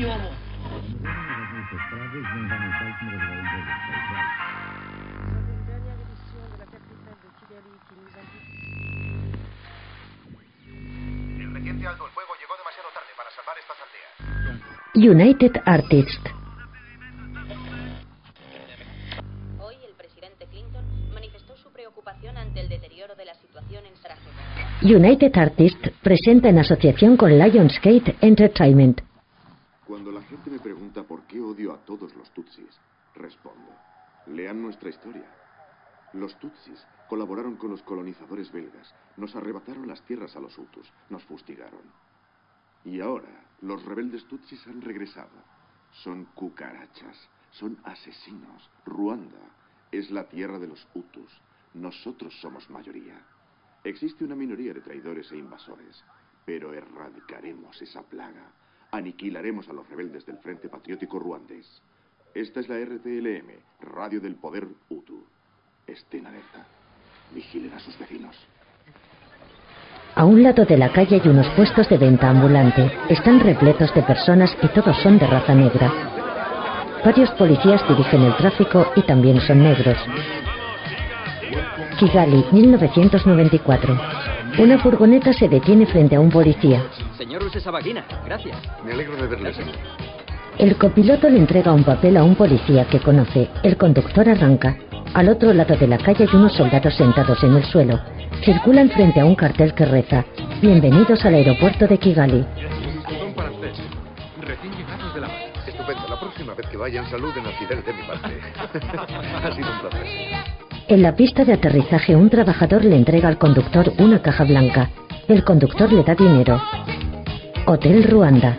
[0.00, 0.30] Gniuomo.
[11.38, 14.14] El reciente alto el fuego llegó demasiado tarde para salvar estas aldeas.
[14.94, 16.30] United Artists.
[19.60, 24.32] Hoy el presidente Clinton manifestó su preocupación ante el deterioro de la situación en Sarajevo.
[24.80, 29.02] United Artists presenta en asociación con Lionsgate Entertainment.
[29.90, 30.58] Cuando la gente me
[30.92, 32.80] por qué odio a todos los Tutsis,
[33.14, 33.72] respondo,
[34.26, 35.28] lean nuestra historia.
[36.12, 41.24] Los Tutsis colaboraron con los colonizadores belgas, nos arrebataron las tierras a los Hutus, nos
[41.24, 41.82] fustigaron.
[42.84, 45.30] Y ahora, los rebeldes Tutsis han regresado.
[46.02, 48.70] Son cucarachas, son asesinos.
[48.84, 49.40] Ruanda
[49.92, 51.30] es la tierra de los Hutus.
[51.74, 53.20] Nosotros somos mayoría.
[53.84, 56.04] Existe una minoría de traidores e invasores,
[56.44, 58.52] pero erradicaremos esa plaga.
[58.92, 61.80] Aniquilaremos a los rebeldes del Frente Patriótico Ruandés.
[62.34, 65.24] Esta es la RTLM, Radio del Poder Hutu.
[65.86, 66.66] Estén alerta.
[67.32, 68.36] Vigilen a sus vecinos.
[70.14, 72.90] A un lado de la calle hay unos puestos de venta ambulante.
[73.08, 75.92] Están repletos de personas y todos son de raza negra.
[77.04, 79.96] Varios policías dirigen el tráfico y también son negros.
[81.98, 84.29] Kigali, 1994.
[84.58, 86.82] Una furgoneta se detiene frente a un policía.
[87.16, 88.58] Señor Rusesabagina, gracias.
[88.84, 89.74] Me alegro de verle, señor.
[90.58, 93.48] El copiloto le entrega un papel a un policía que conoce.
[93.62, 94.76] El conductor arranca.
[95.14, 97.98] Al otro lado de la calle hay unos soldados sentados en el suelo.
[98.44, 100.24] Circulan frente a un cartel que reza:
[100.60, 102.44] Bienvenidos al aeropuerto de Kigali.
[103.18, 103.72] Son para usted.
[104.40, 105.36] Recién llegados de la mar.
[105.66, 106.08] Estupendo.
[106.08, 108.40] La próxima vez que vayan, saluden a Fidel de mi parte.
[109.44, 110.59] ha sido un placer.
[110.88, 114.90] En la pista de aterrizaje, un trabajador le entrega al conductor una caja blanca.
[115.28, 116.60] El conductor le da dinero.
[117.66, 118.56] Hotel Ruanda.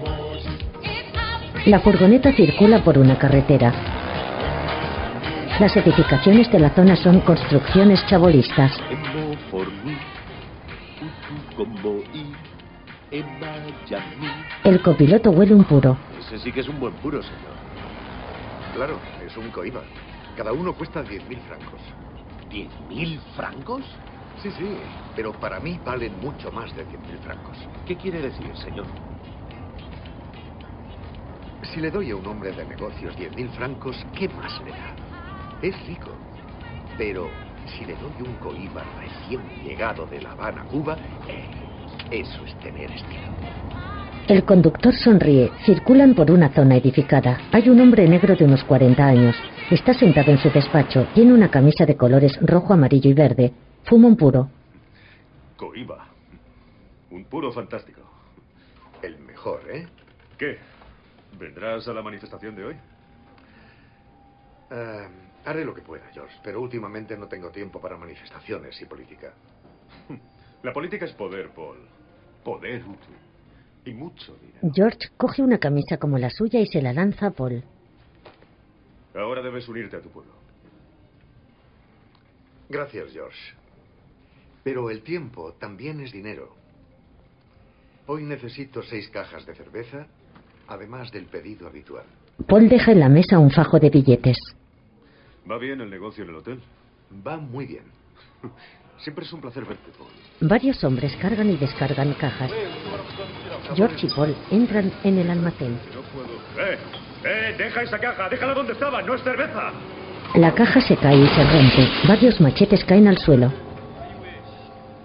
[1.65, 3.73] La furgoneta circula por una carretera.
[5.59, 8.71] Las edificaciones de la zona son construcciones chabolistas.
[14.63, 15.97] El copiloto huele un puro.
[16.19, 17.51] Ese sí que es un buen puro, señor.
[18.73, 19.81] Claro, es un coiba.
[20.37, 21.81] Cada uno cuesta 10.000 francos.
[22.51, 23.83] ¿Diez mil francos?
[24.41, 24.75] Sí, sí,
[25.15, 27.57] pero para mí valen mucho más de 100.000 francos.
[27.85, 28.87] ¿Qué quiere decir, señor?
[31.61, 34.95] Si le doy a un hombre de negocios 10.000 francos, ¿qué más le da?
[35.61, 36.17] Es rico.
[36.97, 37.29] Pero
[37.77, 40.97] si le doy un coiba recién llegado de La Habana, Cuba,
[41.27, 41.45] eh,
[42.09, 43.29] eso es tener estilo.
[44.27, 45.51] El conductor sonríe.
[45.65, 47.39] Circulan por una zona edificada.
[47.51, 49.35] Hay un hombre negro de unos 40 años.
[49.71, 51.07] Está sentado en su despacho.
[51.13, 53.53] Tiene una camisa de colores rojo, amarillo y verde.
[53.85, 54.49] Fuma un puro.
[55.55, 56.09] Coiba.
[57.09, 58.01] Un puro fantástico.
[59.01, 59.87] El mejor, ¿eh?
[60.37, 60.57] ¿Qué?
[61.39, 62.75] ¿Vendrás a la manifestación de hoy?
[64.71, 65.07] Ah,
[65.45, 69.31] haré lo que pueda, George, pero últimamente no tengo tiempo para manifestaciones y política.
[70.63, 71.77] La política es poder, Paul.
[72.43, 73.07] Poder, Hutu.
[73.85, 74.69] Y mucho dinero.
[74.75, 77.63] George coge una camisa como la suya y se la lanza a Paul.
[79.15, 80.31] Ahora debes unirte a tu pueblo.
[82.69, 83.39] Gracias, George.
[84.63, 86.55] Pero el tiempo también es dinero.
[88.07, 90.07] Hoy necesito seis cajas de cerveza,
[90.67, 92.05] además del pedido habitual.
[92.47, 94.37] Paul deja en la mesa un fajo de billetes.
[95.49, 96.61] ¿Va bien el negocio en el hotel?
[97.25, 97.83] Va muy bien.
[98.99, 100.09] Siempre es un placer verte, Paul.
[100.49, 102.51] Varios hombres cargan y descargan cajas.
[103.75, 105.77] George y Paul entran en el almacén.
[105.93, 106.71] No puedo.
[106.71, 106.77] ¡Eh!
[107.23, 107.55] ¡Eh!
[107.57, 108.29] ¡Deja esa caja!
[108.29, 109.01] ¡Déjala donde estaba!
[109.01, 109.71] ¡No es cerveza!
[110.35, 112.07] La caja se cae y se rompe.
[112.07, 113.51] Varios machetes caen al suelo.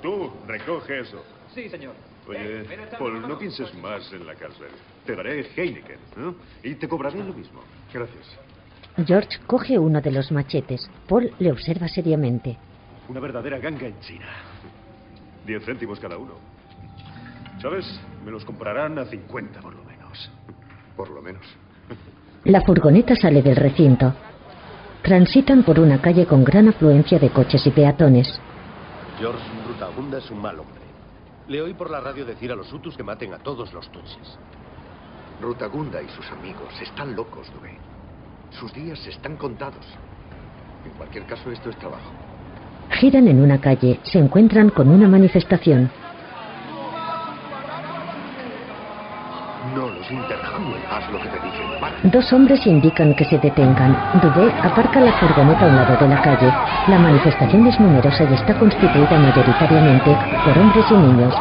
[0.00, 1.24] Tú, recoge eso.
[1.52, 1.94] Sí, señor.
[2.28, 2.64] Oye,
[2.98, 4.68] Paul, no pienses más en la cárcel.
[5.04, 6.34] Te daré Heineken, ¿no?
[6.62, 7.60] Y te cobraré lo mismo.
[7.92, 8.38] Gracias.
[9.04, 10.88] George coge uno de los machetes.
[11.08, 12.56] Paul le observa seriamente.
[13.08, 14.26] Una verdadera ganga en China.
[15.44, 16.34] Diez céntimos cada uno.
[17.60, 18.00] ¿Sabes?
[18.24, 20.30] Me los comprarán a 50 por lo menos.
[20.96, 21.44] Por lo menos.
[22.44, 24.14] La furgoneta sale del recinto.
[25.02, 28.40] Transitan por una calle con gran afluencia de coches y peatones.
[29.18, 30.82] George Rutagunda es un mal hombre.
[31.48, 34.38] Le oí por la radio decir a los Hutus que maten a todos los Tutsis.
[35.40, 37.76] Rutagunda y sus amigos están locos, Dubé.
[38.50, 39.84] Sus días están contados.
[40.84, 42.12] En cualquier caso, esto es trabajo.
[42.90, 44.00] Giran en una calle.
[44.04, 45.90] Se encuentran con una manifestación.
[49.76, 50.80] No los interjamuen.
[50.90, 51.66] Haz lo que te dicen.
[51.78, 51.94] Para.
[52.04, 53.94] Dos hombres indican que se detengan.
[54.22, 56.50] Dubé aparca la furgoneta a un lado de la calle.
[56.88, 61.34] La manifestación es numerosa y está constituida mayoritariamente por hombres y niños.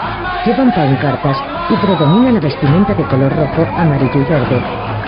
[0.46, 1.38] Llevan pancartas
[1.70, 4.62] y predomina la vestimenta de color rojo, amarillo y verde.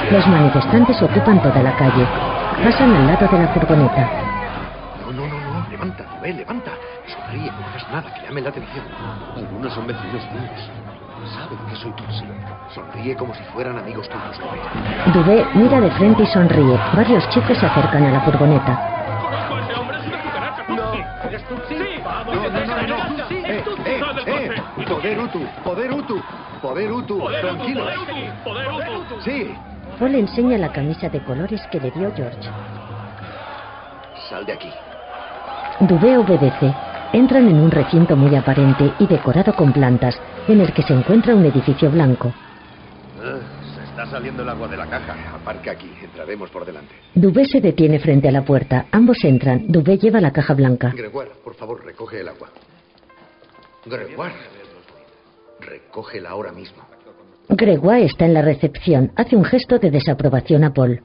[0.09, 2.07] Los manifestantes ocupan toda la calle.
[2.63, 4.09] Pasan al lado de la furgoneta.
[5.01, 5.69] No, no, no, no.
[5.69, 6.71] Levanta, Dubé, levanta.
[7.05, 8.85] Sonríe, no hagas nada que llame la atención.
[9.35, 10.86] Algunos son vecinos míos.
[11.33, 12.23] Saben que soy Tutsi.
[12.73, 14.39] Sonríe como si fueran amigos tuyos,
[15.13, 15.35] Dubé.
[15.37, 16.77] Dubé mira de frente y sonríe.
[16.95, 18.93] Varios chicos se acercan a la furgoneta.
[20.69, 23.25] No, no, no, no.
[23.29, 24.85] Eh, eh, eh.
[24.85, 26.21] Poder Utu, poder Utu,
[26.61, 27.27] poder Utu.
[27.41, 27.93] Tranquilos.
[29.23, 29.55] Sí.
[29.99, 32.49] Paul enseña la camisa de colores que le dio George.
[34.29, 34.71] Sal de aquí.
[35.79, 36.73] Dubé obedece.
[37.13, 41.35] Entran en un recinto muy aparente y decorado con plantas, en el que se encuentra
[41.35, 42.33] un edificio blanco.
[43.23, 43.39] Ah,
[43.75, 45.15] se está saliendo el agua de la caja.
[45.33, 46.93] Aparca aquí, entraremos por delante.
[47.15, 48.87] Dubé se detiene frente a la puerta.
[48.91, 49.71] Ambos entran.
[49.71, 50.91] Dubé lleva la caja blanca.
[50.95, 52.49] Gregoire, por favor, recoge el agua.
[53.85, 54.35] Gregoire.
[55.61, 56.83] Recógela ahora mismo.
[57.49, 59.11] Gregoire está en la recepción.
[59.15, 61.01] Hace un gesto de desaprobación a Paul.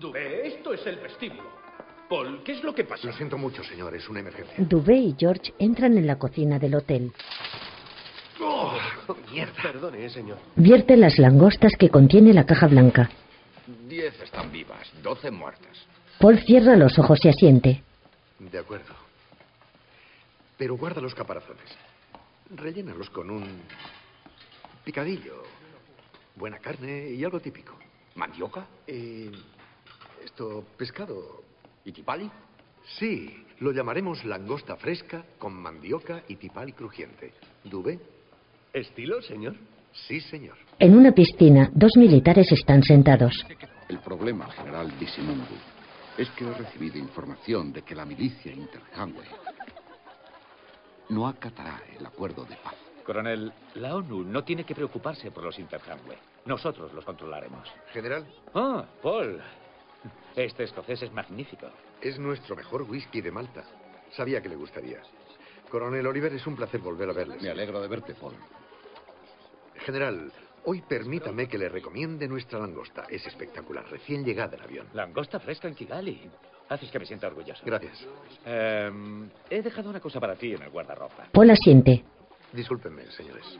[0.00, 1.41] Dubé, esto es el vestíbulo.
[2.12, 3.06] Paul, ¿qué es lo que pasa?
[3.06, 4.54] Lo siento mucho, señor, es una emergencia.
[4.58, 7.10] Dubé y George entran en la cocina del hotel.
[8.38, 8.70] ¡Oh,
[9.30, 9.54] mierda!
[9.62, 10.36] Perdone, señor.
[10.54, 13.08] Vierte las langostas que contiene la caja blanca.
[13.88, 15.86] Diez están vivas, doce muertas.
[16.18, 17.82] Paul cierra los ojos y asiente.
[18.38, 18.94] De acuerdo.
[20.58, 21.64] Pero guarda los caparazones.
[22.54, 23.62] Rellénalos con un
[24.84, 25.44] picadillo,
[26.36, 27.74] buena carne y algo típico.
[28.16, 28.66] ¿Mandioca?
[28.86, 29.32] Eh,
[30.22, 31.41] esto, pescado.
[31.84, 32.30] ¿Y tipali?
[32.98, 37.32] Sí, lo llamaremos langosta fresca con mandioca y tipali crujiente.
[37.64, 37.98] ¿Dubé?
[38.72, 39.54] ¿Estilo, señor?
[39.92, 40.56] Sí, señor.
[40.78, 43.44] En una piscina, dos militares están sentados.
[43.88, 45.54] El problema, general Bisimundu,
[46.16, 49.24] es que he recibido información de que la milicia Interhanwe
[51.10, 52.74] no acatará el acuerdo de paz.
[53.04, 56.16] Coronel, la ONU no tiene que preocuparse por los Interhanwe.
[56.46, 57.68] Nosotros los controlaremos.
[57.92, 58.24] General,
[58.54, 59.40] Ah, Paul.
[60.36, 61.68] Este escocés es magnífico.
[62.00, 63.64] es nuestro mejor whisky de Malta.
[64.10, 64.98] Sabía que le gustaría.
[65.70, 67.42] Coronel Oliver, es un placer volver a verles.
[67.42, 68.34] Me alegro de verte, Paul.
[69.86, 70.30] General,
[70.64, 73.04] hoy permítame que le recomiende nuestra langosta.
[73.08, 74.88] Es espectacular, recién llegada del avión.
[74.92, 76.30] Langosta fresca en Kigali.
[76.68, 77.62] Haces que me sienta orgulloso.
[77.64, 78.06] Gracias.
[78.44, 81.28] Em, he dejado una cosa para ti en el guardarropa.
[81.32, 82.04] Paul asiente.
[82.52, 83.58] Discúlpenme, señores.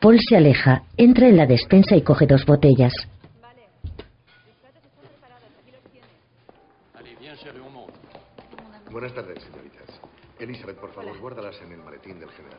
[0.00, 2.92] Paul se aleja, entra en la despensa y coge dos botellas.
[8.96, 10.00] Buenas tardes, señoritas.
[10.38, 12.58] Elizabeth, por favor, guárdalas en el maletín del general.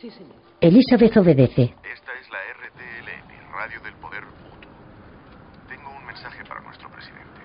[0.00, 0.36] Sí, señor.
[0.58, 1.74] Elizabeth obedece.
[1.84, 4.68] Esta es la RTLM, Radio del Poder Hutu.
[5.68, 7.42] Tengo un mensaje para nuestro presidente.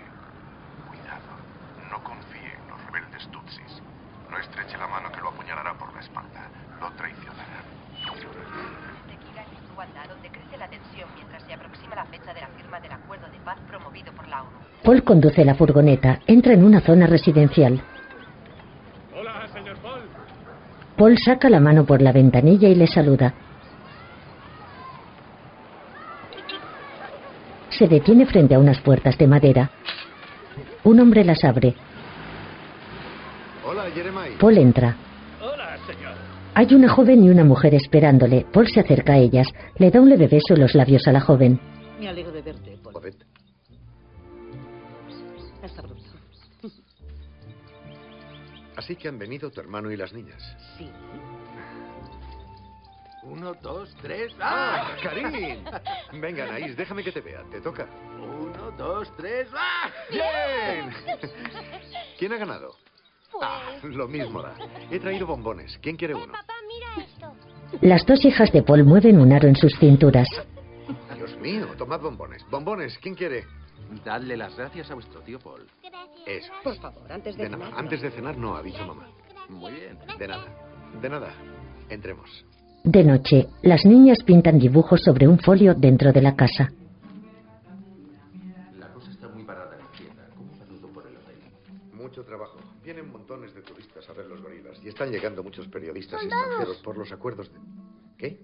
[0.88, 1.36] Cuidado,
[1.92, 3.84] no confíe en los rebeldes tutsis.
[4.32, 6.48] No estreche la mano que lo apuñalará por la espalda.
[6.80, 7.60] Lo traicionará.
[10.32, 13.60] crece la tensión mientras se aproxima la fecha de la firma del acuerdo de paz
[13.68, 14.60] promovido por la ONU.
[14.82, 17.84] Paul conduce la furgoneta, entra en una zona residencial.
[19.20, 20.02] Hola, señor Paul.
[21.00, 23.34] Paul saca la mano por la ventanilla y le saluda.
[27.70, 29.72] Se detiene frente a unas puertas de madera.
[30.84, 31.74] Un hombre las abre.
[33.66, 34.38] Hola, Jeremiah.
[34.38, 34.98] Paul entra.
[35.42, 36.16] Hola, señor.
[36.54, 38.46] Hay una joven y una mujer esperándole.
[38.52, 39.48] Paul se acerca a ellas.
[39.78, 41.62] Le da un leve beso en los labios a la joven.
[41.98, 42.69] Me alegro de verte,
[48.90, 50.42] Así que han venido tu hermano y las niñas.
[50.76, 50.90] Sí.
[53.22, 54.34] Uno, dos, tres.
[54.42, 54.98] ¡Ah, ¡Ah!
[55.04, 55.64] Karim!
[56.20, 57.44] Venga, Anaís, déjame que te vea.
[57.52, 57.86] Te toca.
[58.18, 59.48] Uno, dos, tres.
[59.56, 59.92] ¡Ah!
[60.10, 60.90] ¡Bien!
[62.18, 62.72] ¿Quién ha ganado?
[63.40, 64.56] Ah, lo mismo da.
[64.90, 65.78] He traído bombones.
[65.84, 66.34] ¿Quién quiere uno?
[67.82, 70.28] Las dos hijas de Paul mueven un aro en sus cinturas.
[71.16, 72.44] Dios mío, tomad bombones.
[72.50, 73.46] Bombones, ¿quién quiere?
[74.06, 75.66] Dadle las gracias a vuestro tío Paul.
[76.26, 76.52] Eso.
[76.64, 77.66] Por favor, antes de De nada.
[77.66, 77.80] cenar.
[77.80, 79.08] Antes de cenar no, ha dicho mamá.
[79.50, 79.98] Muy bien.
[80.18, 80.46] De nada.
[81.02, 81.34] De nada.
[81.90, 82.30] Entremos.
[82.84, 86.70] De noche, las niñas pintan dibujos sobre un folio dentro de la casa.
[88.78, 90.28] La cosa está muy parada en la tienda.
[90.36, 91.36] ¿Cómo va todo por el hotel?
[91.94, 92.58] Mucho trabajo.
[92.84, 94.80] Vienen montones de turistas a ver los gorilas.
[94.84, 96.44] Y están llegando muchos periodistas ¡Soldados!
[96.46, 97.60] extranjeros por los acuerdos de...
[98.18, 98.40] ¿Qué?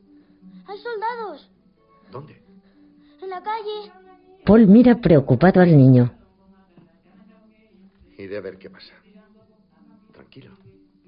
[0.67, 1.51] Hay soldados
[2.11, 2.41] ¿Dónde?
[3.21, 3.91] en la calle.
[4.45, 6.13] Paul mira preocupado al niño.
[8.17, 8.93] Iré a ver qué pasa.
[10.13, 10.51] Tranquilo.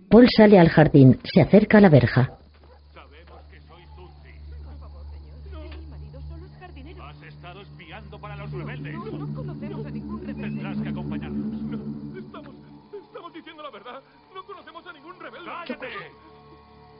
[0.10, 2.40] Paul sale al jardín, se acerca a la verja.
[7.00, 8.94] Has estado espiando para los rebeldes.
[8.96, 10.42] No, no conocemos a ningún rebelde.
[10.42, 11.62] Tendrás que acompañarnos.
[11.62, 12.56] No, estamos,
[13.08, 14.02] estamos diciendo la verdad.
[14.34, 15.46] No conocemos a ningún rebelde.
[15.46, 15.88] ¡Cállate!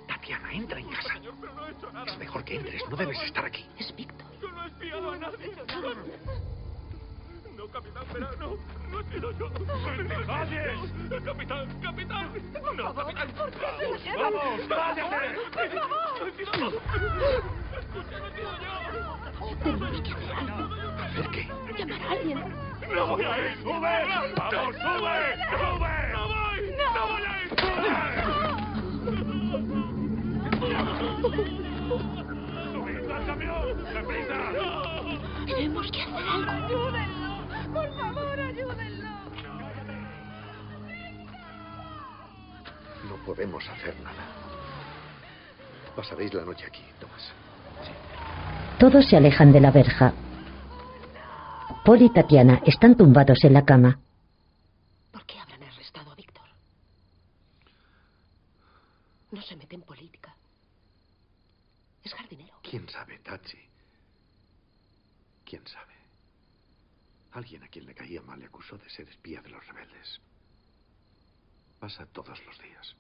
[0.08, 1.14] Tatiana, entra en casa.
[1.14, 2.12] Señor, pero no he hecho nada.
[2.12, 2.82] Es mejor que entres.
[2.90, 3.66] No debes estar aquí.
[3.78, 4.28] Es Víctor.
[4.78, 5.52] Espiado a nadie.
[7.58, 8.58] No, capitán, verá, no.
[8.92, 9.50] No he sido yo.
[10.28, 10.78] ¡Calles!
[11.26, 12.30] Capitán, capitán.
[12.76, 13.28] No, capitán.
[14.18, 15.36] ¡Vamos, cállate!
[15.52, 16.14] ¡Por favor!
[16.20, 16.68] No he sido yo.
[17.80, 18.78] Escucha, no he sido yo.
[19.64, 20.64] Tenemos que hacer algo.
[21.02, 21.42] ¿Hacer qué?
[21.76, 22.40] Llamar a alguien.
[22.94, 23.58] ¡No voy a ir!
[23.58, 23.96] ¡Sube!
[24.38, 25.18] ¡Vamos, sube!
[25.58, 25.94] ¡Sube!
[26.14, 26.60] ¡No voy!
[26.94, 27.50] ¡No voy a ir!
[31.20, 31.67] ¡Subid al
[33.28, 33.84] camión!
[33.94, 34.38] ¡Deprisa!
[35.46, 36.52] Tenemos que hacer algo.
[36.52, 37.74] ¡Ayúdenlo!
[37.74, 39.10] ¡Por favor, ayúdenlo!
[43.10, 44.24] No podemos hacer nada.
[45.96, 47.34] Pasaréis la noche aquí, Tomás.
[48.80, 50.14] Todos se alejan de la verja.
[51.84, 54.00] Paul y Tatiana están tumbados en la cama.
[55.12, 56.46] ¿Por qué habrán arrestado a Víctor?
[59.32, 59.97] No se mete en política.
[59.97, 59.97] Es jardinero.
[62.70, 63.58] ¿Quién sabe, Tachi?
[65.46, 65.94] ¿Quién sabe?
[67.32, 70.20] Alguien a quien le caía mal le acusó de ser espía de los rebeldes.
[71.80, 72.96] Pasa todos los días.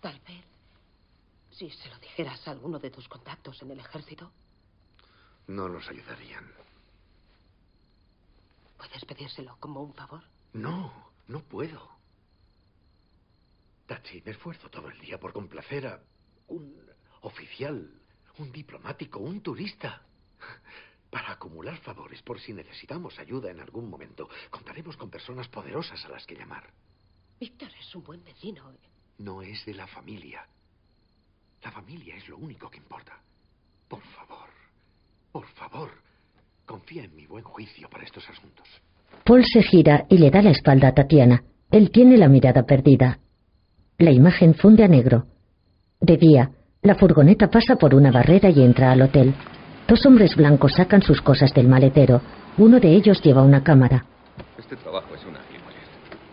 [0.00, 0.44] Tal vez,
[1.52, 4.30] si se lo dijeras a alguno de tus contactos en el ejército,
[5.46, 6.48] No nos ayudarían.
[8.76, 10.22] puedes pedírselo como un favor.
[10.52, 11.88] No, no puedo.
[13.86, 16.00] Tachi, me esfuerzo todo el día por complacer a
[16.48, 16.74] un
[17.22, 17.90] oficial,
[18.38, 20.02] un diplomático, un turista.
[21.10, 26.08] Para acumular favores por si necesitamos ayuda en algún momento, contaremos con personas poderosas a
[26.08, 26.70] las que llamar.
[27.40, 28.72] Víctor es un buen vecino.
[29.18, 30.46] No es de la familia.
[31.62, 33.20] La familia es lo único que importa.
[33.88, 34.48] Por favor,
[35.32, 35.90] por favor,
[36.64, 38.66] confía en mi buen juicio para estos asuntos.
[39.24, 41.42] Paul se gira y le da la espalda a Tatiana.
[41.70, 43.18] Él tiene la mirada perdida.
[43.98, 45.26] La imagen funde a negro.
[46.00, 49.34] De día, la furgoneta pasa por una barrera y entra al hotel.
[49.86, 52.22] Dos hombres blancos sacan sus cosas del maletero.
[52.56, 54.04] Uno de ellos lleva una cámara.
[54.58, 55.78] Este trabajo es una gilipollez.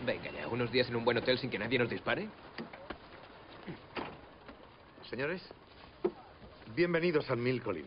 [0.05, 2.29] Venga ya, unos días en un buen hotel sin que nadie nos dispare.
[5.09, 5.41] Señores,
[6.75, 7.85] bienvenidos al Milcolin.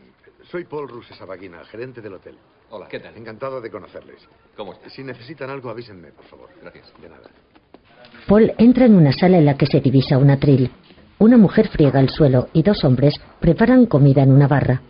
[0.49, 2.35] Soy Paul Rusesabagina, gerente del hotel.
[2.69, 2.87] Hola.
[2.87, 3.15] ¿Qué tal?
[3.17, 4.27] Encantado de conocerles.
[4.55, 4.89] ¿Cómo está?
[4.89, 6.49] Si necesitan algo, avísenme, por favor.
[6.61, 6.93] Gracias.
[7.01, 7.29] De nada.
[8.27, 10.71] Paul entra en una sala en la que se divisa un atril.
[11.21, 14.81] Una mujer friega el suelo y dos hombres preparan comida en una barra.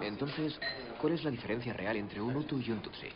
[0.00, 0.56] Entonces,
[1.00, 3.08] ¿cuál es la diferencia real entre un Hutu y un Tutsi?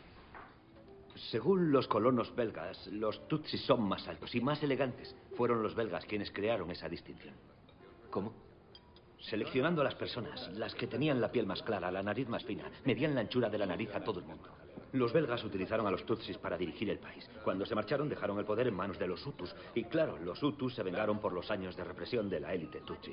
[1.31, 5.15] Según los colonos belgas, los tutsis son más altos y más elegantes.
[5.37, 7.35] Fueron los belgas quienes crearon esa distinción.
[8.11, 8.33] ¿Cómo?
[9.21, 12.65] Seleccionando a las personas, las que tenían la piel más clara, la nariz más fina,
[12.85, 14.49] medían la anchura de la nariz a todo el mundo.
[14.97, 17.29] Los belgas utilizaron a los tutsis para dirigir el país.
[17.45, 19.55] Cuando se marcharon dejaron el poder en manos de los hutus.
[19.75, 23.13] Y claro, los hutus se vengaron por los años de represión de la élite tutsi.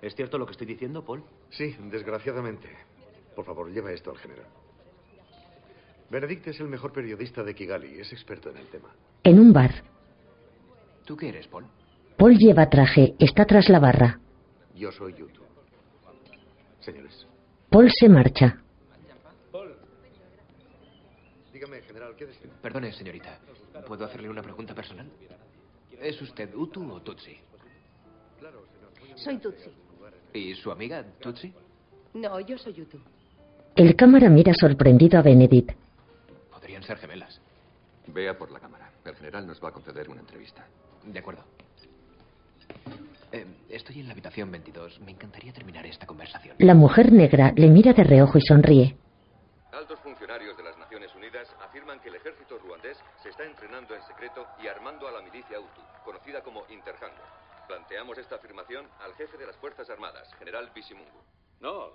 [0.00, 1.24] ¿Es cierto lo que estoy diciendo, Paul?
[1.50, 2.68] Sí, desgraciadamente.
[3.34, 4.46] Por favor, lleva esto al general.
[6.08, 7.98] Benedict es el mejor periodista de Kigali.
[7.98, 8.90] Es experto en el tema.
[9.24, 9.72] En un bar,
[11.06, 11.64] ¿Tú qué eres, Paul?
[12.16, 14.18] Paul lleva traje, está tras la barra.
[14.74, 15.40] Yo soy Yutu.
[16.80, 17.26] Señores.
[17.70, 18.60] Paul se marcha.
[21.56, 22.50] Dígame, general, ¿qué desea?
[22.60, 23.38] Perdone, señorita.
[23.86, 25.10] ¿Puedo hacerle una pregunta personal?
[25.98, 27.34] ¿Es usted Hutu o Tutsi?
[29.14, 29.70] Soy Tutsi.
[30.34, 31.50] ¿Y su amiga Tutsi?
[32.12, 32.98] No, yo soy Yutu.
[33.74, 35.70] El cámara mira sorprendido a Benedict.
[36.50, 37.40] Podrían ser gemelas.
[38.08, 38.92] Vea por la cámara.
[39.06, 40.66] El general nos va a conceder una entrevista.
[41.06, 41.42] De acuerdo.
[43.32, 45.00] Eh, estoy en la habitación 22.
[45.00, 46.56] Me encantaría terminar esta conversación.
[46.58, 48.98] La mujer negra le mira de reojo y sonríe.
[49.76, 54.02] Altos funcionarios de las Naciones Unidas afirman que el ejército ruandés se está entrenando en
[54.04, 57.22] secreto y armando a la milicia Hutu, conocida como Interhango.
[57.68, 61.22] Planteamos esta afirmación al jefe de las Fuerzas Armadas, general Bisimungu.
[61.60, 61.92] No,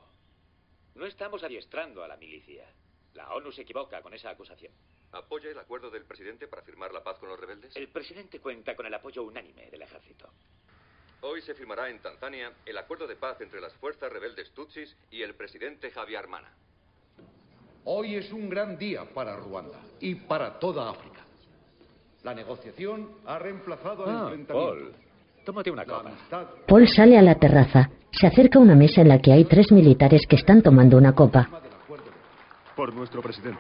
[0.94, 2.72] no estamos adiestrando a la milicia.
[3.16, 4.74] La ONU se equivoca con esa acusación.
[5.14, 7.76] ¿Apoya el acuerdo del presidente para firmar la paz con los rebeldes?
[7.76, 10.30] El presidente cuenta con el apoyo unánime del ejército.
[11.22, 15.24] Hoy se firmará en Tanzania el acuerdo de paz entre las fuerzas rebeldes tutsis y
[15.24, 16.56] el presidente Javier Mana.
[17.86, 21.22] Hoy es un gran día para Ruanda y para toda África.
[22.24, 24.54] La negociación ha reemplazado al Ah, enfrentamiento.
[24.54, 24.94] Paul,
[25.44, 26.10] tómate una La copa.
[26.10, 27.90] amistad Paul sale a la terraza.
[28.12, 31.14] Se acerca a una mesa en la que hay tres militares que están tomando una
[31.14, 31.50] copa.
[32.76, 33.60] Por nuestro presidente.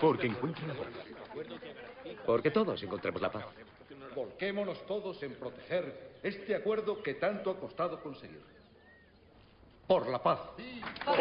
[0.00, 0.86] Porque encuentre la paz.
[2.26, 3.44] Porque todos encontremos la paz.
[4.14, 8.42] Volquémonos todos en proteger este acuerdo que tanto ha costado conseguir.
[9.86, 10.38] Por la paz.
[11.06, 11.12] No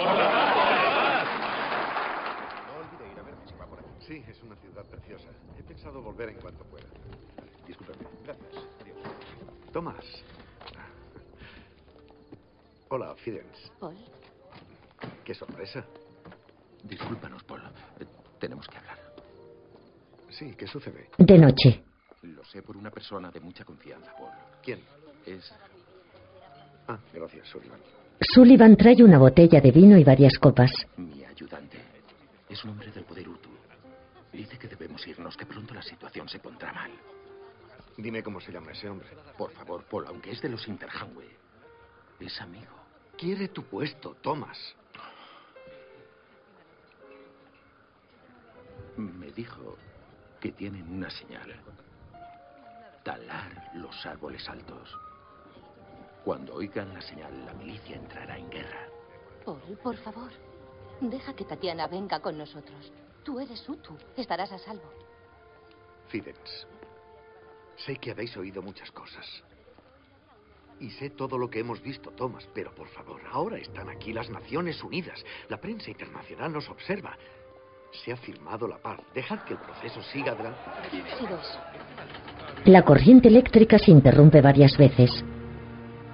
[2.81, 3.87] olvide ir a verme si va por aquí.
[4.09, 5.27] Sí, es una ciudad preciosa.
[5.55, 6.87] He pensado volver en cuanto pueda.
[7.67, 8.09] Discúlpeme.
[8.23, 8.53] Gracias.
[8.81, 8.97] Adiós.
[9.71, 10.03] Tomás.
[12.89, 13.71] Hola, Fidens.
[13.79, 13.95] Paul,
[15.23, 15.85] Qué sorpresa.
[16.85, 17.61] Discúlpanos, Paul.
[17.99, 18.05] Eh,
[18.39, 18.97] tenemos que hablar.
[20.31, 21.11] Sí, ¿qué sucede?
[21.19, 21.83] De noche.
[22.23, 24.31] Lo sé por una persona de mucha confianza, Paul.
[24.63, 24.79] ¿Quién?
[25.23, 25.53] Es
[26.87, 27.79] Ah, gracias, Sullivan.
[28.19, 30.71] Sullivan trae una botella de vino y varias copas.
[30.97, 31.77] mi ayudante.
[32.49, 33.48] Es un hombre del poder Utu.
[34.31, 36.91] Dice que debemos irnos, que pronto la situación se pondrá mal.
[37.97, 39.09] Dime cómo se llama ese hombre.
[39.37, 41.27] Por favor, Paul, aunque es de los Interhanwe,
[42.19, 42.73] es amigo.
[43.17, 44.57] Quiere tu puesto, Thomas.
[48.95, 49.77] Me dijo
[50.39, 51.55] que tienen una señal.
[53.03, 54.97] Talar los árboles altos.
[56.23, 58.87] Cuando oigan la señal, la milicia entrará en guerra.
[59.43, 60.31] Paul, por favor,
[61.01, 62.91] deja que Tatiana venga con nosotros.
[63.23, 64.91] Tú eres Utu, estarás a salvo.
[66.07, 66.67] Fidens.
[67.75, 69.25] Sé que habéis oído muchas cosas.
[70.79, 74.29] Y sé todo lo que hemos visto, Thomas, pero por favor, ahora están aquí las
[74.29, 75.23] Naciones Unidas.
[75.49, 77.17] La prensa internacional nos observa.
[78.03, 78.99] Se ha firmado la paz.
[79.13, 80.59] Dejad que el proceso siga adelante.
[82.65, 85.23] La corriente eléctrica se interrumpe varias veces.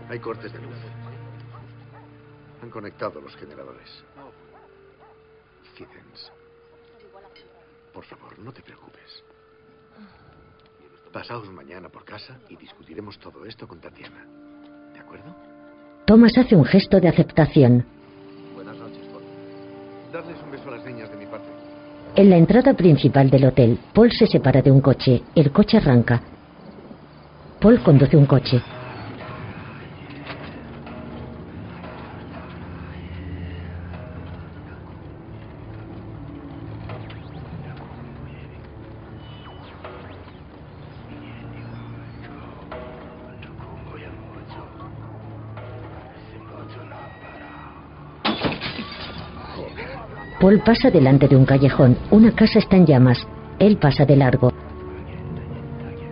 [0.09, 0.75] Hay cortes de luz.
[2.61, 4.03] Han conectado los generadores.
[5.75, 6.31] Fidens.
[7.95, 9.23] Por favor, no te preocupes.
[11.13, 14.25] Pasaos mañana por casa y discutiremos todo esto con Tatiana.
[14.93, 15.33] ¿De acuerdo?
[16.05, 17.85] Thomas hace un gesto de aceptación.
[18.53, 19.23] Buenas noches, Paul.
[20.11, 21.47] Darles un beso a las niñas de mi parte.
[22.17, 25.23] En la entrada principal del hotel, Paul se separa de un coche.
[25.33, 26.21] El coche arranca.
[27.61, 28.61] Paul conduce un coche.
[50.45, 51.97] Paul pasa delante de un callejón.
[52.11, 53.17] Una casa está en llamas.
[53.57, 54.53] Él pasa de largo.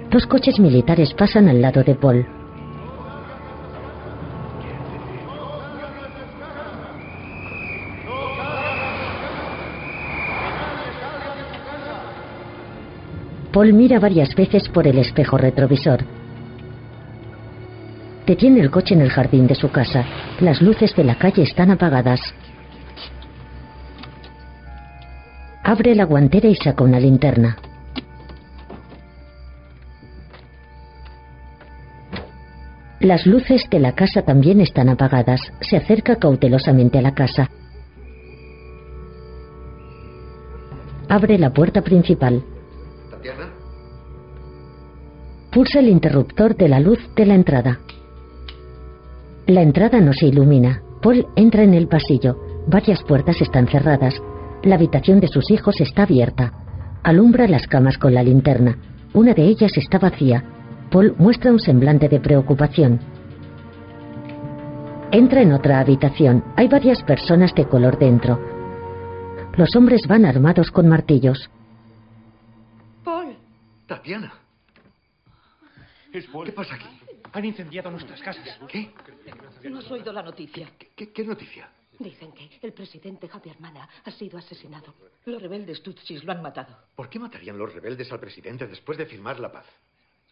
[0.09, 2.25] Dos coches militares pasan al lado de Paul.
[13.51, 15.99] Paul mira varias veces por el espejo retrovisor.
[18.25, 20.03] Detiene el coche en el jardín de su casa.
[20.39, 22.33] Las luces de la calle están apagadas.
[25.73, 27.57] Abre la guantera y saca una linterna.
[32.99, 35.41] Las luces de la casa también están apagadas.
[35.61, 37.49] Se acerca cautelosamente a la casa.
[41.09, 42.43] Abre la puerta principal.
[43.09, 43.49] ¿Tatiana?
[45.51, 47.79] Pulsa el interruptor de la luz de la entrada.
[49.47, 50.83] La entrada no se ilumina.
[51.01, 52.37] Paul entra en el pasillo.
[52.67, 54.21] Varias puertas están cerradas.
[54.63, 56.53] La habitación de sus hijos está abierta.
[57.03, 58.77] Alumbra las camas con la linterna.
[59.13, 60.41] Una de ellas está vacía.
[60.89, 63.01] Paul muestra un semblante de preocupación.
[65.11, 66.45] Entra en otra habitación.
[66.55, 68.39] Hay varias personas de color dentro.
[69.57, 71.49] Los hombres van armados con martillos.
[73.03, 73.35] Paul.
[73.85, 74.33] Tatiana.
[76.13, 76.45] Es Paul.
[76.45, 76.87] ¿Qué pasa aquí?
[77.33, 78.59] Han incendiado nuestras casas.
[78.69, 78.93] ¿Qué?
[79.69, 80.69] ¿No has oído la noticia?
[80.95, 81.67] ¿Qué, qué noticia?
[81.99, 84.93] Dicen que el presidente Javier Mana ha sido asesinado.
[85.25, 86.75] Los rebeldes tutsis lo han matado.
[86.95, 89.65] ¿Por qué matarían los rebeldes al presidente después de firmar la paz?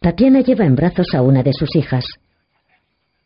[0.00, 2.04] Tatiana lleva en brazos a una de sus hijas.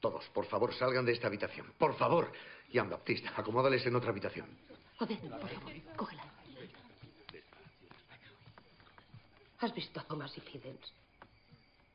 [0.01, 1.73] Todos, por favor, salgan de esta habitación.
[1.79, 2.31] Por favor.
[2.73, 4.47] Ian Baptiste, acomódales en otra habitación.
[4.99, 6.25] Joder, por favor, cógela.
[9.61, 10.93] ¿Has visto a Thomas y Fidens?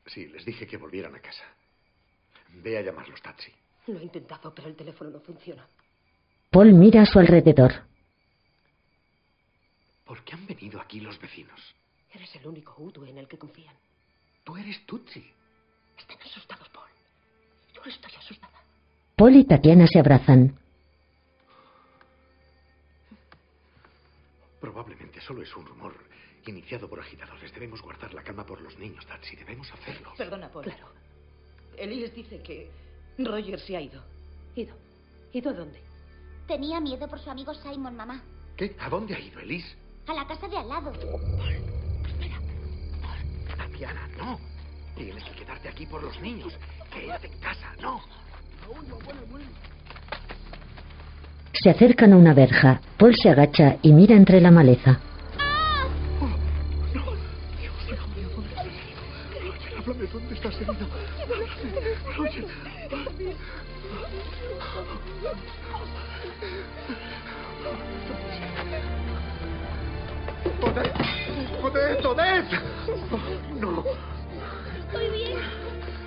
[0.06, 1.44] Sí, les dije que volvieran a casa.
[2.54, 3.52] Ve a llamarlos, taxi.
[3.86, 5.66] Lo he intentado, pero el teléfono no funciona.
[6.52, 7.72] Paul mira a su alrededor.
[10.04, 11.58] ¿Por qué han venido aquí los vecinos?
[12.12, 13.74] Eres el único Utu en el que confían.
[14.44, 15.24] Tú eres Tutsi.
[15.96, 16.90] Están asustados, Paul.
[17.74, 18.60] Yo estoy asustada.
[19.16, 20.54] Paul y Tatiana se abrazan.
[24.60, 25.94] Probablemente solo es un rumor
[26.46, 27.50] iniciado por agitadores.
[27.54, 29.36] Debemos guardar la calma por los niños, Tatsi.
[29.36, 30.12] Debemos hacerlo.
[30.18, 30.64] Perdona, Paul.
[30.64, 30.88] Claro.
[31.78, 32.70] Elise dice que
[33.16, 34.04] Roger se ha ido.
[34.54, 34.76] ¿Ido?
[35.32, 35.91] ¿Ido a dónde?
[36.46, 38.22] Tenía miedo por su amigo Simon, mamá.
[38.56, 38.76] ¿Qué?
[38.80, 39.76] ¿A dónde ha ido, Elise?
[40.06, 40.92] A la casa de al lado.
[43.56, 44.38] Tatiana, no.
[44.96, 46.52] Tienes que quedarte aquí por los niños.
[46.92, 48.00] Quédate en casa, no.
[51.52, 52.80] Se acercan a una verja.
[52.98, 55.00] Paul se agacha y mira entre la maleza.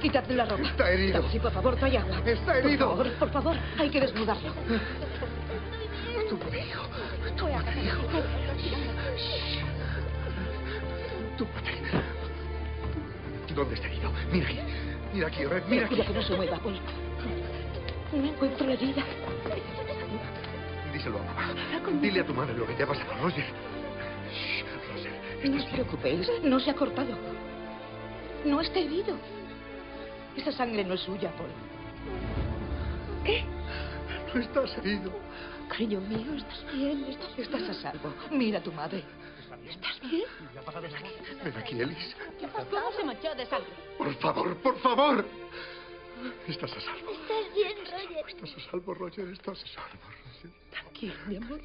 [0.06, 0.62] Quítate la ropa.
[0.62, 1.28] Está herido.
[1.32, 2.22] Sí, por favor, trae agua.
[2.24, 2.96] Está herido.
[2.96, 4.54] Por favor, por favor, hay que desnudarlo.
[6.30, 6.84] Tu hijo.
[7.36, 8.04] Tu hijo.
[13.48, 14.12] Tu ¿Dónde está herido?
[14.32, 14.60] Mira aquí.
[15.12, 15.68] Mira aquí, Odette.
[15.70, 15.96] Mira aquí.
[15.96, 16.80] Que no se mueva, Paul.
[18.14, 19.04] No encuentro la herida.
[20.94, 21.54] Díselo a mamá.
[22.00, 23.46] Dile a tu madre lo que te ha pasado, Roger.
[25.50, 27.18] No os preocupéis, no se ha cortado.
[28.46, 29.18] No está herido.
[30.38, 31.50] Esa sangre no es suya, Paul.
[33.24, 33.44] ¿Qué?
[34.34, 35.12] No estás herido.
[35.70, 38.14] Cariño mío, estás bien, estás, estás a salvo.
[38.32, 39.04] Mira a tu madre.
[39.68, 40.26] ¿Estás bien?
[41.44, 42.16] Ven aquí, Ellis.
[42.70, 43.70] ¿Cómo se manchó de sangre?
[43.98, 45.26] Por favor, por favor.
[46.48, 47.12] Estás a salvo.
[47.12, 48.26] ¿Estás bien, Roger?
[48.28, 49.30] Estás a salvo, Roger.
[49.30, 50.52] Estás a salvo, Roger.
[50.72, 51.62] Tranquilo, mi amor.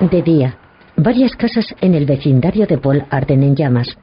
[0.00, 0.58] De día,
[0.96, 3.98] varias casas en el vecindario de Paul arden en llamas.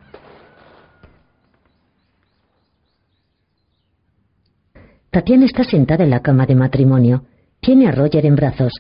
[5.15, 7.23] Tatiana está sentada en la cama de matrimonio.
[7.61, 8.73] Tiene a Roger en brazos.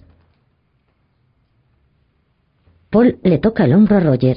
[2.89, 4.35] Paul le toca el hombro a Roger.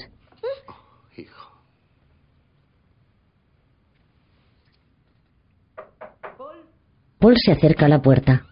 [7.19, 8.48] Paul se acerca a la puerta.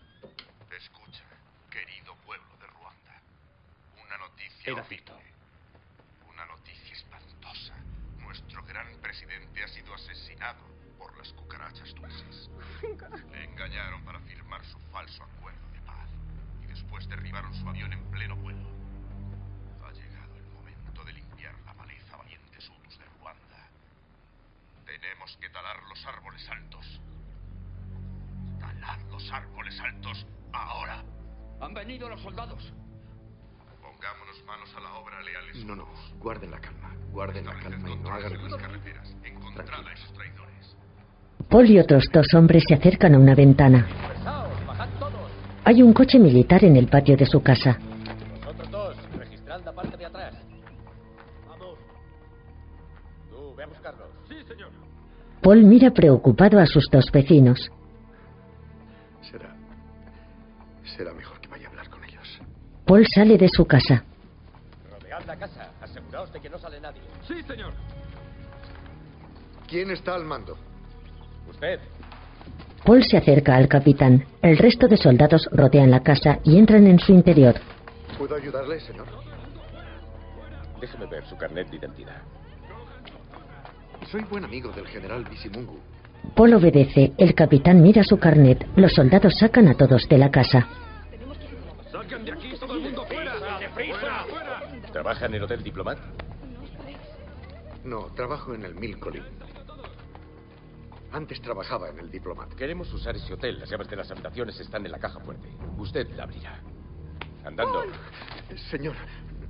[25.37, 27.01] Tenemos que talar los árboles altos.
[28.61, 31.05] Talad los árboles altos ahora.
[31.61, 32.73] Han venido los soldados.
[33.81, 35.65] Pongámonos manos a la obra, leales.
[35.65, 35.87] No, no.
[36.19, 36.95] Guarden la calma.
[37.13, 38.57] Guarden la calma y no hagan en las ruido.
[38.59, 39.17] carreteras.
[39.25, 40.77] Encontrad a esos traidores.
[41.49, 43.87] Paul y otros dos hombres se acercan a una ventana.
[45.65, 47.79] Hay un coche militar en el patio de su casa.
[55.47, 57.71] Paul mira preocupado a sus dos vecinos.
[59.23, 59.55] Será.
[60.83, 62.41] Será mejor que vaya a hablar con ellos.
[62.85, 64.03] Paul sale de su casa.
[64.91, 65.71] Rodead la casa.
[65.81, 67.01] Aseguraos de que no sale nadie.
[67.29, 67.73] Sí, señor.
[69.69, 70.59] ¿Quién está al mando?
[71.49, 71.79] Usted.
[72.85, 74.25] Paul se acerca al capitán.
[74.43, 77.55] El resto de soldados rodean la casa y entran en su interior.
[78.19, 79.07] ¿Puedo ayudarle, señor?
[80.81, 82.21] Déjeme ver su carnet de identidad.
[84.05, 85.79] Soy buen amigo del general Bisimungu.
[86.35, 87.13] Paul obedece.
[87.19, 88.67] El capitán mira su carnet.
[88.77, 90.69] Los soldados sacan a todos de la casa.
[91.91, 93.59] ¡Salgan de aquí, todo el mundo fuera!
[93.59, 94.25] ¡Deprisa!
[94.29, 94.63] ¡Fuera!
[94.93, 95.99] ¿Trabaja en el Hotel Diplomat?
[97.85, 99.23] No, trabajo en el Milcolin.
[101.13, 102.53] Antes trabajaba en el Diplomat.
[102.55, 103.59] Queremos usar ese hotel.
[103.61, 105.49] Las llaves de las habitaciones están en la caja fuerte.
[105.79, 106.61] Usted la abrirá.
[107.45, 107.85] Andando.
[108.71, 108.97] Señor,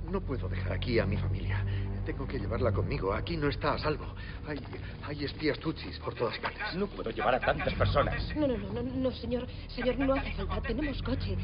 [0.09, 1.65] no puedo dejar aquí a mi familia.
[2.07, 3.13] Tengo que llevarla conmigo.
[3.13, 4.05] Aquí no está a salvo.
[4.47, 4.57] Hay,
[5.05, 6.73] hay espías tutsis por todas partes.
[6.75, 8.33] No puedo llevar a tantas personas.
[8.33, 9.45] No, no, no, no, no, señor.
[9.67, 10.61] Señor, no hace falta.
[10.61, 11.35] Tenemos coche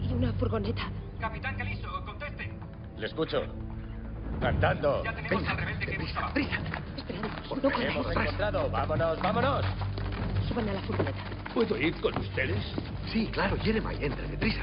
[0.00, 0.88] y una furgoneta.
[1.18, 2.52] Capitán Caliso, conteste.
[2.98, 3.42] Le escucho.
[4.40, 5.02] Andando.
[5.02, 6.28] Ya tenemos al rebelde que buscaba.
[6.28, 6.60] Esperad,
[7.50, 7.90] no Te corráis.
[7.90, 8.70] hemos encontrado.
[8.70, 9.66] Vámonos, vámonos.
[10.46, 11.18] Suban a la furgoneta.
[11.52, 12.62] ¿Puedo ir con ustedes?
[13.12, 14.62] Sí, claro, Jeremiah, entra deprisa.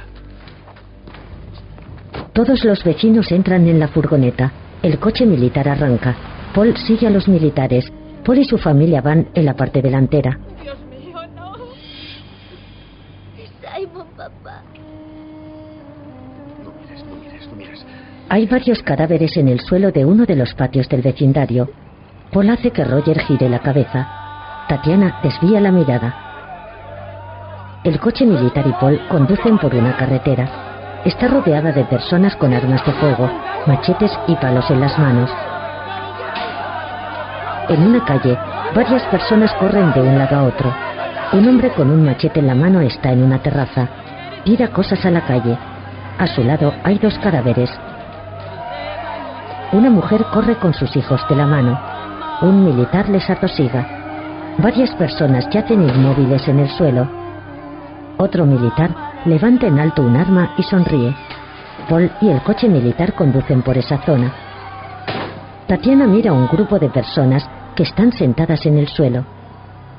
[2.32, 4.54] Todos los vecinos entran en la furgoneta.
[4.82, 6.16] El coche militar arranca.
[6.54, 7.92] Paul sigue a los militares.
[8.24, 10.40] Paul y su familia van en la parte delantera.
[10.62, 11.54] Dios mío, no.
[13.36, 14.64] Simon, papá.
[16.64, 17.86] No mires, no mires, no mires.
[18.30, 21.70] Hay varios cadáveres en el suelo de uno de los patios del vecindario.
[22.32, 24.08] Paul hace que Roger gire la cabeza.
[24.70, 27.82] Tatiana desvía la mirada.
[27.84, 30.69] El coche militar y Paul conducen por una carretera.
[31.06, 33.30] Está rodeada de personas con armas de fuego,
[33.66, 35.30] machetes y palos en las manos.
[37.70, 38.38] En una calle,
[38.76, 40.74] varias personas corren de un lado a otro.
[41.32, 43.88] Un hombre con un machete en la mano está en una terraza.
[44.44, 45.58] Tira cosas a la calle.
[46.18, 47.70] A su lado hay dos cadáveres.
[49.72, 51.80] Una mujer corre con sus hijos de la mano.
[52.42, 53.88] Un militar les atosiga.
[54.58, 57.08] Varias personas yacen inmóviles en el suelo.
[58.18, 61.16] Otro militar levanta en alto un arma y sonríe.
[61.88, 64.32] Paul y el coche militar conducen por esa zona.
[65.68, 69.26] Tatiana mira a un grupo de personas que están sentadas en el suelo.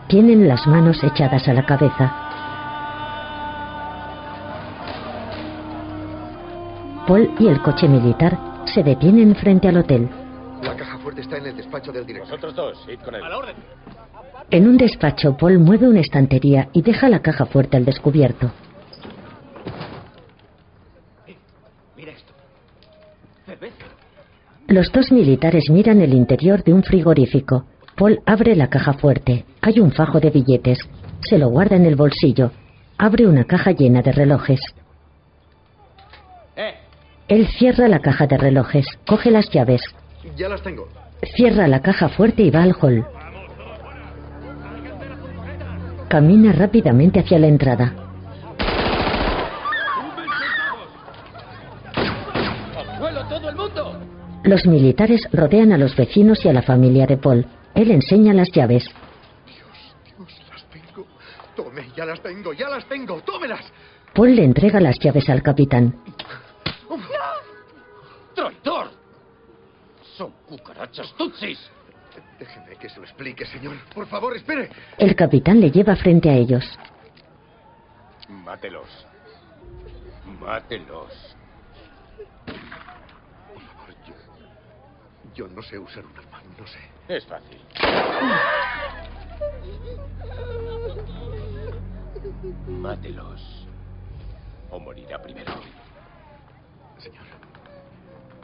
[0.09, 2.13] Tienen las manos echadas a la cabeza.
[7.07, 10.09] Paul y el coche militar se detienen frente al hotel.
[10.63, 12.31] La caja fuerte está en el despacho del director.
[12.31, 13.25] Vosotros dos, id con él.
[13.25, 13.57] A la orden.
[14.51, 18.51] En un despacho, Paul mueve una estantería y deja la caja fuerte al descubierto.
[21.97, 22.33] Mira esto.
[23.47, 23.85] Cerveza.
[24.71, 27.65] Los dos militares miran el interior de un frigorífico.
[27.97, 29.45] Paul abre la caja fuerte.
[29.61, 30.79] Hay un fajo de billetes.
[31.29, 32.53] Se lo guarda en el bolsillo.
[32.97, 34.61] Abre una caja llena de relojes.
[36.57, 36.75] Eh,
[37.29, 39.83] Él cierra la caja de relojes, coge las llaves,
[40.37, 40.87] Ya las tengo.
[41.35, 43.05] cierra la caja fuerte y va al hall.
[46.09, 47.93] Camina rápidamente hacia la entrada.
[52.77, 53.97] ¡Al suelo todo el mundo!
[54.51, 57.47] Los militares rodean a los vecinos y a la familia de Paul.
[57.73, 58.85] Él enseña las llaves.
[61.55, 63.21] Tome, ya las tengo, ya las tengo.
[63.21, 63.65] Tómelas.
[64.13, 65.95] Paul le entrega las llaves al capitán.
[68.35, 68.91] ¡Traidor!
[70.17, 71.71] Son cucarachas tutsis.
[72.41, 73.77] Déjeme que se lo explique, señor.
[73.95, 74.69] Por favor, espere.
[74.99, 76.65] El capitán le lleva frente a ellos.
[78.29, 79.07] Mátelos.
[80.41, 81.30] Mátelos.
[85.35, 86.79] Yo no sé usar un arma, no sé.
[87.09, 87.61] Es fácil.
[92.69, 93.67] Mátelos.
[94.71, 95.53] O morirá primero.
[96.99, 97.25] Señor,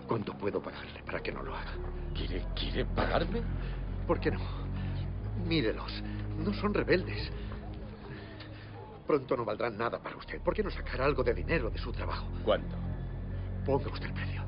[0.06, 1.72] ¿cuánto puedo pagarle para que no lo haga?
[2.14, 3.42] ¿Quiere, quiere pagarme?
[4.06, 4.40] ¿Por qué no?
[5.44, 6.02] Mírelos.
[6.38, 7.30] No son rebeldes.
[9.06, 10.40] Pronto no valdrán nada para usted.
[10.40, 12.26] ¿Por qué no sacar algo de dinero de su trabajo?
[12.44, 12.76] ¿Cuánto?
[13.64, 14.45] Ponga usted el precio.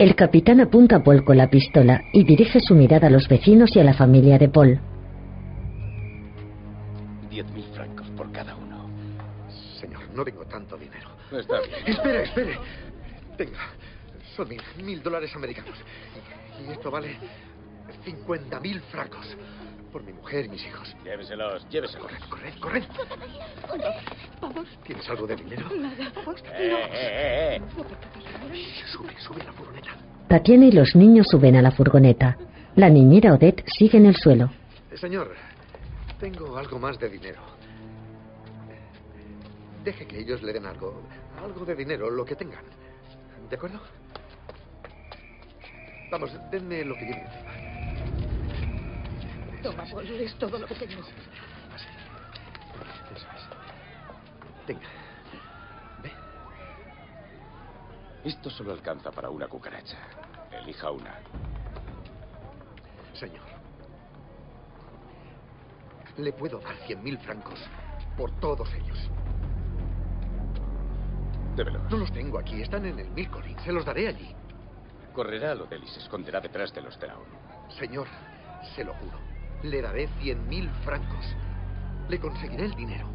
[0.00, 3.76] El capitán apunta a Paul con la pistola y dirige su mirada a los vecinos
[3.76, 4.80] y a la familia de Paul.
[7.28, 8.88] Diez mil francos por cada uno.
[9.78, 11.06] Señor, no tengo tanto dinero.
[11.30, 11.86] Está bien.
[11.86, 12.58] Espere, espere.
[13.36, 13.58] Tenga.
[14.34, 15.76] Son mil, mil dólares americanos.
[16.66, 17.18] Y esto vale
[18.02, 19.36] 50 mil francos.
[19.92, 20.94] Por mi mujer y mis hijos.
[21.04, 22.12] Lléveselos, lléveselos.
[22.28, 22.84] Corred, corred.
[24.40, 24.68] Vamos.
[24.84, 25.68] ¿Tienes algo de dinero?
[25.76, 26.12] Nada.
[26.54, 27.62] Eh, eh, eh.
[28.92, 29.90] Sube, sube a la furgoneta.
[30.28, 32.36] Tatiana y los niños suben a la furgoneta.
[32.76, 34.50] La niñera Odette sigue en el suelo.
[34.92, 35.34] Eh, Señor,
[36.20, 37.40] tengo algo más de dinero.
[39.82, 41.02] Deje que ellos le den algo.
[41.42, 42.64] Algo de dinero, lo que tengan.
[43.48, 43.80] ¿De acuerdo?
[46.12, 47.69] Vamos, denme lo que lleven encima.
[49.62, 51.00] Toma, Paul, es todo lo que tengo.
[51.00, 51.10] Eso
[53.34, 54.66] es.
[54.66, 54.88] Tenga.
[58.24, 59.96] Esto solo alcanza para una cucaracha.
[60.52, 61.14] Elija una.
[63.14, 63.44] Señor.
[66.16, 67.58] Le puedo dar cien mil francos
[68.16, 69.10] por todos ellos.
[71.56, 71.82] Démelos.
[71.90, 73.58] No los tengo aquí, están en el Milcolin.
[73.60, 74.34] Se los daré allí.
[75.14, 77.24] Correrá al hotel y se esconderá detrás de los Traun.
[77.78, 78.06] Señor,
[78.74, 79.18] se lo juro.
[79.62, 81.36] Le daré cien mil francos.
[82.08, 83.06] Le conseguiré el dinero.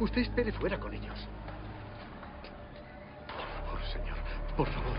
[0.00, 1.28] Usted espere fuera con ellos.
[3.26, 4.16] Por favor, señor.
[4.56, 4.96] Por favor.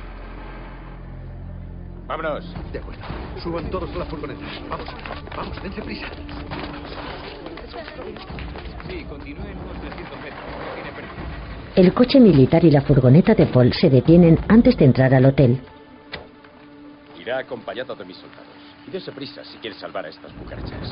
[2.07, 2.53] Vámonos.
[2.71, 3.01] De acuerdo.
[3.41, 4.41] Suban todos a la furgoneta.
[4.69, 4.87] Vamos,
[5.35, 6.07] vamos, dense prisa.
[8.87, 10.41] Sí, continúen unos 300 metros.
[10.43, 11.11] No tiene pérdida.
[11.75, 15.61] El coche militar y la furgoneta de Paul se detienen antes de entrar al hotel.
[17.19, 18.70] Irá acompañado de mis soldados.
[18.87, 20.91] Y dése prisa si quiere salvar a estas cucarachas.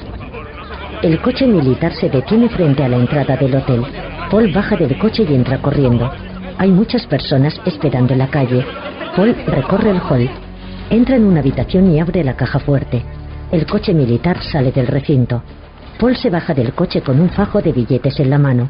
[1.02, 3.84] El coche militar se detiene frente a la entrada del hotel.
[4.30, 6.12] Paul baja del coche y entra corriendo.
[6.58, 8.66] Hay muchas personas esperando en la calle.
[9.16, 10.30] Paul recorre el hall.
[10.90, 13.04] Entra en una habitación y abre la caja fuerte.
[13.52, 15.42] El coche militar sale del recinto.
[16.00, 18.70] Paul se baja del coche con un fajo de billetes en la mano.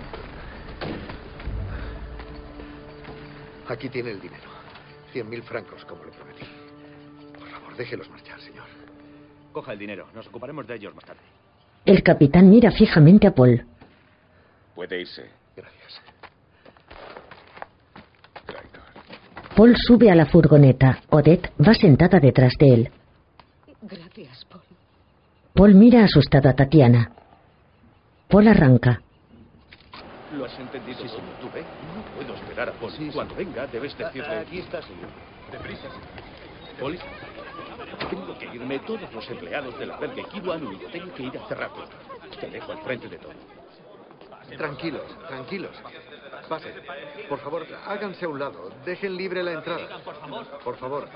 [3.67, 4.49] Aquí tiene el dinero.
[5.11, 6.45] Cien mil francos, como le prometí.
[7.37, 8.28] Por favor, déjelos marchar.
[9.59, 10.07] Coja el dinero.
[10.15, 11.19] Nos ocuparemos de ellos más tarde.
[11.83, 13.65] El capitán mira fijamente a Paul.
[14.73, 15.29] Puede irse.
[15.53, 16.01] Gracias.
[19.53, 21.01] Paul sube a la furgoneta.
[21.09, 22.91] Odette va sentada detrás de él.
[23.81, 24.61] Gracias, Paul.
[25.53, 27.11] Paul mira asustado a Tatiana.
[28.29, 29.01] Paul arranca.
[30.37, 31.01] ¿Lo has entendido?
[31.01, 31.35] Sí, señor.
[31.41, 31.63] ¿Tú ve?
[31.63, 32.93] No puedo esperar a Paul.
[33.11, 34.37] Cuando venga, debes decirle...
[34.37, 35.09] Aquí está, señor.
[35.51, 35.89] Deprisa.
[36.79, 36.97] Poli,
[38.09, 38.79] tengo que irme.
[38.79, 41.85] Todos los empleados del albergue Kiwanu tengo que ir a cerrarlo.
[42.39, 43.33] Te dejo al frente de todo.
[44.57, 45.75] Tranquilos, tranquilos.
[46.47, 46.73] Pase.
[47.27, 48.71] Por favor, háganse a un lado.
[48.83, 49.99] Dejen libre la entrada.
[50.63, 51.07] Por favor.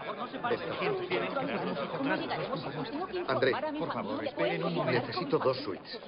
[3.28, 5.08] André, por favor, esperen un momento.
[5.08, 6.00] Necesito dos suites.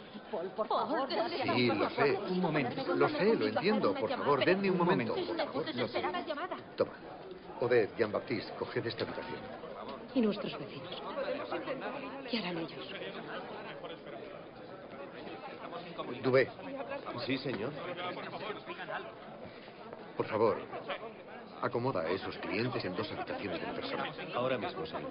[0.56, 1.08] por favor,
[1.56, 2.20] Sí, lo sé.
[2.30, 2.96] Un momento.
[2.96, 3.94] Lo sé, lo entiendo.
[3.94, 5.16] Por favor, denme un momento.
[5.16, 5.66] Por favor.
[5.66, 6.56] desesperada llamada.
[6.76, 6.92] Toma.
[7.62, 9.40] Odette, Jean-Baptiste, coged esta habitación.
[10.16, 11.02] Y nuestros vecinos.
[12.32, 12.72] ¿Qué harán ellos?
[16.24, 16.50] Dubé,
[17.26, 17.72] Sí, señor.
[20.18, 20.58] por favor,
[21.62, 24.10] acomoda a esos clientes en dos habitaciones de personal.
[24.36, 25.10] Ahora mismo, señor.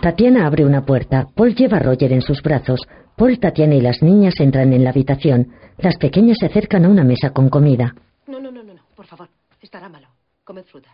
[0.00, 1.26] Tatiana abre una puerta.
[1.34, 2.80] Paul lleva a Roger en sus brazos.
[3.16, 5.52] Paul, Tatiana y las niñas entran en la habitación.
[5.78, 7.94] Las pequeñas se acercan a una mesa con comida.
[8.26, 8.82] No, no, no, no, no.
[8.94, 9.28] Por favor.
[9.60, 10.08] Estará malo.
[10.44, 10.90] Comed fruta.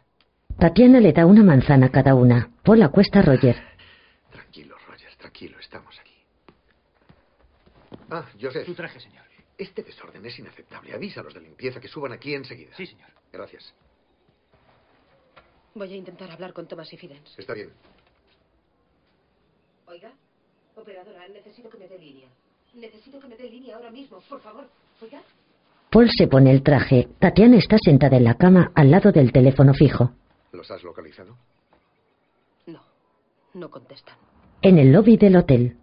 [0.58, 2.50] Tatiana le da una manzana a cada una.
[2.62, 3.56] Paul acuesta a Roger.
[4.30, 6.12] Tranquilo, Roger, tranquilo, estamos aquí.
[8.10, 8.66] Ah, Joseph.
[8.66, 9.22] Su traje, señor.
[9.58, 10.94] Este desorden es inaceptable.
[10.94, 12.70] Avisa a los de limpieza que suban aquí enseguida.
[12.76, 13.08] Sí, señor.
[13.32, 13.74] Gracias.
[15.74, 17.34] Voy a intentar hablar con Thomas y Fidens.
[17.38, 17.70] Está bien.
[19.86, 20.12] Oiga,
[20.76, 22.28] operadora, necesito que me dé línea.
[22.74, 24.68] Necesito que me dé línea ahora mismo, por favor.
[25.00, 25.22] Oiga.
[25.90, 27.08] Paul se pone el traje.
[27.18, 30.12] Tatiana está sentada en la cama al lado del teléfono fijo.
[30.52, 31.36] ¿Los has localizado?
[32.66, 32.80] No,
[33.54, 34.16] no contestan.
[34.60, 35.76] En el lobby del hotel.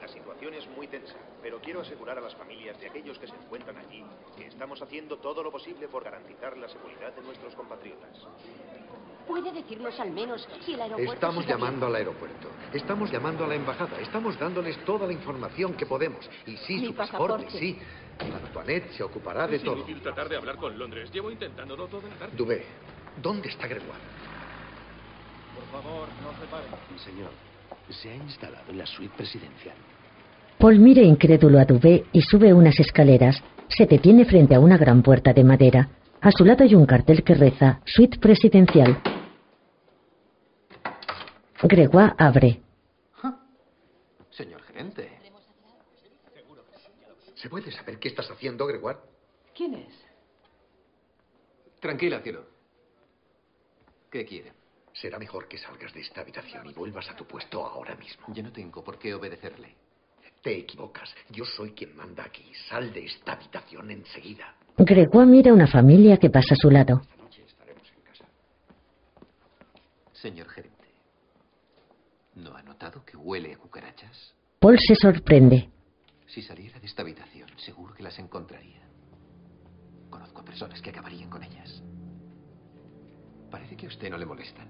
[0.00, 3.34] La situación es muy tensa, pero quiero asegurar a las familias de aquellos que se
[3.34, 4.04] encuentran allí
[4.36, 8.26] que estamos haciendo todo lo posible por garantizar la seguridad de nuestros compatriotas.
[9.26, 12.48] ¿Puede decirnos al menos si el aeropuerto Estamos llamando al aeropuerto.
[12.74, 13.98] Estamos llamando a la embajada.
[14.00, 16.28] Estamos dándoles toda la información que podemos.
[16.46, 17.58] Y sí, Mi su pasaporte, pasaporte.
[17.58, 17.78] sí.
[18.20, 19.76] Antoinette se ocupará de es todo.
[19.76, 21.10] inútil tratar de hablar con Londres.
[21.10, 22.36] Llevo intentándolo toda la tarde.
[22.36, 22.64] Dubé,
[23.22, 24.02] ¿dónde está Gregoire?
[25.54, 26.70] Por favor, no se paren.
[26.98, 27.30] Señor,
[27.90, 29.76] se ha instalado en la suite presidencial.
[30.58, 33.42] Paul mira incrédulo a Dubé y sube unas escaleras.
[33.68, 35.88] Se detiene frente a una gran puerta de madera.
[36.20, 39.02] A su lado hay un cartel que reza Suite Presidencial.
[41.62, 42.62] Gregoire abre.
[44.30, 45.10] Señor gerente.
[47.34, 48.98] ¿Se puede saber qué estás haciendo, Gregoire?
[49.54, 50.04] ¿Quién es?
[51.80, 52.53] Tranquila, cielo.
[54.14, 54.52] ¿Qué quiere?
[54.92, 58.24] Será mejor que salgas de esta habitación y vuelvas a tu puesto ahora mismo.
[58.32, 59.74] Yo no tengo por qué obedecerle.
[60.40, 61.12] Te equivocas.
[61.30, 62.44] Yo soy quien manda aquí.
[62.68, 64.54] Sal de esta habitación enseguida.
[64.78, 67.02] Gregoire mira a una familia que pasa a su lado.
[70.12, 70.94] Señor gerente,
[72.36, 74.32] ¿no ha notado que huele a cucarachas?
[74.60, 75.70] Paul se sorprende.
[76.28, 78.80] Si saliera de esta habitación, seguro que las encontraría.
[80.08, 81.82] Conozco a personas que acabarían con ellas.
[83.54, 84.66] Parece que a usted no le molestan.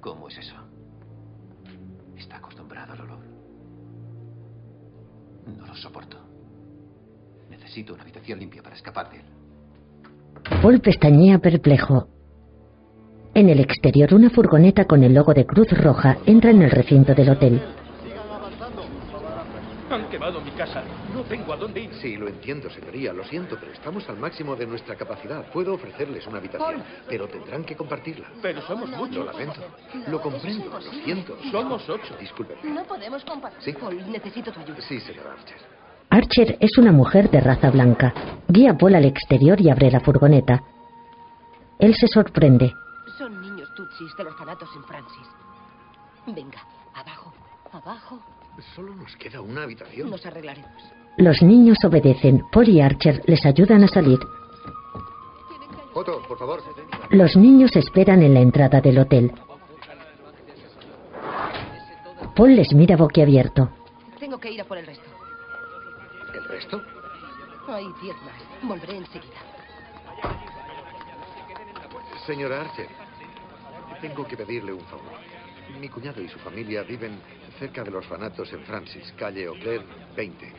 [0.00, 0.54] ¿Cómo es eso?
[2.16, 3.18] ¿Está acostumbrado al olor?
[5.58, 6.18] No lo soporto.
[7.50, 9.24] Necesito una habitación limpia para escapar de él.
[10.62, 12.06] Paul pestañea perplejo.
[13.34, 17.12] En el exterior, una furgoneta con el logo de Cruz Roja entra en el recinto
[17.12, 17.60] del hotel.
[19.92, 20.82] Han quemado mi casa.
[21.14, 21.94] No tengo a dónde ir.
[21.94, 23.12] Sí, lo entiendo, señoría.
[23.12, 25.44] Lo siento, pero estamos al máximo de nuestra capacidad.
[25.52, 28.28] Puedo ofrecerles una habitación, pero tendrán que compartirla.
[28.40, 29.26] Pero somos Lo muchos.
[29.26, 29.60] lamento.
[30.08, 31.36] Lo comprendo, lo siento.
[31.50, 32.16] Somos ocho.
[32.18, 32.56] Disculpe.
[32.64, 33.60] No podemos compartir.
[33.62, 33.72] ¿Sí?
[33.78, 34.80] Paul, necesito tu ayuda.
[34.80, 35.58] Sí, señor Archer.
[36.10, 38.12] Archer es una mujer de raza blanca.
[38.48, 40.62] Guía Paul al exterior y abre la furgoneta.
[41.78, 42.72] Él se sorprende.
[43.18, 45.26] Son niños tutsis de los orfanatos en Francis.
[46.26, 47.32] Venga, abajo,
[47.72, 48.20] abajo.
[48.74, 50.10] Solo nos queda una habitación.
[50.10, 50.70] Nos arreglaremos.
[51.16, 52.42] Los niños obedecen.
[52.50, 54.18] Paul y Archer les ayudan a salir.
[55.94, 56.62] Otto, por favor.
[57.10, 59.32] Los niños esperan en la entrada del hotel.
[62.34, 63.70] Paul les mira boquiabierto.
[64.18, 65.04] Tengo que ir a por el resto.
[66.34, 66.82] ¿El resto?
[67.68, 68.62] Hay diez más.
[68.62, 69.38] Volveré enseguida.
[72.26, 72.88] Señora Archer,
[74.00, 75.12] tengo que pedirle un favor.
[75.80, 77.18] Mi cuñado y su familia viven
[77.58, 79.82] cerca de los orfanatos en Francis, calle Auclair
[80.16, 80.52] 20.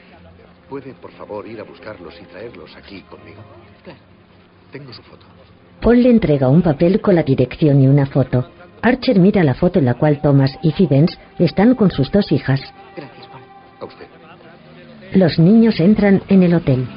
[0.69, 3.41] ¿Puede, por favor, ir a buscarlos y traerlos aquí conmigo?
[3.84, 3.99] Claro.
[4.71, 5.25] Tengo su foto.
[5.82, 8.49] Paul le entrega un papel con la dirección y una foto.
[8.82, 12.59] Archer mira la foto en la cual Thomas y Fidens están con sus dos hijas.
[12.95, 13.43] Gracias, Paul.
[13.80, 14.07] A usted.
[15.13, 16.88] Los niños entran en el hotel.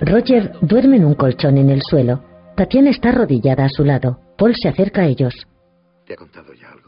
[0.00, 2.24] Roger duerme en un colchón en el suelo.
[2.56, 4.20] Tatiana está arrodillada a su lado.
[4.38, 5.34] Paul se acerca a ellos.
[6.06, 6.79] ¿Te ha contado ya algo?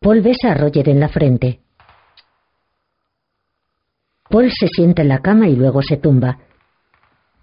[0.00, 1.60] Paul besa a Roger en la frente.
[4.30, 6.38] Paul se sienta en la cama y luego se tumba.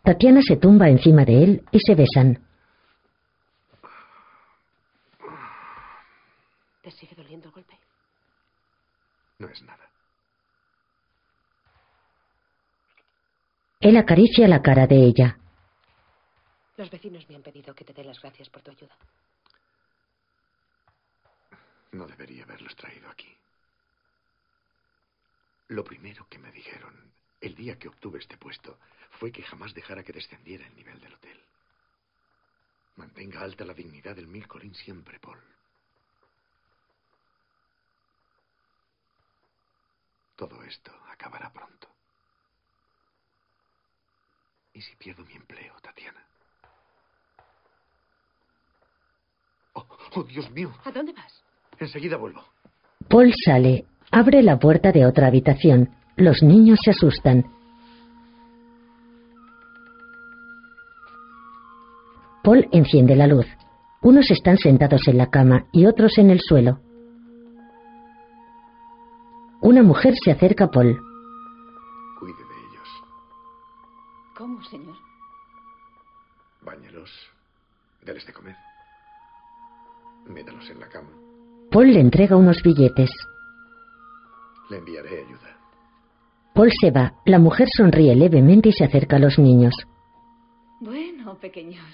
[0.04, 2.44] Tatiana se tumba encima de él y se besan.
[6.82, 7.78] ¿Te sigue doliendo el golpe?
[9.38, 9.88] No es nada.
[13.80, 15.38] Él acaricia la cara de ella.
[16.76, 18.96] Los vecinos me han pedido que te dé las gracias por tu ayuda.
[21.92, 23.36] No debería haberlos traído aquí.
[25.70, 26.94] Lo primero que me dijeron
[27.42, 28.78] el día que obtuve este puesto
[29.20, 31.40] fue que jamás dejara que descendiera el nivel del hotel.
[32.96, 35.40] Mantenga alta la dignidad del Mil Colín siempre, Paul.
[40.36, 41.88] Todo esto acabará pronto.
[44.74, 46.24] ¿Y si pierdo mi empleo, Tatiana?
[49.74, 50.74] Oh, oh, Dios mío.
[50.84, 51.44] ¿A dónde vas?
[51.80, 52.44] Enseguida vuelvo.
[53.08, 55.90] Paul sale, abre la puerta de otra habitación.
[56.16, 57.46] Los niños se asustan.
[62.44, 63.46] Paul enciende la luz.
[64.02, 66.80] Unos están sentados en la cama y otros en el suelo.
[69.62, 70.98] Una mujer se acerca a Paul.
[72.20, 73.04] Cuide de ellos.
[74.38, 74.96] ¿Cómo, señor?
[76.62, 77.12] Báñelos.
[78.02, 78.56] Deles de comer.
[80.26, 81.27] Métalos en la cama.
[81.72, 83.10] Paul le entrega unos billetes.
[84.70, 85.58] Le enviaré ayuda.
[86.54, 87.14] Paul se va.
[87.26, 89.74] La mujer sonríe levemente y se acerca a los niños.
[90.80, 91.86] Bueno, pequeños.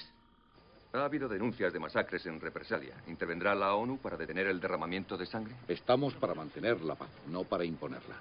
[0.93, 2.95] Ha habido denuncias de masacres en represalia.
[3.07, 5.55] ¿Intervendrá la ONU para detener el derramamiento de sangre?
[5.67, 8.15] Estamos para mantener la paz, no para imponerla.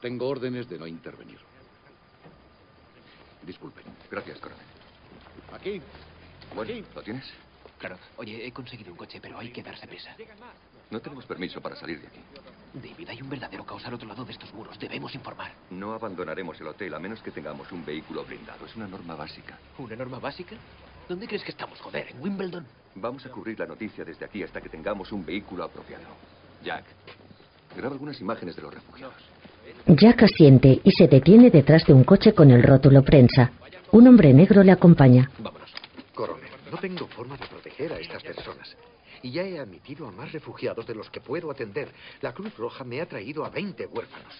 [0.00, 1.38] Tengo órdenes de no intervenir.
[3.42, 3.84] Disculpen.
[4.10, 4.64] Gracias, coronel.
[5.52, 5.82] Aquí.
[6.54, 7.24] Bueno, ¿lo tienes?
[7.78, 7.96] Claro.
[8.16, 10.16] Oye, he conseguido un coche, pero hay que darse prisa.
[10.90, 12.20] No tenemos permiso para salir de aquí.
[12.74, 14.78] David, hay un verdadero caos al otro lado de estos muros.
[14.78, 15.52] Debemos informar.
[15.70, 18.64] No abandonaremos el hotel a menos que tengamos un vehículo blindado.
[18.66, 19.58] Es una norma básica.
[19.78, 20.56] ¿Una norma básica?
[21.08, 22.08] ¿Dónde crees que estamos, joder?
[22.10, 22.66] ¿En Wimbledon?
[22.94, 26.04] Vamos a cubrir la noticia desde aquí hasta que tengamos un vehículo apropiado.
[26.62, 26.84] Jack,
[27.76, 29.22] graba algunas imágenes de los refugiados.
[29.86, 33.52] Jack asiente y se detiene detrás de un coche con el rótulo prensa.
[33.92, 35.30] Un hombre negro le acompaña.
[36.14, 38.76] Coronel, no tengo forma de proteger a estas personas.
[39.22, 41.92] Y ya he admitido a más refugiados de los que puedo atender.
[42.20, 44.34] La Cruz Roja me ha traído a 20 huérfanos.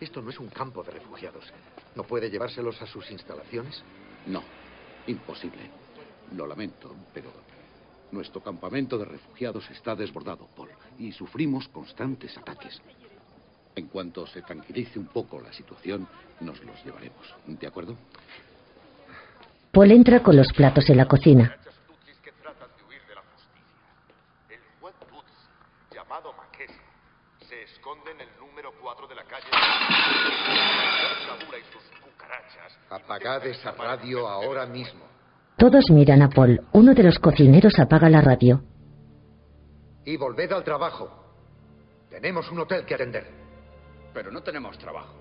[0.00, 1.44] Esto no es un campo de refugiados.
[1.94, 3.82] ¿No puede llevárselos a sus instalaciones?
[4.26, 4.42] No,
[5.06, 5.70] imposible.
[6.34, 7.30] Lo lamento, pero
[8.10, 12.80] nuestro campamento de refugiados está desbordado, Paul, y sufrimos constantes ataques.
[13.74, 16.06] En cuanto se tranquilice un poco la situación,
[16.40, 17.34] nos los llevaremos.
[17.46, 17.96] ¿De acuerdo?
[19.72, 21.56] Paul entra con los platos en la cocina.
[24.50, 26.74] El Juan Tutsi, llamado Makesi,
[27.66, 29.46] se esconde en el número 4 de la calle.
[31.26, 32.78] Sabura y sus cucarachas.
[32.90, 35.04] Apagad esa radio ahora mismo.
[35.56, 36.60] Todos miran a Paul.
[36.72, 38.62] Uno de los cocineros apaga la radio.
[40.04, 41.08] Y volved al trabajo.
[42.10, 43.30] Tenemos un hotel que atender.
[44.12, 45.14] Pero no tenemos trabajo.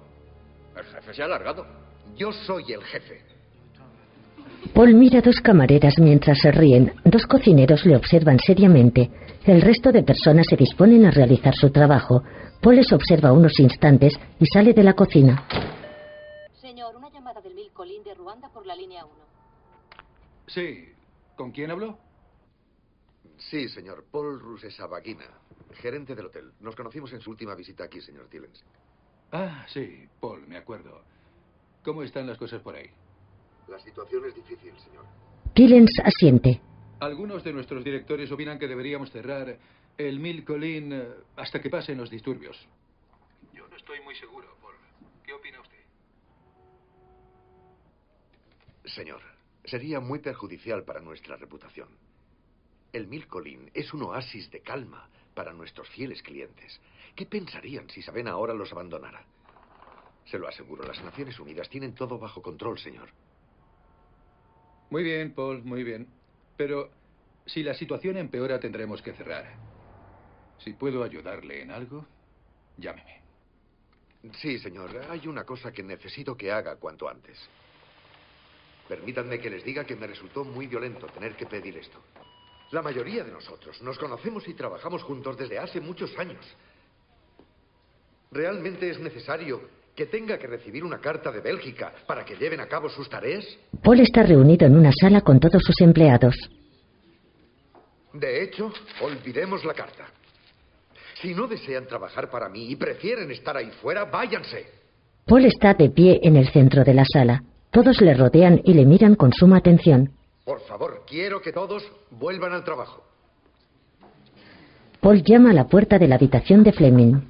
[0.75, 1.65] El jefe se ha alargado.
[2.15, 3.23] Yo soy el jefe.
[4.73, 6.93] Paul mira a dos camareras mientras se ríen.
[7.03, 9.09] Dos cocineros le observan seriamente.
[9.45, 12.23] El resto de personas se disponen a realizar su trabajo.
[12.61, 15.45] Paul les observa unos instantes y sale de la cocina.
[16.61, 19.13] Señor, una llamada del Mil Colín de Ruanda por la línea 1.
[20.47, 20.85] Sí.
[21.35, 21.97] ¿Con quién habló?
[23.37, 24.05] Sí, señor.
[24.11, 25.25] Paul Rusesabagina,
[25.73, 26.51] gerente del hotel.
[26.59, 28.63] Nos conocimos en su última visita aquí, señor Tillens.
[29.31, 31.01] Ah, sí, Paul, me acuerdo.
[31.83, 32.91] ¿Cómo están las cosas por ahí?
[33.67, 35.05] La situación es difícil, señor.
[35.53, 36.61] Tillens asiente.
[36.99, 39.57] Algunos de nuestros directores opinan que deberíamos cerrar
[39.97, 42.57] el Mil Colín eh, hasta que pasen los disturbios.
[43.53, 44.75] Yo no estoy muy seguro, Paul.
[45.23, 45.77] ¿Qué opina usted?
[48.85, 49.21] Señor,
[49.63, 51.89] sería muy perjudicial para nuestra reputación.
[52.93, 56.79] El Mil Colín es un oasis de calma para nuestros fieles clientes.
[57.15, 59.25] ¿Qué pensarían si Saben ahora los abandonara?
[60.25, 63.09] Se lo aseguro, las Naciones Unidas tienen todo bajo control, señor.
[64.91, 66.05] Muy bien, Paul, muy bien.
[66.57, 66.89] Pero
[67.45, 69.45] si la situación empeora, tendremos que cerrar.
[70.59, 72.05] Si puedo ayudarle en algo,
[72.77, 73.21] llámeme.
[74.33, 74.91] Sí, señor.
[75.09, 77.39] Hay una cosa que necesito que haga cuanto antes.
[78.89, 81.97] Permítanme que les diga que me resultó muy violento tener que pedir esto.
[82.71, 86.45] La mayoría de nosotros nos conocemos y trabajamos juntos desde hace muchos años.
[88.29, 89.61] ¿Realmente es necesario
[89.95, 93.45] que tenga que recibir una carta de Bélgica para que lleven a cabo sus tareas?
[93.83, 96.35] Paul está reunido en una sala con todos sus empleados.
[98.13, 98.71] De hecho,
[99.01, 100.05] olvidemos la carta.
[101.21, 104.65] Si no desean trabajar para mí y prefieren estar ahí fuera, váyanse.
[105.25, 107.43] Paul está de pie en el centro de la sala.
[107.69, 110.11] Todos le rodean y le miran con suma atención.
[110.43, 113.03] Por favor, quiero que todos vuelvan al trabajo.
[114.99, 117.21] Paul llama a la puerta de la habitación de Fleming.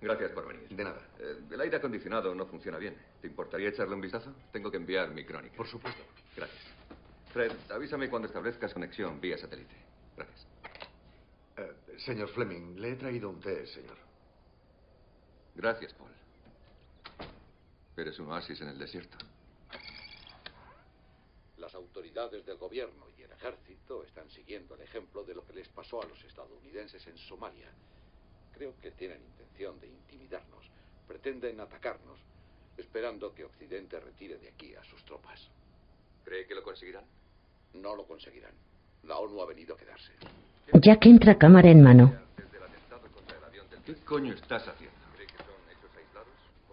[0.00, 0.68] Gracias por venir.
[0.68, 1.00] De nada.
[1.18, 2.96] Eh, el El aire acondicionado no funciona bien.
[3.20, 4.34] ¿Te importaría echarle un vistazo?
[4.50, 5.56] Tengo que enviar mi crónica.
[5.56, 6.02] Por supuesto.
[6.36, 6.62] Gracias.
[7.32, 9.74] Fred, avísame cuando establezcas conexión vía satélite.
[10.16, 10.46] Gracias.
[11.58, 13.96] Eh, señor Fleming, le he traído un té, señor.
[15.54, 16.10] Gracias, Paul.
[17.96, 19.18] Eres un oasis en el desierto.
[21.58, 25.68] Las autoridades del gobierno y el ejército están siguiendo el ejemplo de lo que les
[25.68, 27.70] pasó a los estadounidenses en Somalia.
[28.52, 30.64] Creo que tienen intención de intimidarnos.
[31.06, 32.18] Pretenden atacarnos,
[32.76, 35.48] esperando que Occidente retire de aquí a sus tropas.
[36.24, 37.04] ¿Cree que lo conseguirán?
[37.74, 38.52] No lo conseguirán.
[39.04, 40.12] La ONU ha venido a quedarse.
[40.74, 42.14] Jack entra cámara en mano.
[43.84, 45.00] ¿Qué coño estás haciendo?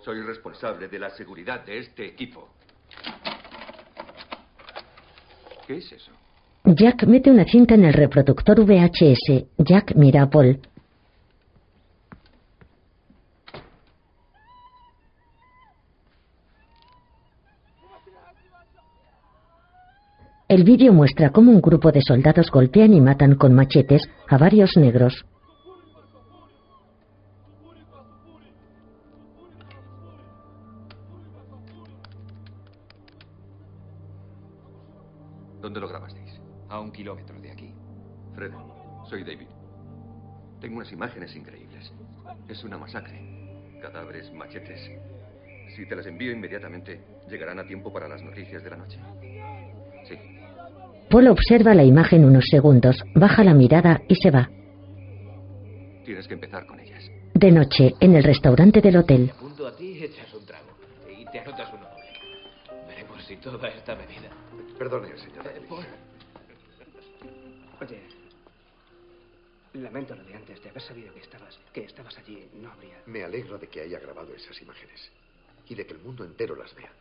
[0.04, 2.48] Soy responsable de la seguridad de este equipo.
[5.66, 6.12] ¿Qué es eso?
[6.64, 9.48] Jack mete una cinta en el reproductor VHS.
[9.58, 10.62] Jack mira a Paul.
[20.50, 24.78] El vídeo muestra cómo un grupo de soldados golpean y matan con machetes a varios
[24.78, 25.26] negros.
[35.62, 36.40] ¿Dónde lo grabasteis?
[36.70, 37.74] A un kilómetro de aquí.
[38.34, 38.54] Fred,
[39.10, 39.48] soy David.
[40.62, 41.92] Tengo unas imágenes increíbles.
[42.48, 43.20] Es una masacre.
[43.82, 44.80] Cadáveres, machetes.
[45.76, 48.98] Si te las envío inmediatamente, ¿llegarán a tiempo para las noticias de la noche?
[50.08, 50.37] Sí.
[51.10, 54.50] Paul observa la imagen unos segundos, baja la mirada y se va.
[56.04, 57.10] Tienes que empezar con ellas.
[57.34, 59.32] De noche, en el restaurante del hotel.
[59.40, 60.68] Junto a ti echas un trago
[61.18, 62.88] y te anotas uno doble.
[62.88, 64.30] Veremos si toda esta bebida.
[64.78, 65.48] Perdone, señor.
[65.48, 65.86] Eh, Paul.
[67.80, 68.02] Oye,
[69.74, 72.98] lamento lo de antes, de haber sabido que estabas, que estabas allí, no habría...
[73.06, 75.12] Me alegro de que haya grabado esas imágenes
[75.70, 76.92] y de que el mundo entero las vea.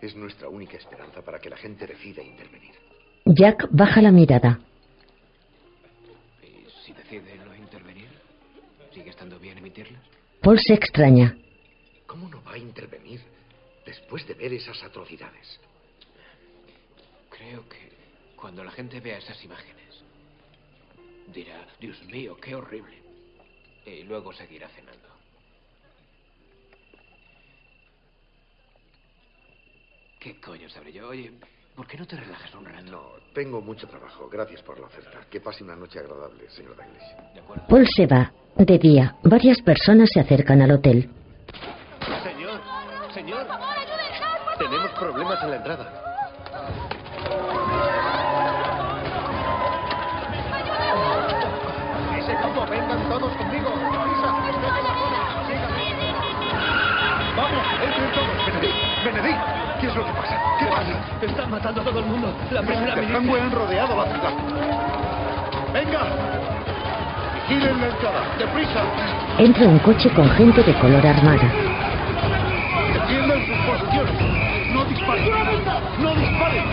[0.00, 2.87] Es nuestra única esperanza para que la gente decida intervenir.
[3.24, 4.60] Jack baja la mirada.
[6.42, 8.08] ¿Y si decide no intervenir?
[8.92, 10.02] ¿Sigue estando bien emitirlas?
[10.40, 11.36] Paul se extraña.
[12.06, 13.20] ¿Cómo no va a intervenir
[13.84, 15.60] después de ver esas atrocidades?
[17.30, 17.92] Creo que
[18.36, 20.02] cuando la gente vea esas imágenes,
[21.32, 22.96] dirá, Dios mío, qué horrible.
[23.84, 25.08] Y luego seguirá cenando.
[30.18, 31.08] ¿Qué coño sabré yo?
[31.08, 31.32] Oye,
[31.78, 32.90] ¿por qué no te relajas un rato?
[32.90, 33.02] No,
[33.32, 34.28] tengo mucho trabajo.
[34.28, 35.20] Gracias por la oferta.
[35.30, 37.68] Que pase una noche agradable, señor Douglas.
[37.68, 38.32] Paul se va.
[38.56, 41.08] De día, varias personas se acercan al hotel.
[42.24, 42.60] Señor,
[43.14, 43.46] señor.
[44.58, 46.04] Tenemos problemas en la entrada.
[52.18, 52.66] ¡Ese grupo!
[52.68, 53.70] ¡Vengan todos conmigo!
[57.36, 57.66] ¡Vamos!
[57.84, 58.87] ¡Entren todos!
[59.08, 59.40] ¡Benedict!
[59.80, 60.36] ¿Qué es lo que pasa?
[60.58, 60.92] ¿Qué pasa?
[61.22, 62.30] Están matando a todo el mundo.
[62.50, 63.42] La primera milicia.
[63.42, 64.32] Han rodeado la ciudad.
[65.72, 66.00] ¡Venga!
[67.48, 68.20] ¡Vigilen la entrada!
[68.38, 68.82] ¡Deprisa!
[69.38, 71.50] Entra un coche con gente de color armada.
[72.92, 74.72] ¡Defiendan sus posiciones!
[74.74, 75.24] ¡No disparen!
[76.02, 76.64] ¡No disparen!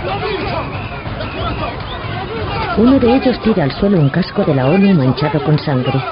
[2.78, 6.04] Uno de ellos tira al suelo un casco de la ONU manchado con sangre.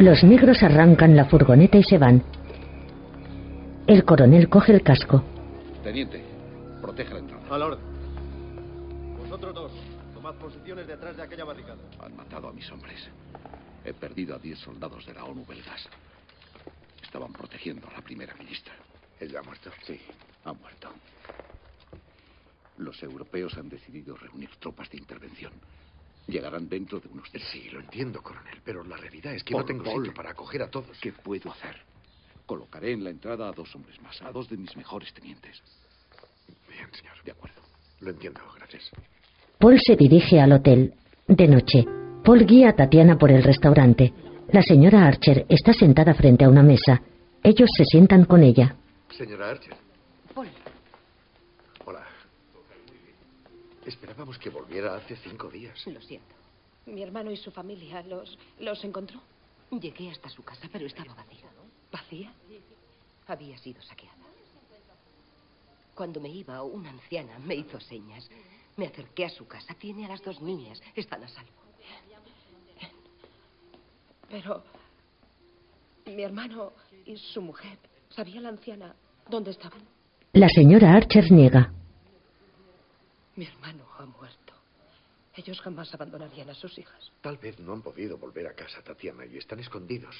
[0.00, 2.22] Los negros arrancan la furgoneta y se van.
[3.86, 5.22] El coronel coge el casco.
[5.84, 6.24] Teniente,
[6.80, 7.54] proteja la entrada.
[7.54, 7.84] A la orden.
[9.18, 9.72] Vosotros dos,
[10.14, 11.82] tomad posiciones detrás de aquella barricada.
[12.02, 13.10] Han matado a mis hombres.
[13.84, 15.86] He perdido a 10 soldados de la ONU belgas.
[17.02, 18.72] Estaban protegiendo a la primera ministra.
[19.20, 19.70] ¿Ella ha muerto?
[19.86, 20.00] Sí,
[20.46, 20.88] ha muerto.
[22.78, 25.52] Los europeos han decidido reunir tropas de intervención.
[26.30, 27.46] Llegarán dentro de unos días.
[27.50, 30.04] Sí, lo entiendo, coronel, pero la realidad es que Por no tengo Paul.
[30.04, 30.98] sitio para acoger a todos.
[31.00, 31.76] ¿Qué puedo hacer?
[32.46, 35.60] Colocaré en la entrada a dos hombres más, a dos de mis mejores tenientes.
[36.68, 37.14] Bien, señor.
[37.24, 37.60] De acuerdo.
[38.00, 38.90] Lo entiendo, gracias.
[39.58, 40.94] Paul se dirige al hotel.
[41.26, 41.84] De noche,
[42.24, 44.12] Paul guía a Tatiana por el restaurante.
[44.52, 47.02] La señora Archer está sentada frente a una mesa.
[47.42, 48.74] Ellos se sientan con ella.
[49.10, 49.74] Señora Archer.
[50.34, 50.48] Paul.
[51.84, 52.04] Hola.
[53.90, 55.84] Esperábamos que volviera hace cinco días.
[55.88, 56.32] Lo siento.
[56.86, 59.20] Mi hermano y su familia los, los encontró.
[59.72, 61.48] Llegué hasta su casa, pero estaba vacía.
[61.90, 62.32] ¿Vacía?
[63.26, 64.14] Había sido saqueada.
[65.92, 68.30] Cuando me iba, una anciana me hizo señas.
[68.76, 69.74] Me acerqué a su casa.
[69.74, 70.80] Tiene a las dos niñas.
[70.94, 71.50] Están a salvo.
[74.30, 74.62] Pero
[76.06, 76.72] mi hermano
[77.04, 77.76] y su mujer,
[78.10, 78.94] ¿sabía la anciana
[79.28, 79.80] dónde estaban?
[80.32, 81.72] La señora Archer niega.
[83.40, 84.52] Mi hermano ha muerto.
[85.34, 87.10] Ellos jamás abandonarían a sus hijas.
[87.22, 90.14] Tal vez no han podido volver a casa, Tatiana, y están escondidos.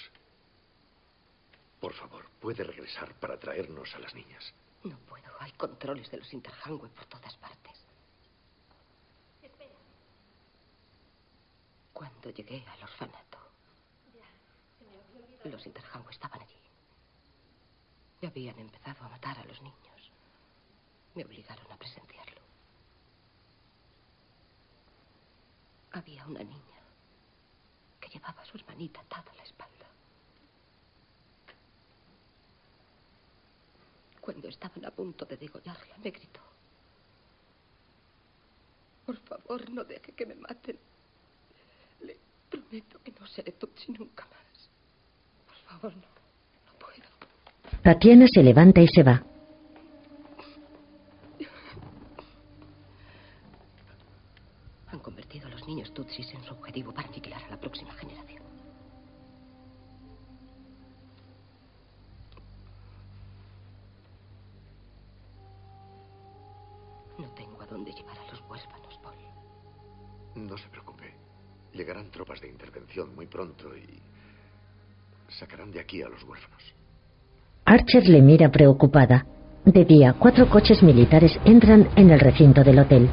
[1.78, 4.54] Por favor, puede regresar para traernos a las niñas.
[4.84, 5.30] No puedo.
[5.38, 7.84] Hay controles de los Interhangwe por todas partes.
[11.92, 13.38] Cuando llegué al orfanato,
[15.44, 16.62] los Interhangwe estaban allí.
[18.22, 20.10] Y habían empezado a matar a los niños.
[21.14, 22.29] Me obligaron a presenciarlo.
[25.92, 26.80] Había una niña
[28.00, 29.86] que llevaba a su hermanita atada a la espalda.
[34.20, 36.40] Cuando estaban a punto de degollarla, me gritó.
[39.06, 40.78] Por favor, no deje que me maten.
[42.02, 42.16] Le
[42.48, 44.70] prometo que no seré Tutsi nunca más.
[45.46, 46.06] Por favor, no.
[46.66, 47.82] No puedo.
[47.82, 49.24] Tatiana se levanta y se va.
[54.92, 58.42] Han convertido a los niños Tutsis en su objetivo para aniquilar a la próxima generación.
[67.18, 69.14] No tengo a dónde llevar a los huérfanos, Paul.
[70.34, 71.14] No se preocupe.
[71.72, 74.02] Llegarán tropas de intervención muy pronto y
[75.28, 76.74] sacarán de aquí a los huérfanos.
[77.64, 79.24] Archer le mira preocupada.
[79.64, 83.08] De día, cuatro coches militares entran en el recinto del hotel.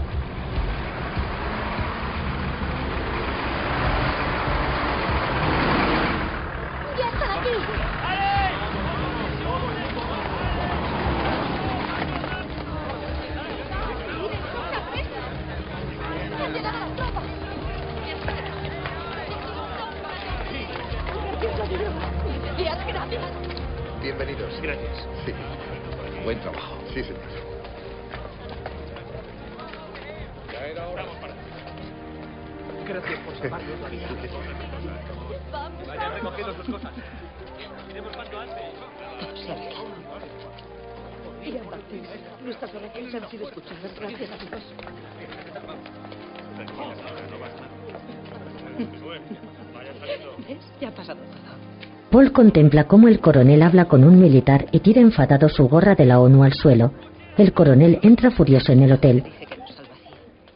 [52.58, 56.20] Contempla cómo el coronel habla con un militar y tira enfadado su gorra de la
[56.20, 56.92] ONU al suelo.
[57.38, 59.24] El coronel entra furioso en el hotel.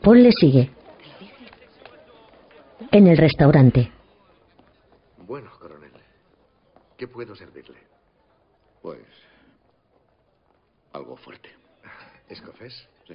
[0.01, 0.71] Paul le sigue.
[2.91, 3.91] En el restaurante.
[5.27, 5.91] Bueno, coronel.
[6.97, 7.77] ¿Qué puedo servirle?
[8.81, 9.05] Pues.
[10.93, 11.49] algo fuerte.
[12.29, 12.89] ¿Escocés?
[13.07, 13.13] Sí.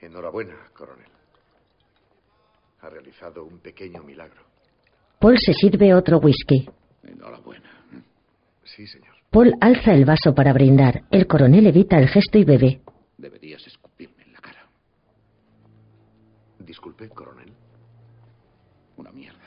[0.00, 1.10] Enhorabuena, coronel.
[2.80, 4.51] Ha realizado un pequeño milagro.
[5.22, 6.68] Paul se sirve otro whisky.
[7.04, 7.70] Enhorabuena.
[8.64, 9.14] Sí, señor.
[9.30, 11.04] Paul alza el vaso para brindar.
[11.12, 12.82] El coronel evita el gesto y bebe.
[13.18, 14.66] Deberías escupirme en la cara.
[16.58, 17.52] Disculpe, coronel.
[18.96, 19.38] Una mierda.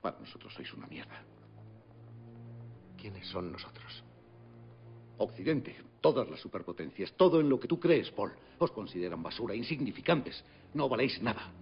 [0.00, 1.22] Para nosotros sois una mierda.
[2.96, 4.02] ¿Quiénes son nosotros?
[5.18, 10.42] Occidente, todas las superpotencias, todo en lo que tú crees, Paul, os consideran basura, insignificantes.
[10.72, 11.52] No valéis nada.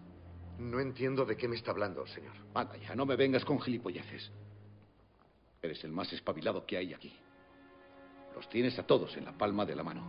[0.60, 2.34] No entiendo de qué me está hablando, señor.
[2.52, 4.30] Anda ya, no me vengas con gilipolleces.
[5.62, 7.18] Eres el más espabilado que hay aquí.
[8.34, 10.06] Los tienes a todos en la palma de la mano.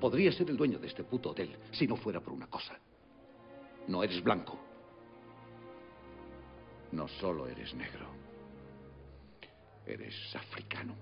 [0.00, 2.78] Podría ser el dueño de este puto hotel si no fuera por una cosa.
[3.88, 4.58] No eres blanco.
[6.92, 8.06] No solo eres negro.
[9.84, 10.96] Eres africano.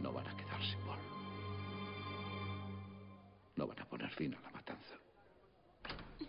[0.00, 0.47] No van a quedarse,
[3.58, 4.94] No van a poner fin a la matanza.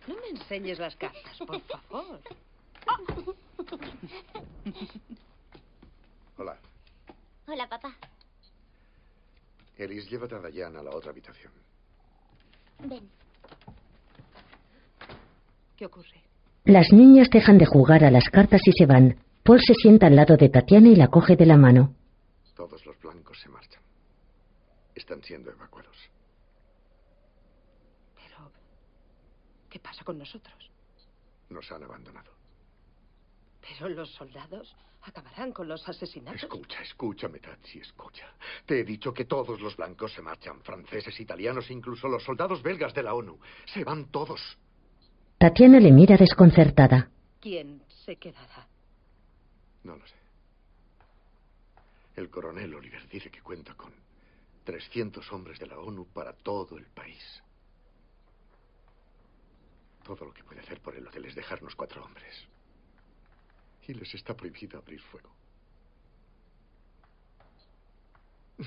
[0.08, 2.20] No me enseñes las cartas, por favor.
[6.38, 6.58] Hola.
[7.48, 7.96] Hola, papá.
[9.78, 11.54] Elis, llévate a Diane a la otra habitación.
[12.80, 13.08] Ven.
[15.78, 16.24] ¿Qué ocurre?
[16.66, 19.24] Las niñas dejan de jugar a las cartas y se van.
[19.44, 21.94] Paul se sienta al lado de Tatiana y la coge de la mano.
[22.56, 23.84] Todos los blancos se marchan.
[24.96, 25.96] Están siendo evacuados.
[28.16, 28.52] Pero,
[29.70, 30.72] ¿qué pasa con nosotros?
[31.50, 32.32] Nos han abandonado.
[33.62, 36.44] Pero los soldados acabarán con los asesinatos.
[36.44, 38.34] Escucha, escúchame, Tatsi, escucha.
[38.66, 40.62] Te he dicho que todos los blancos se marchan.
[40.62, 43.40] Franceses, italianos, incluso los soldados belgas de la ONU.
[43.66, 44.58] Se van todos.
[45.38, 47.10] Tatiana le mira desconcertada.
[47.40, 48.68] ¿Quién se quedará?
[49.84, 50.16] No lo sé.
[52.16, 53.94] El coronel Oliver dice que cuenta con
[54.66, 57.42] 300 hombres de la ONU para todo el país.
[60.10, 62.48] Todo lo que puede hacer por el hotel es dejarnos cuatro hombres.
[63.88, 65.30] Y les está prohibido abrir fuego.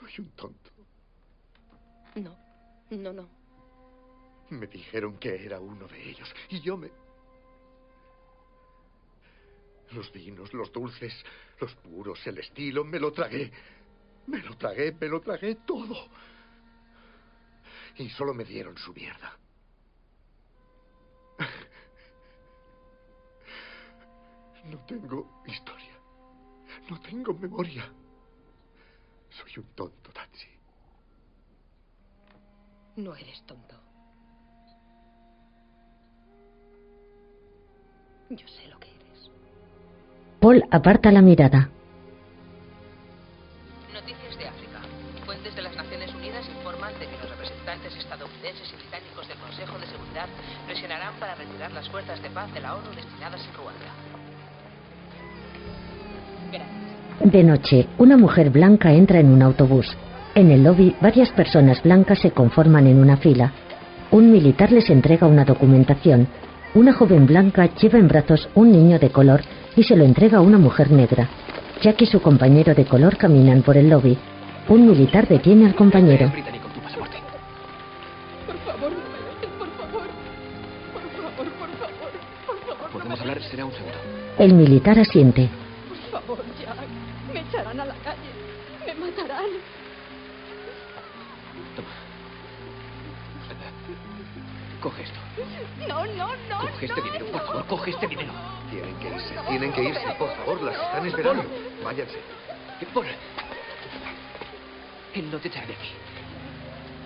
[0.00, 0.70] Soy un tonto.
[2.16, 2.36] No,
[2.90, 3.28] no, no.
[4.48, 6.34] Me dijeron que era uno de ellos.
[6.48, 6.90] Y yo me...
[9.92, 11.24] Los vinos, los dulces,
[11.60, 13.52] los puros, el estilo, me lo tragué.
[14.26, 16.08] Me lo tragué, me lo tragué todo.
[18.00, 19.36] Y solo me dieron su mierda.
[24.64, 25.98] No tengo historia.
[26.88, 27.84] No tengo memoria.
[29.28, 30.48] Soy un tonto, Tatsi.
[32.96, 33.74] No eres tonto.
[38.30, 39.30] Yo sé lo que eres.
[40.40, 41.70] Paul aparta la mirada.
[47.70, 50.26] Representantes estadounidenses y británicos del Consejo de Seguridad
[50.66, 53.90] presionarán para retirar las fuerzas de paz de la ONU destinadas en Ruanda.
[57.20, 59.86] De noche, una mujer blanca entra en un autobús.
[60.34, 63.52] En el lobby, varias personas blancas se conforman en una fila.
[64.10, 66.26] Un militar les entrega una documentación.
[66.74, 69.42] Una joven blanca lleva en brazos un niño de color
[69.76, 71.28] y se lo entrega a una mujer negra.
[71.82, 74.18] Jack y su compañero de color caminan por el lobby.
[74.68, 76.32] Un militar detiene al compañero.
[83.42, 83.98] Será un segundo.
[84.38, 85.48] El militar asiente.
[85.88, 86.76] Por favor, Jack.
[87.32, 88.30] Me echarán a la calle.
[88.86, 89.46] Me matarán.
[94.80, 95.18] Coge esto.
[95.86, 96.60] No, no, no.
[96.60, 98.32] Coge este dinero, por favor, coge este dinero.
[98.70, 100.14] Tienen que irse, tienen que irse.
[100.18, 101.44] Por favor, las están esperando.
[101.84, 102.18] Váyanse.
[105.14, 105.90] Él no te echará de aquí.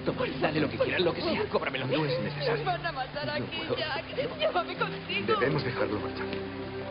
[0.04, 1.86] Toma, dale lo que quieras, lo que sea, cóbramelo.
[1.86, 2.64] No es necesario.
[2.64, 4.38] Nos van a matar aquí, Jack.
[4.38, 5.40] Llévame contigo.
[5.40, 6.26] Debemos dejarlo marchar.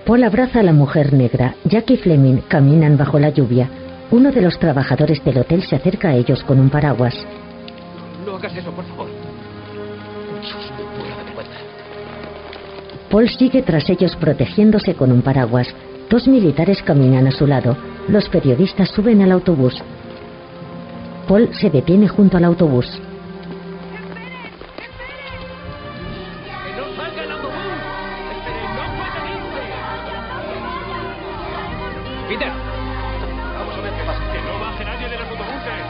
[0.05, 1.55] Paul abraza a la mujer negra.
[1.63, 3.69] Jack y Fleming caminan bajo la lluvia.
[4.11, 7.15] Uno de los trabajadores del hotel se acerca a ellos con un paraguas.
[8.25, 9.07] No hagas eso, por favor.
[13.09, 15.67] Paul sigue tras ellos protegiéndose con un paraguas.
[16.09, 17.77] Dos militares caminan a su lado.
[18.07, 19.81] Los periodistas suben al autobús.
[21.27, 22.85] Paul se detiene junto al autobús.
[26.45, 27.55] ¡Que no salga el autobús!
[28.35, 29.61] ¡Esperen, no pueden irse!
[32.29, 32.51] ¡Peter!
[33.57, 34.19] Vamos a ver qué pasa.
[34.33, 35.83] ¡Que no baje nadie de los autobuses!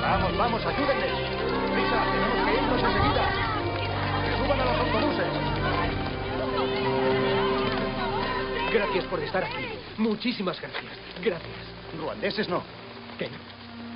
[0.00, 1.12] Vamos, vamos, ayúdenles.
[1.72, 3.24] Prisa, tenemos que irnos enseguida.
[4.24, 5.30] Que suban a los autobuses.
[8.72, 9.66] Gracias por estar aquí.
[9.98, 10.84] Muchísimas gracias.
[11.22, 11.56] Gracias.
[11.98, 12.62] Ruandeses no.
[13.18, 13.28] ¿Qué?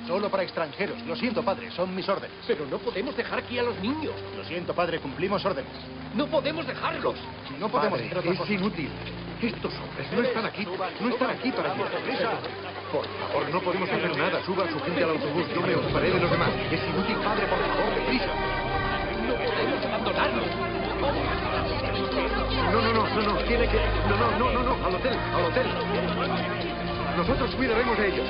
[0.07, 1.01] Solo para extranjeros.
[1.07, 2.35] Lo siento, padre, son mis órdenes.
[2.45, 4.13] Pero no podemos dejar aquí a los niños.
[4.37, 5.71] Lo siento, padre, cumplimos órdenes.
[6.13, 7.15] No podemos dejarlos.
[7.59, 8.53] No podemos Padre, hacer es cosa.
[8.53, 8.89] inútil.
[9.41, 10.65] Estos hombres no están aquí.
[11.01, 12.01] No están aquí para Vamos, ayudar.
[12.05, 12.31] deprisa.
[12.91, 14.43] Por favor, no podemos hacer nada.
[14.45, 15.45] Suba a su gente al autobús.
[15.53, 16.49] Yo me ocuparé de los demás.
[16.71, 18.27] Es inútil, padre, por favor, deprisa.
[19.27, 20.47] No podemos abandonarlos.
[22.71, 23.35] No, no, no, no, no.
[23.43, 23.79] Tiene que.
[24.07, 24.85] No, no, no, no, no.
[24.85, 25.67] Al hotel, al hotel.
[27.17, 28.27] Nosotros cuidaremos de ellos.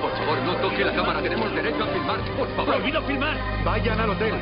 [0.00, 1.22] Por favor, no toque la cámara.
[1.22, 2.20] Tenemos derecho a filmar.
[2.36, 2.74] Por favor.
[2.74, 3.36] ¡Prohibido filmar!
[3.64, 4.34] Vayan al hotel.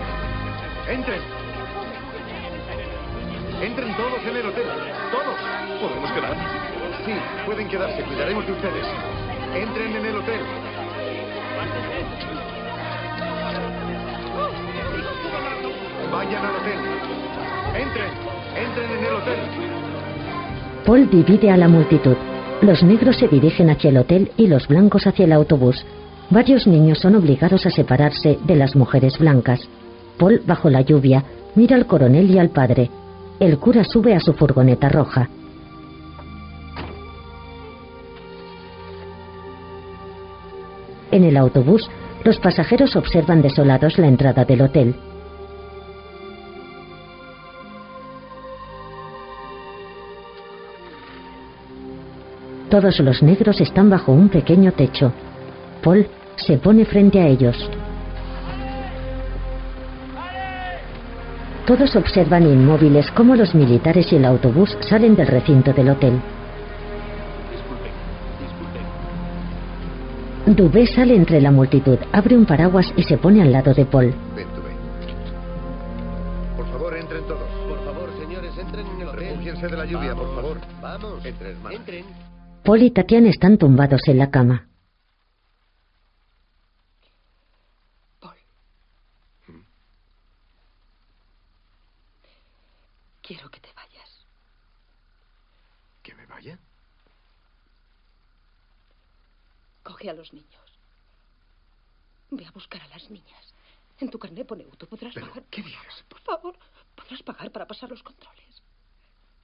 [0.89, 1.21] Entren.
[3.61, 4.65] Entren todos en el hotel.
[5.11, 5.81] Todos.
[5.81, 6.37] ¿Podemos quedar?
[7.05, 7.13] Sí,
[7.47, 8.03] pueden quedarse.
[8.03, 8.87] Cuidaremos de ustedes.
[9.55, 10.41] Entren en el hotel.
[16.13, 16.79] Vayan al hotel.
[17.75, 18.11] Entren.
[18.57, 19.39] Entren en el hotel.
[20.85, 22.17] Paul divide a la multitud.
[22.65, 25.85] Los negros se dirigen hacia el hotel y los blancos hacia el autobús.
[26.31, 29.69] Varios niños son obligados a separarse de las mujeres blancas.
[30.17, 31.25] Paul, bajo la lluvia,
[31.57, 32.91] mira al coronel y al padre.
[33.39, 35.29] El cura sube a su furgoneta roja.
[41.11, 41.91] En el autobús,
[42.25, 44.95] los pasajeros observan desolados la entrada del hotel.
[52.75, 55.13] Todos los negros están bajo un pequeño techo.
[55.81, 57.57] Paul se pone frente a ellos.
[61.69, 66.21] Todos observan inmóviles cómo los militares y el autobús salen del recinto del hotel.
[70.47, 74.13] Dubé sale entre la multitud, abre un paraguas y se pone al lado de Paul.
[74.35, 74.77] Ven, ven.
[76.57, 77.49] Por favor, entren todos.
[77.69, 79.29] Por favor, señores, entren en el hotel.
[79.29, 80.59] Refúgiense de la lluvia, por favor.
[80.83, 81.25] Vamos.
[81.25, 81.77] Entren, hermano.
[81.77, 82.24] Entren.
[82.65, 84.67] Paul y Tatiana están tumbados en la cama.
[88.19, 88.39] Paul.
[93.21, 94.27] Quiero que te vayas.
[96.03, 96.59] ¿Que me vaya?
[99.83, 100.49] Coge a los niños.
[102.31, 103.55] Ve a buscar a las niñas.
[104.01, 104.87] En tu carnet pone auto.
[104.89, 105.45] Podrás ¿Pero pagar.
[105.51, 106.05] ¿Qué dices?
[106.09, 106.59] Por favor,
[106.97, 108.63] podrás pagar para pasar los controles.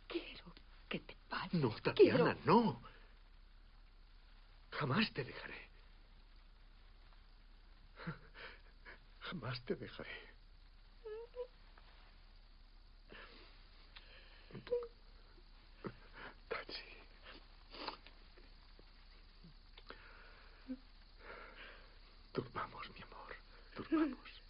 [0.08, 0.54] Quiero
[0.88, 1.52] que te vayas.
[1.52, 2.80] No, Tatiana, no.
[4.80, 5.68] Jamás te dejaré.
[9.18, 10.08] Jamás te dejaré.
[16.48, 16.82] Tachi.
[22.32, 23.36] Durmamos, mi amor.
[23.76, 24.42] Durmamos.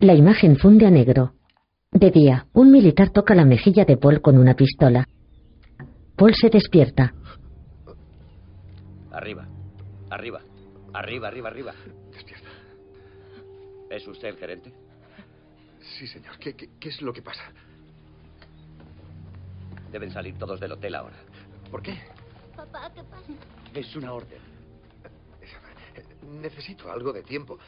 [0.00, 1.36] La imagen funde a negro.
[1.90, 5.08] De día, un militar toca la mejilla de Paul con una pistola.
[6.16, 7.12] Paul se despierta.
[9.12, 9.46] Arriba.
[10.10, 10.40] Arriba.
[10.94, 11.74] Arriba, arriba, arriba.
[12.10, 12.48] Despierta.
[13.90, 14.72] ¿Es usted el gerente?
[15.80, 16.38] Sí, señor.
[16.38, 17.52] ¿Qué, qué, qué es lo que pasa?
[19.92, 21.16] Deben salir todos del hotel ahora.
[21.70, 21.98] ¿Por qué?
[22.56, 23.32] Papá, ¿qué pasa?
[23.74, 24.40] Es una orden.
[26.40, 27.58] Necesito algo de tiempo.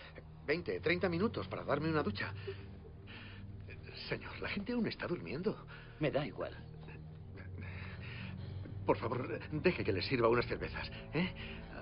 [0.46, 2.32] 20, 30 minutos para darme una ducha.
[4.08, 5.66] Señor, la gente aún está durmiendo.
[6.00, 6.56] Me da igual.
[8.88, 10.90] Por favor, deje que les sirva unas cervezas.
[11.12, 11.28] ¿eh?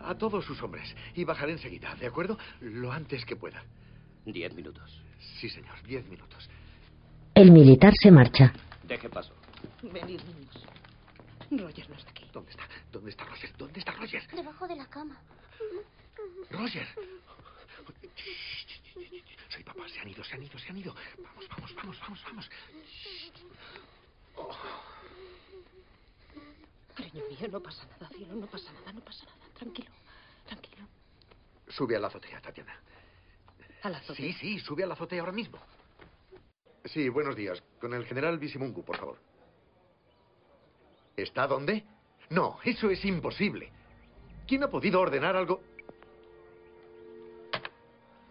[0.03, 0.93] A todos sus hombres.
[1.15, 2.37] Y bajaré enseguida, ¿de acuerdo?
[2.59, 3.63] Lo antes que pueda.
[4.25, 5.01] Diez minutos.
[5.39, 6.51] Sí, señor, diez minutos.
[7.33, 8.53] El militar se marcha.
[8.83, 9.37] Deje paso.
[9.83, 10.67] Venid, niños.
[11.49, 12.29] Roger no está aquí.
[12.33, 12.65] ¿Dónde está?
[12.91, 13.57] ¿Dónde está Roger?
[13.57, 14.27] ¿Dónde está Roger?
[14.27, 15.17] Debajo de la cama.
[16.51, 16.89] Roger.
[19.49, 20.93] Soy papá, se han ido, se han ido, se han ido.
[21.23, 22.51] Vamos, vamos, vamos, vamos, vamos.
[26.97, 29.53] Cariño mío, no pasa nada, cielo, no pasa nada, no pasa nada.
[29.55, 29.91] Tranquilo,
[30.47, 30.87] tranquilo.
[31.69, 32.75] Sube a la azotea, Tatiana.
[33.83, 34.17] A la azotea.
[34.17, 35.59] Sí, sí, sube a la azotea ahora mismo.
[36.87, 37.63] Sí, buenos días.
[37.81, 39.19] Con el general Bisimungu, por favor.
[41.17, 41.85] ¿Está dónde?
[42.31, 43.71] No, eso es imposible.
[44.47, 45.61] ¿Quién ha podido ordenar algo?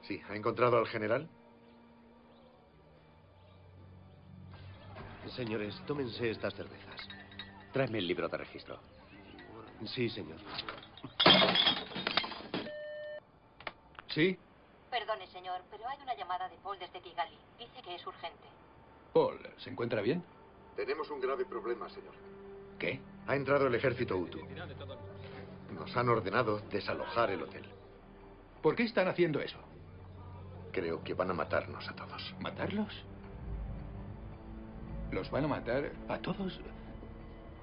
[0.04, 1.30] Sí, ¿ha encontrado al general?
[5.36, 7.08] Señores, tómense estas cervezas.
[7.76, 8.80] Tráeme el libro de registro.
[9.86, 10.38] Sí, señor.
[14.08, 14.40] ¿Sí?
[14.90, 17.38] Perdone, señor, pero hay una llamada de Paul desde Kigali.
[17.60, 18.48] Dice que es urgente.
[19.12, 20.24] Paul, ¿se encuentra bien?
[20.78, 22.14] Tenemos un grave problema, señor.
[22.80, 23.02] ¿Qué?
[23.28, 24.40] Ha entrado el ejército Hutu.
[25.74, 27.66] Nos han ordenado desalojar el hotel.
[28.62, 29.60] ¿Por qué están haciendo eso?
[30.72, 32.36] Creo que van a matarnos a todos.
[32.40, 33.04] ¿Matarlos?
[35.12, 36.62] ¿Los van a matar a todos?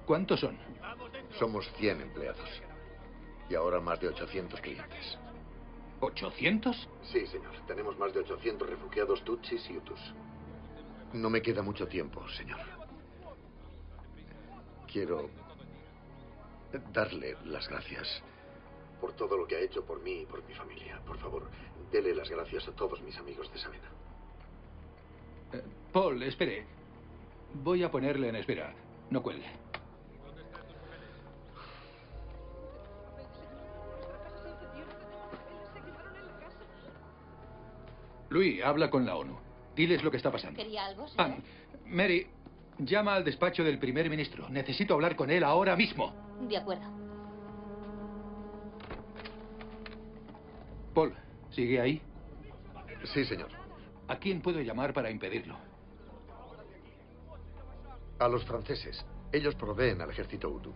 [0.05, 0.57] ¿Cuántos son?
[1.39, 2.49] Somos 100 empleados.
[3.49, 5.17] Y ahora más de 800 clientes.
[6.01, 6.75] ¿800?
[7.03, 7.53] Sí, señor.
[7.67, 9.99] Tenemos más de 800 refugiados tutsis y hutus.
[11.13, 12.59] No me queda mucho tiempo, señor.
[14.91, 15.29] Quiero
[16.91, 18.21] darle las gracias
[18.99, 20.99] por todo lo que ha hecho por mí y por mi familia.
[21.05, 21.49] Por favor,
[21.91, 23.89] dele las gracias a todos mis amigos de Sabena.
[25.53, 26.65] Eh, Paul, espere.
[27.53, 28.73] Voy a ponerle en espera.
[29.09, 29.62] No cuelgue.
[38.33, 39.37] Luis, habla con la ONU.
[39.75, 40.57] Diles lo que está pasando.
[40.57, 41.27] ¿Quería algo, señor?
[41.27, 41.43] Ann,
[41.85, 42.25] Mary,
[42.79, 44.49] llama al despacho del primer ministro.
[44.49, 46.11] Necesito hablar con él ahora mismo.
[46.49, 46.83] De acuerdo.
[50.95, 51.13] Paul,
[51.51, 52.01] ¿sigue ahí?
[53.13, 53.49] Sí, señor.
[54.07, 55.55] ¿A quién puedo llamar para impedirlo?
[58.17, 59.05] A los franceses.
[59.31, 60.73] Ellos proveen al ejército Hutu.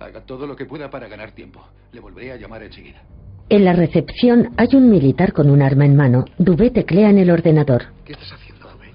[0.00, 1.66] Haga todo lo que pueda para ganar tiempo.
[1.92, 3.02] Le volveré a llamar enseguida.
[3.50, 6.26] En la recepción hay un militar con un arma en mano.
[6.36, 7.86] Dubé teclea en el ordenador.
[8.04, 8.92] ¿Qué estás haciendo, Dubé?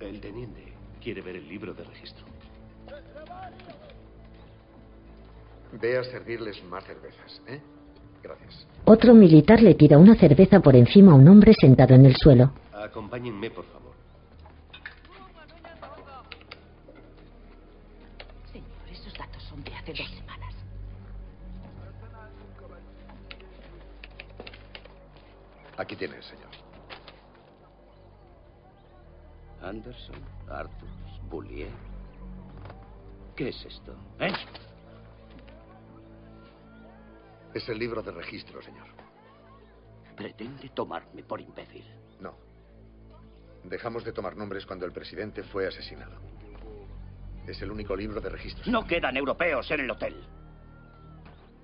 [0.00, 0.72] El teniente
[1.02, 2.26] quiere ver el libro de registro.
[5.80, 7.60] Ve a servirles más cervezas, ¿eh?
[8.22, 8.66] Gracias.
[8.84, 12.52] Otro militar le tira una cerveza por encima a un hombre sentado en el suelo.
[12.74, 13.92] Acompáñenme, por favor.
[18.52, 20.54] Señor, esos datos son de hace dos semanas.
[25.76, 26.50] Aquí tienes, señor.
[29.62, 30.16] Anderson,
[30.48, 30.88] Arthur,
[31.30, 31.70] Boulier.
[33.36, 33.96] ¿Qué es esto?
[34.18, 34.32] ¿Eh?
[37.54, 38.86] Es el libro de registro, señor.
[40.16, 41.84] Pretende tomarme por imbécil.
[42.20, 42.34] No.
[43.64, 46.18] Dejamos de tomar nombres cuando el presidente fue asesinado.
[47.46, 48.66] Es el único libro de registros.
[48.68, 50.22] No quedan europeos en el hotel.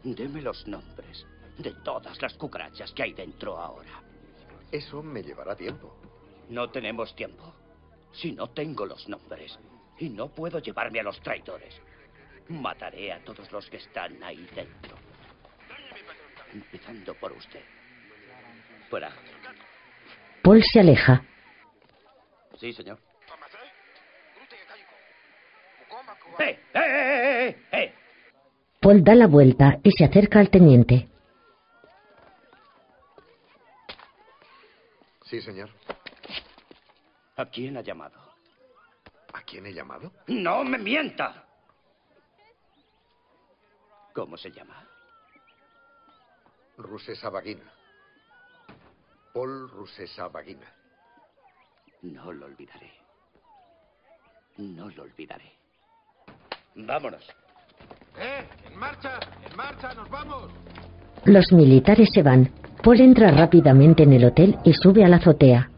[0.03, 1.27] Deme los nombres
[1.59, 4.03] de todas las cucarachas que hay dentro ahora.
[4.71, 5.97] Eso me llevará tiempo.
[6.49, 7.53] No tenemos tiempo.
[8.13, 9.59] Si no tengo los nombres.
[9.99, 11.81] Y no puedo llevarme a los traidores.
[12.49, 14.97] Mataré a todos los que están ahí dentro.
[16.53, 17.63] Empezando por usted.
[18.89, 19.13] Fuera.
[20.43, 21.23] Paul se aleja.
[22.59, 22.99] Sí, señor.
[26.39, 27.93] ¡Eh, eh, eh, eh, eh!
[28.81, 31.09] Paul da la vuelta y se acerca al teniente.
[35.29, 35.69] Sí, señor.
[37.37, 38.19] ¿A quién ha llamado?
[39.35, 40.11] ¿A quién he llamado?
[40.27, 41.45] ¡No me mienta!
[44.15, 44.89] ¿Cómo se llama?
[46.79, 47.71] Rusesa Vagina.
[49.35, 50.73] Paul Rusesa Vagina.
[52.03, 52.91] No lo olvidaré.
[54.57, 55.53] No lo olvidaré.
[56.75, 57.25] Vámonos.
[58.17, 58.49] ¡Eh!
[58.65, 59.21] ¡En marcha!
[59.45, 59.93] ¡En marcha!
[59.93, 60.51] ¡Nos vamos!
[61.25, 62.51] Los militares se van.
[62.83, 65.71] Paul entra rápidamente en el hotel y sube a la azotea.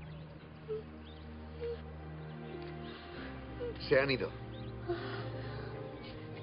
[3.89, 4.29] Se han ido.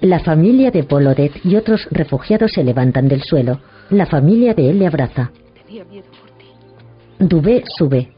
[0.02, 3.60] La familia de Paul Odette y otros refugiados se levantan del suelo.
[3.90, 5.32] La familia de él le abraza.
[5.66, 6.46] Tenía miedo por ti.
[7.20, 8.12] Dubé sube.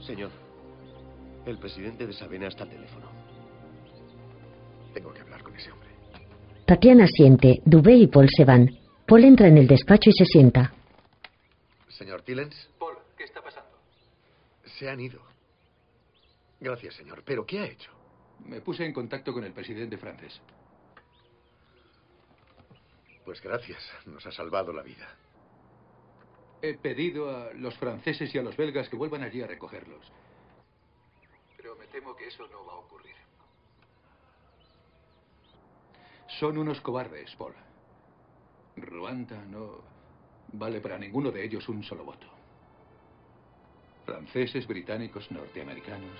[0.00, 0.30] Señor,
[1.46, 3.06] el presidente de Sabena está al teléfono.
[4.94, 5.88] Tengo que hablar con ese hombre.
[6.66, 7.62] Tatiana siente.
[7.64, 8.77] Dubé y Paul se van.
[9.08, 10.70] Paul entra en el despacho y se sienta.
[11.88, 13.70] Señor Tillens, Paul, ¿qué está pasando?
[14.78, 15.20] se han ido.
[16.60, 17.22] Gracias, señor.
[17.24, 17.90] ¿Pero qué ha hecho?
[18.44, 20.38] Me puse en contacto con el presidente francés.
[23.24, 23.82] Pues gracias.
[24.04, 25.08] Nos ha salvado la vida.
[26.60, 30.12] He pedido a los franceses y a los belgas que vuelvan allí a recogerlos.
[31.56, 33.16] Pero me temo que eso no va a ocurrir.
[36.38, 37.54] Son unos cobardes, Paul.
[38.82, 39.80] Ruanda no
[40.52, 42.26] vale para ninguno de ellos un solo voto.
[44.06, 46.18] Franceses, británicos, norteamericanos.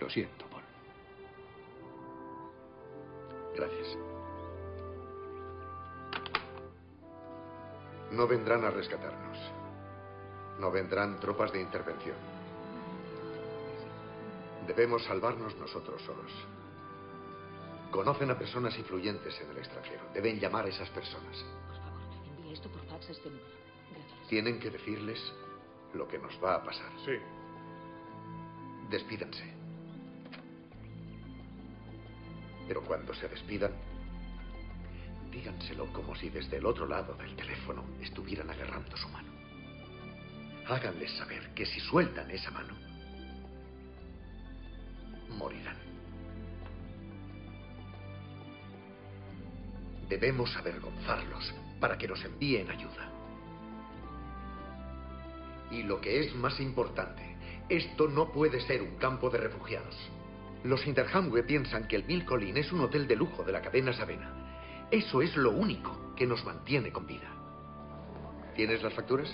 [0.00, 0.62] Lo siento, Paul.
[3.54, 3.98] Gracias.
[8.12, 9.38] No vendrán a rescatarnos.
[10.58, 12.16] No vendrán tropas de intervención.
[14.66, 16.32] Debemos salvarnos nosotros solos.
[17.90, 20.02] Conocen a personas influyentes en el extranjero.
[20.12, 21.44] Deben llamar a esas personas.
[22.36, 23.46] Envíe esto por fax a este número.
[23.92, 24.28] Gracias.
[24.28, 25.18] Tienen que decirles
[25.94, 26.90] lo que nos va a pasar.
[27.04, 27.12] Sí.
[28.90, 29.44] Despídanse.
[32.66, 33.72] Pero cuando se despidan,
[35.30, 39.32] díganselo como si desde el otro lado del teléfono estuvieran agarrando su mano.
[40.68, 42.74] Háganles saber que si sueltan esa mano,
[45.30, 45.87] morirán.
[50.08, 53.10] Debemos avergonzarlos para que nos envíen ayuda.
[55.70, 57.36] Y lo que es más importante,
[57.68, 59.94] esto no puede ser un campo de refugiados.
[60.64, 63.92] Los Interhamwe piensan que el Mill Collin es un hotel de lujo de la cadena
[63.92, 64.86] Sabena.
[64.90, 67.28] Eso es lo único que nos mantiene con vida.
[68.56, 69.30] ¿Tienes las facturas?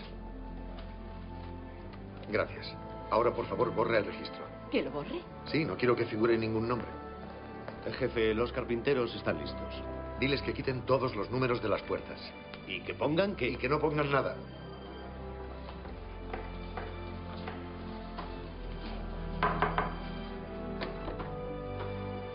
[2.30, 2.74] Gracias.
[3.10, 4.42] Ahora, por favor, borra el registro.
[4.70, 5.20] ¿Que lo borre?
[5.46, 6.88] Sí, no quiero que figure ningún nombre.
[7.98, 9.93] Jefe, los carpinteros están listos.
[10.20, 12.20] Diles que quiten todos los números de las puertas.
[12.68, 13.48] Y que pongan que...
[13.48, 14.36] Y que no pongan nada.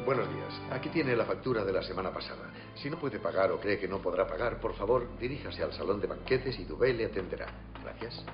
[0.05, 0.61] Buenos días.
[0.71, 2.51] Aquí tiene la factura de la semana pasada.
[2.75, 6.01] Si no puede pagar o cree que no podrá pagar, por favor, diríjase al salón
[6.01, 7.47] de banquetes y Dubé le atenderá.
[7.82, 8.25] Gracias.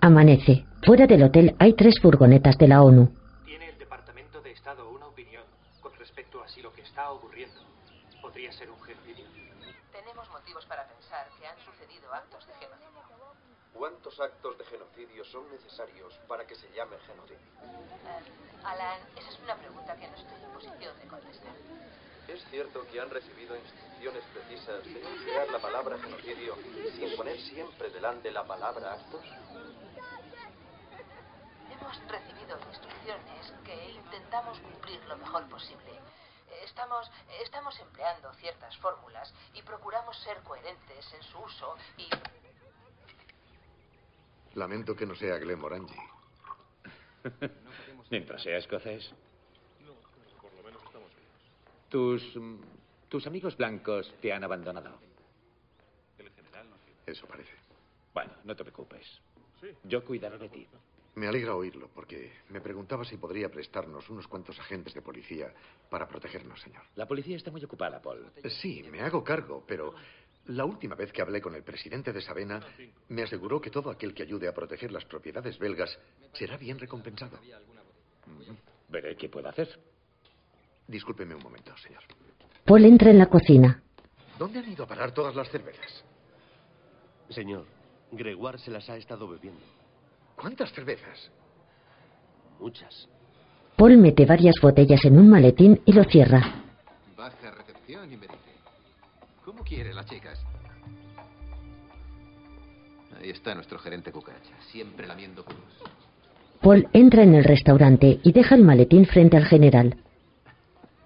[0.00, 0.64] Amanece.
[0.84, 3.12] Fuera del hotel hay tres furgonetas de la ONU.
[3.44, 5.42] ¿Tiene el Departamento de Estado una opinión
[5.80, 7.69] con respecto a si lo que está ocurriendo
[8.30, 9.26] podría ser un genocidio?
[9.90, 13.02] Tenemos motivos para pensar que han sucedido actos de genocidio.
[13.74, 17.40] ¿Cuántos actos de genocidio son necesarios para que se llame genocidio?
[17.40, 21.52] Eh, Alan, esa es una pregunta que no estoy en posición de contestar.
[22.28, 26.54] ¿Es cierto que han recibido instrucciones precisas de emplear la palabra genocidio
[26.94, 29.24] sin poner siempre delante la palabra actos?
[31.68, 35.98] Hemos recibido instrucciones que intentamos cumplir lo mejor posible.
[36.64, 37.10] Estamos,
[37.42, 42.08] estamos empleando ciertas fórmulas y procuramos ser coherentes en su uso y...
[44.58, 45.94] Lamento que no sea Glen Morangi.
[48.10, 49.12] Mientras sea escocés.
[50.40, 51.32] Por lo menos estamos vivos.
[51.88, 52.38] Tus.
[53.08, 54.98] tus amigos blancos te han abandonado.
[56.18, 56.76] El general no.
[57.06, 57.54] Eso parece.
[58.12, 59.06] Bueno, no te preocupes.
[59.60, 59.68] Sí.
[59.84, 60.68] Yo cuidaré de ti.
[61.16, 65.52] Me alegra oírlo, porque me preguntaba si podría prestarnos unos cuantos agentes de policía
[65.90, 66.82] para protegernos, señor.
[66.94, 68.30] La policía está muy ocupada, Paul.
[68.60, 69.94] Sí, me hago cargo, pero
[70.46, 72.60] La última vez que hablé con el presidente de Sabena,
[73.08, 75.96] me aseguró que todo aquel que ayude a proteger las propiedades belgas
[76.32, 77.38] será bien recompensado.
[78.88, 79.68] Veré qué puedo hacer.
[80.88, 82.02] Discúlpeme un momento, señor.
[82.64, 83.82] Paul entra en la cocina.
[84.38, 86.04] ¿Dónde han ido a parar todas las cervezas?
[87.28, 87.66] Señor,
[88.10, 89.60] Gregoire se las ha estado bebiendo.
[90.40, 91.30] ¿Cuántas cervezas?
[92.58, 93.08] Muchas.
[93.76, 96.40] Paul mete varias botellas en un maletín y lo cierra.
[97.16, 98.38] Baja a recepción y me dice,
[99.44, 100.42] ¿cómo quiere las chicas?
[103.18, 105.60] Ahí está nuestro gerente cucaracha, siempre lamiendo culos.
[106.62, 109.96] Paul entra en el restaurante y deja el maletín frente al general.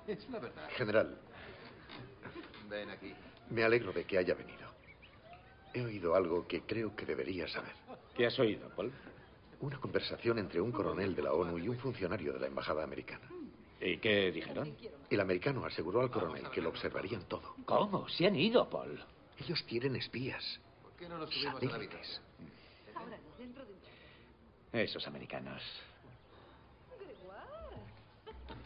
[0.07, 0.69] Es la verdad.
[0.77, 1.17] General,
[2.69, 3.13] Ven aquí.
[3.51, 4.65] me alegro de que haya venido.
[5.73, 7.73] He oído algo que creo que debería saber.
[8.17, 8.93] ¿Qué has oído, Paul?
[9.65, 13.27] Una conversación entre un coronel de la ONU y un funcionario de la embajada americana.
[13.81, 14.77] ¿Y qué dijeron?
[15.09, 17.55] El americano aseguró al coronel que lo observarían todo.
[17.65, 18.07] ¿Cómo?
[18.11, 19.03] Se han ido, Paul.
[19.39, 20.61] Ellos tienen espías.
[20.83, 22.23] ¿Por qué no nos subimos a la habitación?
[24.71, 25.63] Esos americanos.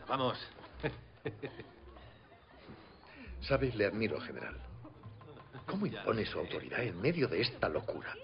[0.08, 0.36] Vamos.
[3.42, 4.56] Sabe, le admiro, general.
[5.64, 8.16] ¿Cómo impone su autoridad en medio de esta locura?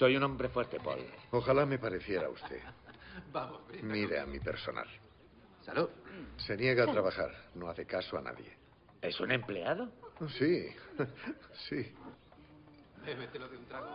[0.00, 1.00] Soy un hombre fuerte, Paul.
[1.30, 2.58] Ojalá me pareciera usted.
[3.34, 3.92] Vamos, brinda.
[3.92, 4.86] Mire a mi personal.
[5.60, 5.90] Salud.
[6.38, 8.50] Se niega a trabajar, no hace caso a nadie.
[9.02, 9.90] ¿Es un empleado?
[10.38, 10.68] Sí,
[11.68, 11.92] sí.
[13.04, 13.88] Bébetelo de un trago.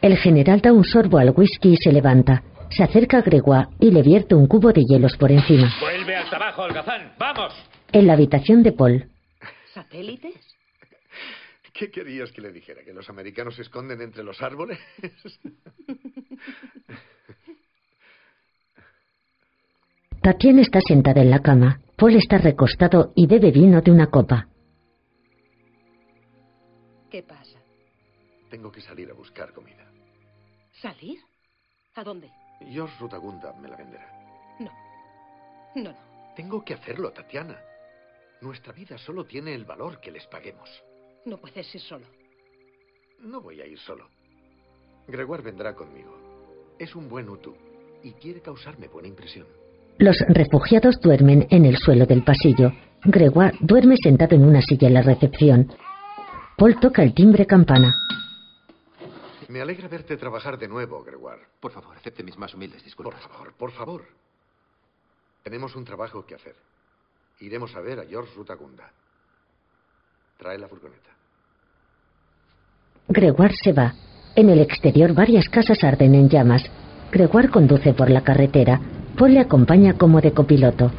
[0.00, 2.42] El general da un sorbo al whisky y se levanta.
[2.70, 5.70] Se acerca a Gregoire y le vierte un cubo de hielos por encima.
[5.78, 7.12] Vuelve al trabajo, holgazán.
[7.18, 7.52] ¡Vamos!
[7.92, 9.10] En la habitación de Paul,
[9.74, 10.49] ¿Satélites?
[11.80, 12.84] ¿Qué querías que le dijera?
[12.84, 14.78] ¿Que los americanos se esconden entre los árboles?
[20.22, 21.80] Tatiana está sentada en la cama.
[21.96, 24.46] Paul está recostado y bebe vino de una copa.
[27.10, 27.58] ¿Qué pasa?
[28.50, 29.90] Tengo que salir a buscar comida.
[30.82, 31.18] ¿Salir?
[31.94, 32.30] ¿A dónde?
[32.70, 34.06] George Rutagunda me la venderá.
[34.58, 34.70] No.
[35.76, 36.34] No, no.
[36.36, 37.58] Tengo que hacerlo, Tatiana.
[38.42, 40.68] Nuestra vida solo tiene el valor que les paguemos.
[41.24, 42.06] No puedes ir solo.
[43.20, 44.08] No voy a ir solo.
[45.06, 46.16] Gregoire vendrá conmigo.
[46.78, 47.54] Es un buen Utu
[48.02, 49.46] y quiere causarme buena impresión.
[49.98, 52.72] Los refugiados duermen en el suelo del pasillo.
[53.04, 55.70] Gregoire duerme sentado en una silla en la recepción.
[56.56, 57.94] Paul toca el timbre campana.
[59.48, 61.42] Me alegra verte trabajar de nuevo, Gregoire.
[61.58, 63.20] Por favor, acepte mis más humildes disculpas.
[63.20, 64.04] Por favor, por favor.
[65.42, 66.54] Tenemos un trabajo que hacer.
[67.40, 68.90] Iremos a ver a George Rutagunda.
[70.40, 71.10] Trae la furgoneta.
[73.08, 73.92] Gregoire se va.
[74.34, 76.64] En el exterior varias casas arden en llamas.
[77.12, 78.80] Gregoire conduce por la carretera.
[79.18, 80.90] Paul le acompaña como de copiloto.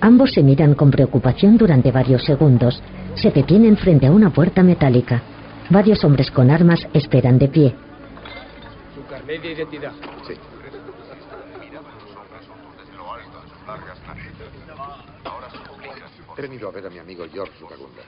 [0.00, 2.82] Ambos se miran con preocupación durante varios segundos.
[3.14, 5.22] Se detienen frente a una puerta metálica.
[5.70, 7.74] Varios hombres con armas esperan de pie.
[8.92, 9.92] Su carnet de identidad.
[10.26, 10.34] Sí.
[16.36, 18.02] He venido a ver a mi amigo George Rutagunda.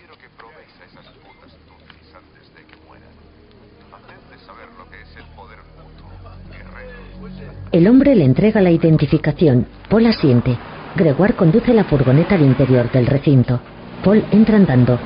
[7.73, 9.67] El hombre le entrega la identificación.
[9.89, 10.59] Paul asiente.
[10.95, 13.61] Gregoire conduce la furgoneta al interior del recinto.
[14.05, 14.99] Paul entra andando.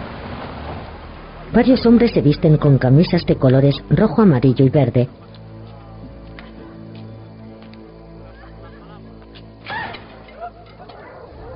[1.55, 5.09] Varios hombres se visten con camisas de colores rojo, amarillo y verde.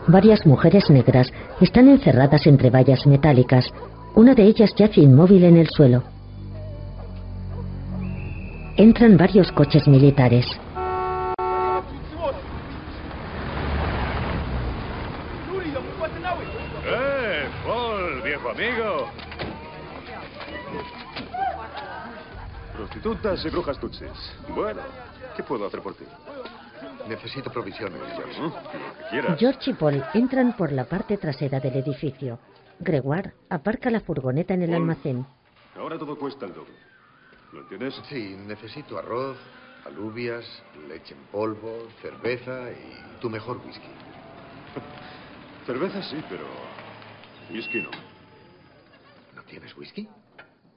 [0.07, 3.73] Varias mujeres negras están encerradas entre vallas metálicas.
[4.15, 6.05] Una de ellas yace inmóvil en el suelo.
[8.77, 10.47] Entran varios coches militares.
[16.93, 19.11] ¡Eh, Paul, viejo amigo!
[23.03, 24.11] Prostitutas y brujas tutsis.
[24.55, 24.83] Bueno,
[25.35, 26.05] ¿qué puedo hacer por ti?
[27.09, 28.41] Necesito provisiones, George.
[28.41, 28.53] Mm, Lo
[28.99, 29.39] que quieras.
[29.41, 32.39] George y Paul entran por la parte trasera del edificio.
[32.79, 34.81] Gregoire aparca la furgoneta en el Paul.
[34.83, 35.27] almacén.
[35.77, 36.75] Ahora todo cuesta el doble.
[37.53, 37.95] ¿Lo entiendes?
[38.09, 39.39] Sí, necesito arroz,
[39.87, 40.45] alubias,
[40.89, 43.89] leche en polvo, cerveza y tu mejor whisky.
[45.67, 46.45] Cerveza sí, pero
[47.51, 47.91] whisky no.
[49.37, 50.07] ¿No tienes whisky?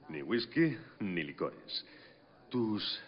[0.08, 1.84] Ni whisky ni licores.
[2.50, 3.00] Tus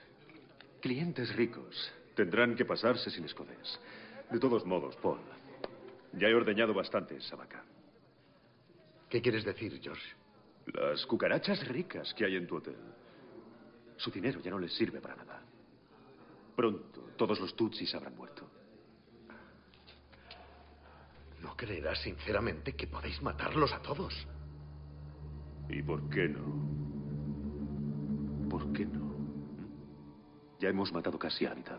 [0.80, 3.78] clientes ricos tendrán que pasarse sin escodes.
[4.30, 5.20] De todos modos, Paul,
[6.12, 7.64] ya he ordeñado bastante esa vaca.
[9.08, 10.06] ¿Qué quieres decir, George?
[10.66, 12.76] Las cucarachas ricas que hay en tu hotel.
[13.96, 15.40] Su dinero ya no les sirve para nada.
[16.56, 18.48] Pronto todos los Tutsis habrán muerto.
[21.42, 24.14] ¿No creerás sinceramente que podéis matarlos a todos?
[25.68, 26.44] ¿Y por qué no?
[28.48, 29.05] ¿Por qué no?
[30.58, 31.78] Ya hemos matado casi a la mitad.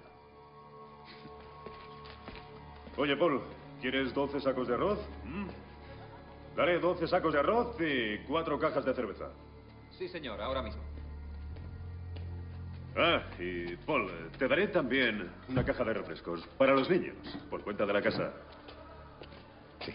[2.96, 3.42] Oye, Paul,
[3.82, 5.00] ¿quieres 12 sacos de arroz?
[5.24, 5.48] ¿Mm?
[6.56, 9.30] Daré 12 sacos de arroz y cuatro cajas de cerveza.
[9.92, 10.82] Sí, señor, ahora mismo.
[12.96, 14.10] Ah, y Paul,
[14.40, 17.16] te daré también una caja de refrescos para los niños,
[17.48, 18.34] por cuenta de la casa.
[19.86, 19.94] Sí.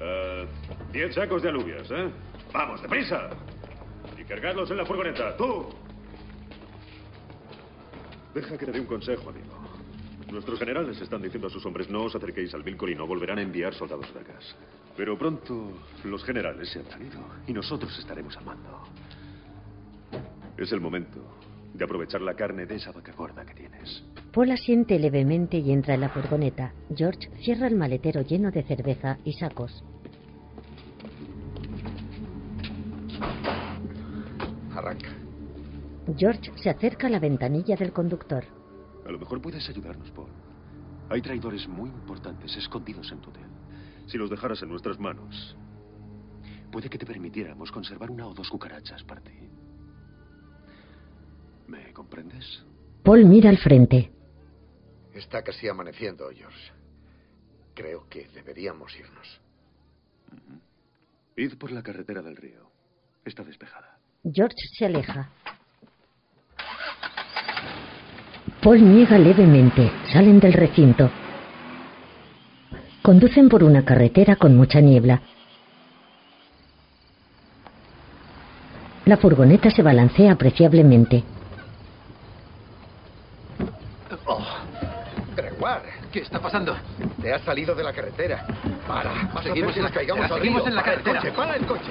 [0.00, 0.44] Ah,
[0.90, 2.10] diez sacos de alubias, ¿eh?
[2.52, 3.28] Vamos, deprisa.
[4.16, 5.36] Y cargadlos en la furgoneta.
[5.36, 5.68] ¡Tú!
[8.34, 9.54] Deja que te dé un consejo, amigo.
[10.30, 13.38] Nuestros generales están diciendo a sus hombres no os acerquéis al Vilcor y no volverán
[13.38, 14.54] a enviar soldados belgas.
[14.96, 15.72] Pero pronto
[16.04, 18.82] los generales se habrán ido y nosotros estaremos al mando.
[20.56, 21.20] Es el momento
[21.72, 24.04] de aprovechar la carne de esa vaca gorda que tienes.
[24.32, 26.74] Paul asiente levemente y entra en la furgoneta.
[26.94, 29.82] George cierra el maletero lleno de cerveza y sacos.
[34.74, 35.17] Arranca.
[36.16, 38.44] George se acerca a la ventanilla del conductor.
[39.06, 40.30] A lo mejor puedes ayudarnos, Paul.
[41.10, 43.46] Hay traidores muy importantes escondidos en tu hotel.
[44.06, 45.56] Si los dejaras en nuestras manos,
[46.70, 49.32] puede que te permitiéramos conservar una o dos cucarachas para ti.
[51.66, 52.64] ¿Me comprendes?
[53.02, 54.10] Paul mira al frente.
[55.12, 56.72] Está casi amaneciendo, George.
[57.74, 59.40] Creo que deberíamos irnos.
[61.36, 62.70] Id por la carretera del río.
[63.24, 63.98] Está despejada.
[64.24, 65.30] George se aleja.
[68.62, 69.90] Paul niega levemente.
[70.12, 71.10] Salen del recinto.
[73.02, 75.20] Conducen por una carretera con mucha niebla.
[79.06, 81.24] La furgoneta se balancea apreciablemente.
[84.26, 84.44] Oh,
[85.34, 86.76] Gregoire, ¿Qué está pasando?
[87.22, 88.44] te has salido de la carretera.
[88.86, 89.30] Para.
[89.32, 91.20] Vas Seguimos en nos la caigamos carretera, seguimos en la Para el carretera.
[91.20, 91.90] coche, para el coche.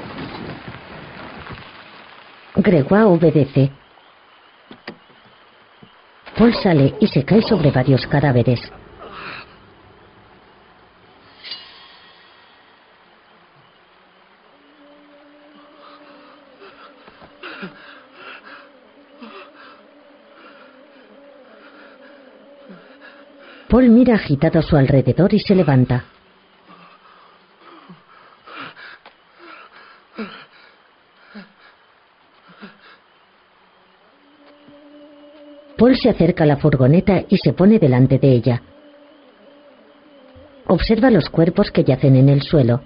[2.57, 3.71] Gregoire obedece.
[6.37, 8.61] Paul sale y se cae sobre varios cadáveres.
[23.67, 26.05] Paul mira agitado a su alrededor y se levanta.
[35.77, 38.61] Paul se acerca a la furgoneta y se pone delante de ella.
[40.65, 42.81] Observa los cuerpos que yacen en el suelo.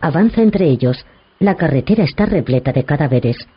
[0.00, 1.06] Avanza entre ellos.
[1.38, 3.48] La carretera está repleta de cadáveres.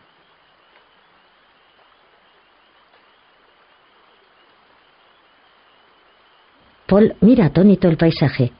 [6.87, 8.53] Paul mira atónito el paisaje.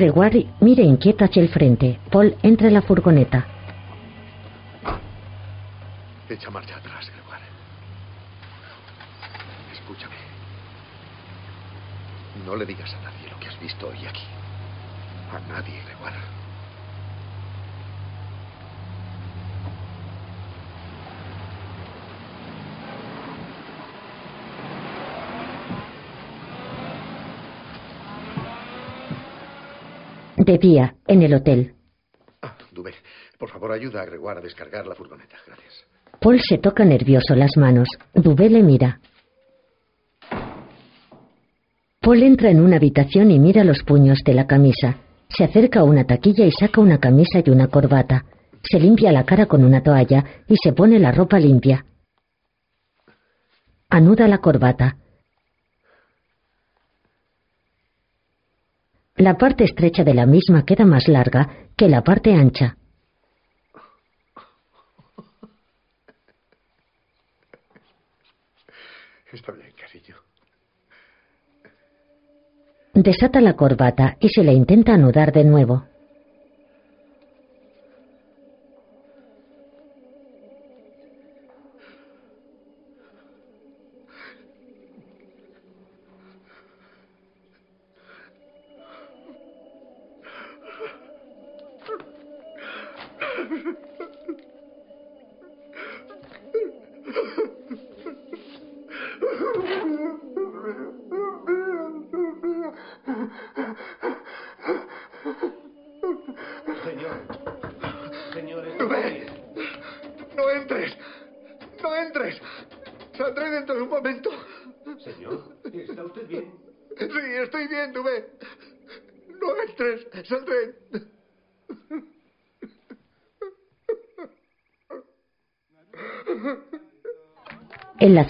[0.00, 2.00] Gregoire mira inquieto hacia el frente.
[2.10, 3.46] Paul entra en la furgoneta.
[6.26, 7.44] Echa marcha atrás, Gregoire.
[9.74, 10.14] Escúchame.
[12.46, 14.24] No le digas a nadie lo que has visto hoy aquí.
[15.36, 16.39] A nadie, Gregoire.
[30.40, 31.74] De día, en el hotel.
[32.72, 32.94] Dubé,
[33.38, 35.36] por favor, ayuda a Gregoire a descargar la furgoneta.
[35.46, 35.84] Gracias.
[36.18, 37.88] Paul se toca nervioso las manos.
[38.14, 39.00] Dubé le mira.
[42.00, 44.96] Paul entra en una habitación y mira los puños de la camisa.
[45.28, 48.24] Se acerca a una taquilla y saca una camisa y una corbata.
[48.62, 51.84] Se limpia la cara con una toalla y se pone la ropa limpia.
[53.90, 54.96] Anuda la corbata.
[59.20, 62.78] La parte estrecha de la misma queda más larga que la parte ancha.
[69.30, 70.16] Está bien, cariño.
[72.94, 75.89] Desata la corbata y se la intenta anudar de nuevo.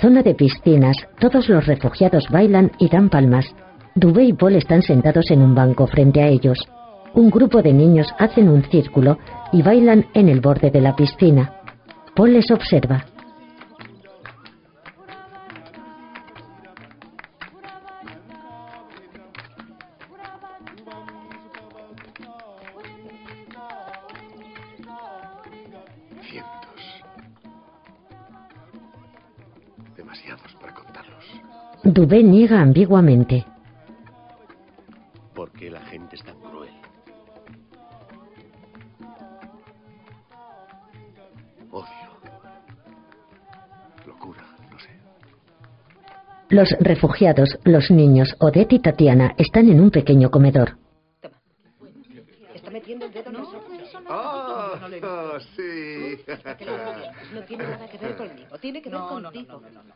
[0.00, 3.46] Zona de piscinas, todos los refugiados bailan y dan palmas.
[3.94, 6.58] Dubé y Paul están sentados en un banco frente a ellos.
[7.14, 9.18] Un grupo de niños hacen un círculo
[9.52, 11.54] y bailan en el borde de la piscina.
[12.14, 13.04] Paul les observa.
[31.92, 33.44] Dubé niega ambiguamente.
[35.34, 36.70] ¿Por qué la gente es tan cruel?
[41.70, 41.86] Odio.
[44.06, 44.90] Locura, no sé.
[46.48, 50.76] Los refugiados, los niños, Odette y Tatiana están en un pequeño comedor.
[52.54, 53.60] Está metiendo el dedo en eso.
[54.08, 56.18] Ah, No, ah, sí.
[57.34, 59.60] No tiene nada que ver conmigo, tiene que ver No, no, contigo.
[59.60, 59.94] no, no, no,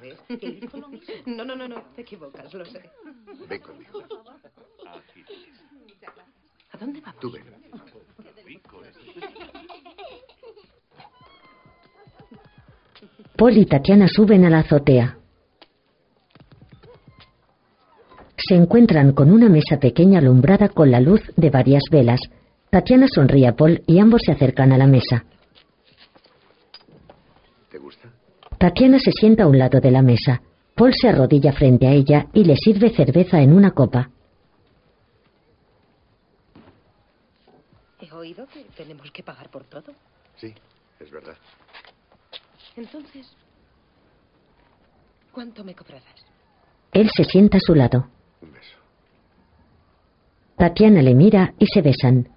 [0.00, 1.14] Dijo lo mismo.
[1.26, 2.90] No, no, no, no, te equivocas, lo sé.
[3.48, 4.02] Ven conmigo.
[6.72, 7.20] ¿A dónde vamos?
[7.20, 7.44] Tú ven.
[13.36, 15.16] Paul y Tatiana suben a la azotea.
[18.36, 22.20] Se encuentran con una mesa pequeña alumbrada con la luz de varias velas.
[22.70, 25.24] Tatiana sonríe a Paul y ambos se acercan a la mesa.
[27.70, 28.10] ¿Te gusta?
[28.60, 30.42] Tatiana se sienta a un lado de la mesa.
[30.74, 34.10] Paul se arrodilla frente a ella y le sirve cerveza en una copa.
[38.02, 39.94] He oído que tenemos que pagar por todo.
[40.36, 40.52] Sí,
[40.98, 41.38] es verdad.
[42.76, 43.34] Entonces,
[45.32, 46.04] ¿cuánto me cobrarás?
[46.92, 48.10] Él se sienta a su lado.
[48.42, 48.76] Un beso.
[50.58, 52.28] Tatiana le mira y se besan.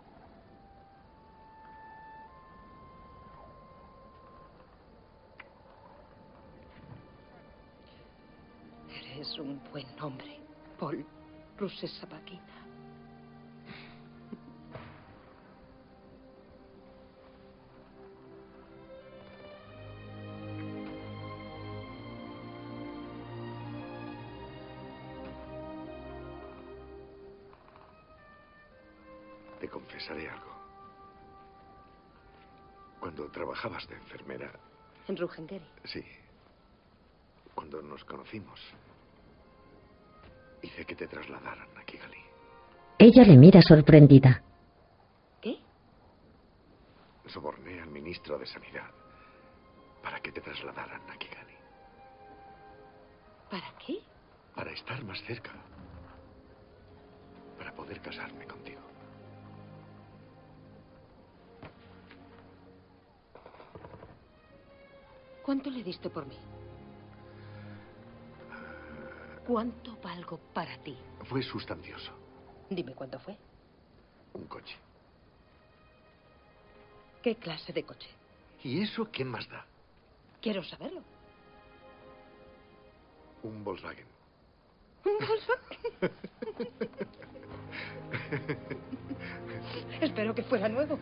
[11.57, 12.53] Rusesabagina.
[29.59, 30.53] Te confesaré algo.
[32.99, 34.51] Cuando trabajabas de enfermera,
[35.07, 35.65] En Ruhengeri.
[35.85, 36.03] sí.
[37.53, 38.59] Cuando nos conocimos,
[40.63, 42.23] hice que te trasladaran a Kigali.
[42.97, 44.41] Ella le mira sorprendida.
[47.25, 48.91] Soborné al ministro de Sanidad
[50.03, 51.55] para que te trasladaran a Kigali.
[53.49, 53.99] ¿Para qué?
[54.53, 55.51] Para estar más cerca.
[57.57, 58.81] Para poder casarme contigo.
[65.41, 66.37] ¿Cuánto le diste por mí?
[69.45, 70.97] ¿Cuánto valgo para ti?
[71.25, 72.13] Fue sustancioso.
[72.69, 73.37] Dime cuánto fue.
[74.33, 74.77] Un coche.
[77.21, 78.09] ¿Qué clase de coche?
[78.63, 79.65] ¿Y eso qué más da?
[80.41, 81.01] Quiero saberlo.
[83.43, 84.07] Un Volkswagen.
[85.05, 85.77] ¿Un Volkswagen?
[90.01, 90.97] Espero que fuera nuevo.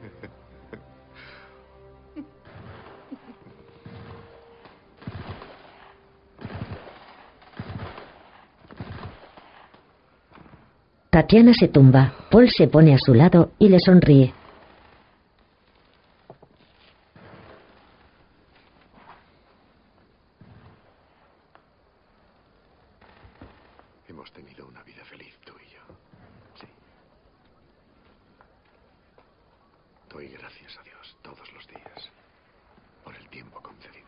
[11.11, 12.13] Tatiana se tumba.
[12.31, 14.33] Paul se pone a su lado y le sonríe.
[24.07, 25.81] Hemos tenido una vida feliz, tú y yo.
[26.55, 26.67] Sí.
[30.09, 32.09] Doy gracias a Dios todos los días
[33.03, 34.07] por el tiempo concedido.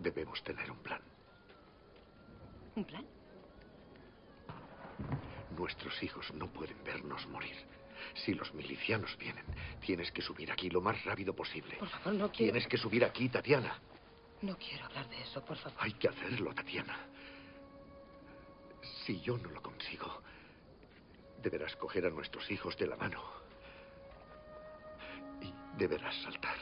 [0.00, 1.00] Debemos tener un plan.
[2.74, 3.04] ¿Un plan?
[5.54, 7.54] Nuestros hijos no pueden vernos morir.
[8.14, 9.44] Si los milicianos vienen,
[9.84, 11.76] tienes que subir aquí lo más rápido posible.
[11.76, 12.54] Por favor, no quiero.
[12.54, 13.76] Tienes que subir aquí, Tatiana.
[14.40, 15.76] No quiero hablar de eso, por favor.
[15.82, 16.96] Hay que hacerlo, Tatiana.
[19.04, 20.22] Si yo no lo consigo,
[21.42, 23.20] deberás coger a nuestros hijos de la mano.
[25.42, 26.56] Y deberás saltar.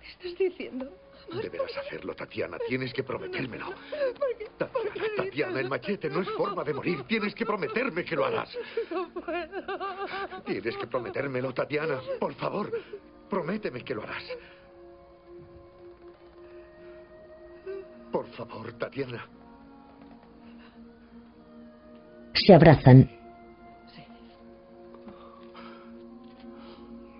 [0.00, 0.92] ¿Qué estás diciendo?
[1.32, 2.58] Deberás hacerlo, Tatiana.
[2.66, 3.72] Tienes que prometérmelo.
[4.58, 7.04] Tatiana, Tatiana, el machete no es forma de morir.
[7.04, 8.50] Tienes que prometerme que lo harás.
[8.90, 10.42] No puedo.
[10.44, 12.00] Tienes que prometérmelo, Tatiana.
[12.18, 12.72] Por favor,
[13.28, 14.24] prométeme que lo harás.
[18.10, 19.26] Por favor, Tatiana.
[22.34, 23.10] Se abrazan.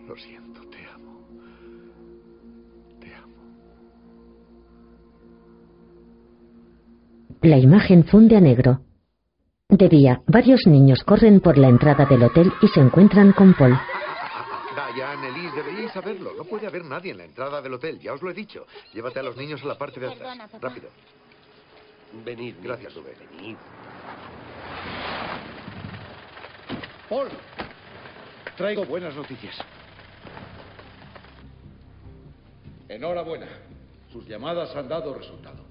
[0.06, 1.20] Lo siento, te amo.
[3.00, 3.34] Te amo.
[7.42, 8.80] La imagen funde a negro.
[9.68, 13.78] De día, varios niños corren por la entrada del hotel y se encuentran con Paul.
[14.98, 16.34] Diane, Elise, deberíais saberlo.
[16.34, 18.66] No puede haber nadie en la entrada del hotel, ya os lo he dicho.
[18.92, 20.18] Llévate a los niños a la parte de atrás.
[20.18, 20.68] Perdona, papá.
[20.68, 20.88] Rápido.
[22.24, 22.56] Venid.
[22.60, 23.14] Gracias, Rubén.
[23.36, 23.56] Venid.
[27.08, 27.28] Paul,
[28.56, 29.56] traigo buenas noticias.
[32.88, 33.46] Enhorabuena.
[34.12, 35.64] Sus llamadas han dado resultado.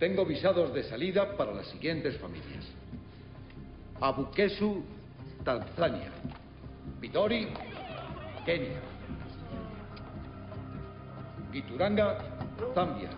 [0.00, 2.66] Tengo visados de salida para las siguientes familias.
[4.00, 4.82] Abukesu,
[5.44, 6.10] Tanzania.
[7.00, 7.48] Midori,
[8.46, 8.78] Kenia.
[11.50, 12.22] Gituranga,
[12.74, 13.10] Zambia.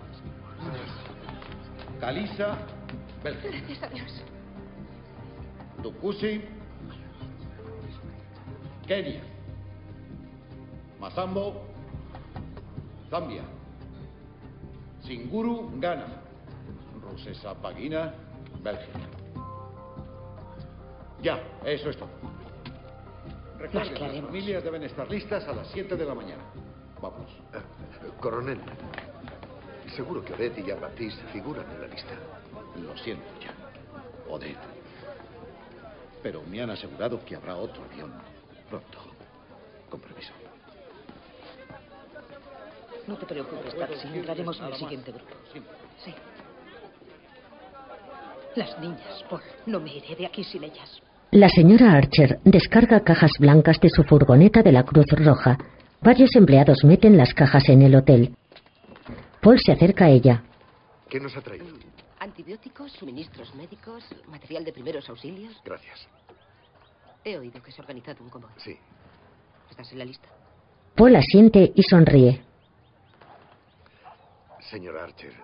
[2.01, 2.57] Kalisa,
[3.23, 3.51] Bélgica.
[3.51, 4.23] Gracias a Dios.
[5.83, 6.41] Tukusi,
[8.87, 9.21] Kenia.
[10.99, 11.61] Masambo,
[13.11, 13.43] Zambia.
[15.05, 16.07] Singuru, Ghana.
[17.03, 18.15] Rusesa Pagina,
[18.63, 18.99] Bélgica.
[21.21, 22.48] Ya, eso es todo.
[23.59, 26.43] Recuerden, las familias deben estar listas a las 7 de la mañana.
[27.01, 27.31] Vamos.
[28.21, 28.61] Coronel,
[29.95, 32.15] seguro que Odette y Jean-Baptiste figuran en la lista.
[32.83, 33.53] Lo siento, ya.
[34.33, 34.59] Odette.
[36.23, 38.13] Pero me han asegurado que habrá otro avión
[38.69, 38.99] pronto.
[39.91, 40.33] Con permiso.
[43.07, 44.07] No te preocupes, Taxi.
[44.09, 45.35] Entraremos en el siguiente grupo.
[46.05, 46.15] Sí.
[48.55, 49.43] Las niñas, Paul.
[49.67, 51.01] No me iré de aquí sin ellas.
[51.31, 55.59] La señora Archer descarga cajas blancas de su furgoneta de la Cruz Roja.
[56.01, 58.35] Varios empleados meten las cajas en el hotel.
[59.43, 60.43] Paul se acerca a ella.
[61.11, 61.67] ¿Qué nos ha traído?
[62.19, 65.55] Antibióticos, suministros médicos, material de primeros auxilios.
[65.67, 66.09] Gracias.
[67.23, 68.51] He oído que se ha organizado un convoy.
[68.57, 68.79] Sí.
[69.69, 70.29] ¿Estás en la lista?
[70.97, 72.43] Paul asiente y sonríe.
[74.61, 75.35] Señor Archer,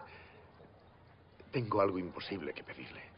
[1.52, 3.13] tengo algo imposible que pedirle.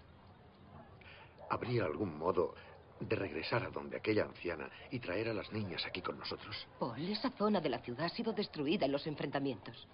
[1.48, 2.54] ¿Habría algún modo
[3.00, 6.66] de regresar a donde aquella anciana y traer a las niñas aquí con nosotros?
[6.78, 9.86] Paul, esa zona de la ciudad ha sido destruida en los enfrentamientos.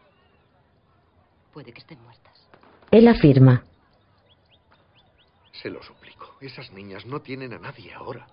[1.52, 2.48] Puede que estén muertas.
[2.90, 3.64] Él afirma.
[5.52, 6.36] Se lo suplico.
[6.40, 8.26] Esas niñas no tienen a nadie ahora.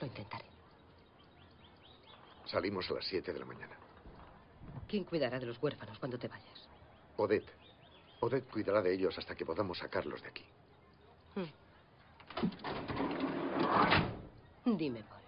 [0.00, 0.44] Lo intentaré.
[2.46, 3.76] Salimos a las 7 de la mañana.
[4.88, 6.68] ¿Quién cuidará de los huérfanos cuando te vayas?
[7.16, 7.57] Odette.
[8.20, 10.44] Odette cuidará de ellos hasta que podamos sacarlos de aquí.
[14.64, 15.22] Dime, Paul,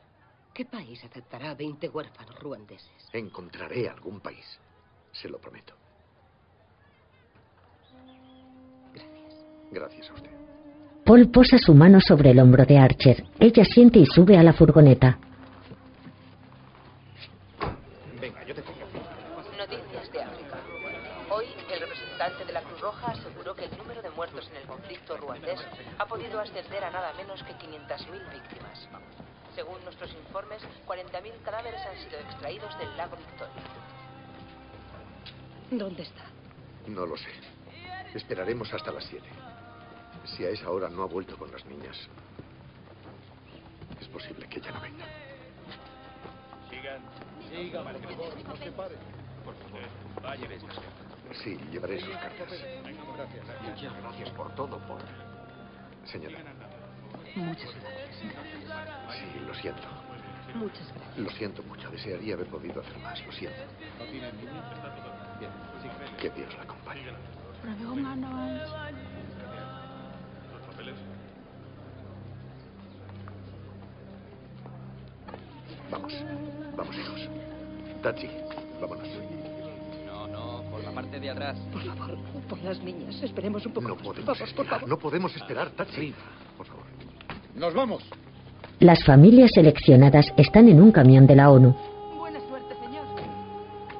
[0.53, 3.09] ¿qué país aceptará a 20 huérfanos ruandeses?
[3.12, 4.45] Encontraré algún país.
[5.12, 5.75] Se lo prometo.
[9.71, 10.31] Gracias a usted.
[11.05, 13.25] Paul posa su mano sobre el hombro de Archer.
[13.39, 15.19] Ella siente y sube a la furgoneta.
[26.71, 28.89] Podido ascender a nada menos que 500.000 víctimas.
[29.55, 33.63] Según nuestros informes, 40.000 cadáveres han sido extraídos del lago Victoria.
[35.71, 36.25] ¿Dónde está?
[36.87, 37.31] No lo sé.
[38.15, 39.27] Esperaremos hasta las 7.
[40.25, 41.97] Si a esa hora no ha vuelto con las niñas,
[44.01, 45.07] es posible que ya no venga.
[46.69, 47.01] Sigan.
[47.49, 48.99] Sigan, por favor, no se paren.
[49.45, 51.39] Por favor, vaya de estas cartas.
[51.43, 52.49] Sí, llevaré sus cartas.
[52.49, 53.63] Gracias.
[53.63, 55.30] Muchas gracias por todo, Paul.
[56.05, 56.39] Señora.
[57.36, 58.18] Muchas gracias.
[58.18, 59.82] Sí, lo siento.
[60.55, 61.18] Muchas gracias.
[61.18, 61.90] Lo siento mucho.
[61.90, 63.24] Desearía haber podido hacer más.
[63.24, 63.59] Lo siento.
[66.20, 67.06] Que Dios la acompañe.
[70.52, 70.97] Los papeles.
[75.90, 76.14] Vamos.
[76.77, 77.28] Vamos, hijos.
[78.02, 78.31] Tachi,
[78.81, 79.49] vámonos.
[80.82, 81.59] Por la parte de atrás.
[81.73, 82.16] Por favor,
[82.48, 83.23] por las niñas.
[83.23, 84.02] Esperemos un poco No más.
[84.05, 84.70] podemos Vamos, por esperar.
[84.81, 84.89] favor.
[84.89, 86.15] No podemos esperar, Tachi.
[86.57, 86.85] Por favor.
[87.55, 88.02] Nos vamos.
[88.78, 91.74] Las familias seleccionadas están en un camión de la ONU.
[92.19, 93.05] Buena suerte, señor.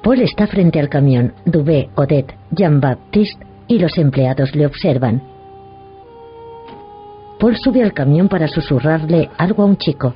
[0.01, 1.33] Paul está frente al camión.
[1.45, 5.21] Dubé, Odette, Jean-Baptiste y los empleados le observan.
[7.39, 10.13] Paul sube al camión para susurrarle algo a un chico.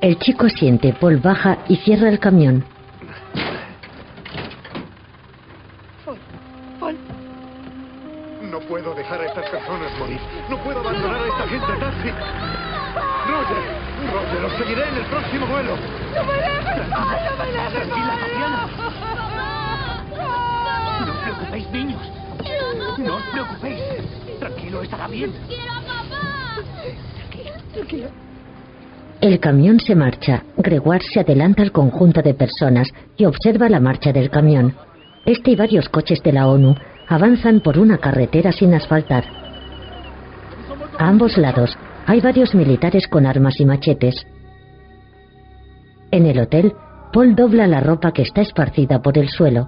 [0.00, 2.64] El chico asiente, Paul baja y cierra el camión.
[29.50, 30.44] Camión se marcha.
[30.58, 34.76] Gregoire se adelanta al conjunto de personas y observa la marcha del camión.
[35.26, 36.76] Este y varios coches de la ONU
[37.08, 39.24] avanzan por una carretera sin asfaltar.
[40.96, 44.24] A ambos lados hay varios militares con armas y machetes.
[46.12, 46.72] En el hotel,
[47.12, 49.66] Paul dobla la ropa que está esparcida por el suelo.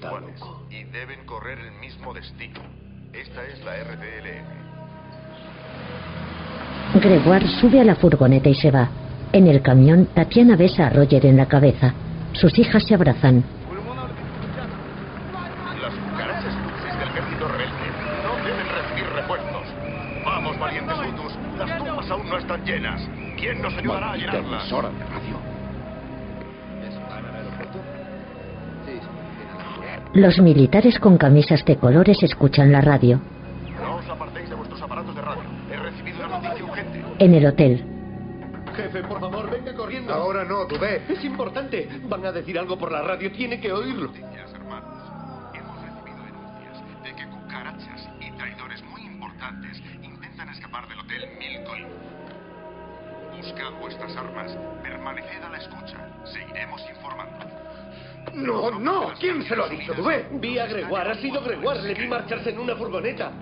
[0.00, 0.40] Iguales
[0.70, 2.60] y deben correr el mismo destino.
[3.12, 4.60] Esta es la RDLN.
[7.00, 8.88] Gregoire sube a la furgoneta y se va.
[9.32, 11.94] En el camión, Tatiana besa a Roger en la cabeza.
[12.32, 13.44] Sus hijas se abrazan.
[15.80, 17.86] Las cucarachas dulces del ejército rebelde
[18.24, 19.66] no deben recibir refuerzos.
[20.24, 21.32] Vamos, valientes hutus.
[21.58, 23.08] Las tumbas aún no están llenas.
[23.36, 24.62] ¿Quién nos ayudará a llenarlas?
[24.62, 25.39] emisora de radio.
[30.14, 33.20] Los militares con camisas de colores escuchan la radio.
[33.80, 35.42] No os apartéis de vuestros aparatos de radio.
[35.70, 37.04] He recibido una noticia urgente.
[37.20, 37.84] En el hotel,
[38.74, 40.12] Jefe, por favor, venga corriendo.
[40.12, 41.02] Ahora no, Dubé.
[41.08, 41.88] Es importante.
[42.08, 43.30] Van a decir algo por la radio.
[43.30, 44.08] Tiene que oírlo.
[44.08, 44.94] Noticias, hermanos.
[45.54, 51.86] Hemos recibido denuncias de que cucarachas y traidores muy importantes intentan escapar del hotel Milcoin.
[53.36, 54.56] Buscad vuestras armas.
[54.82, 55.98] Permaneced a la escucha.
[56.24, 57.46] Seguiremos informando.
[58.34, 59.12] No, no.
[59.18, 60.26] ¿Quién se lo ha dicho, Dubé?
[60.32, 61.10] Vi a Gregoire.
[61.10, 61.82] Ha sido Gregoire.
[61.82, 63.32] Le vi marcharse en una furgoneta.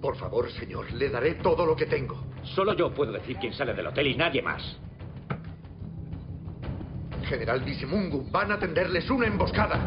[0.00, 2.24] Por favor, señor, le daré todo lo que tengo.
[2.42, 4.78] Solo yo puedo decir quién sale del hotel y nadie más.
[7.24, 9.78] General Bisimungu, van a tenderles una emboscada.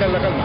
[0.00, 0.44] Mantengan la calma.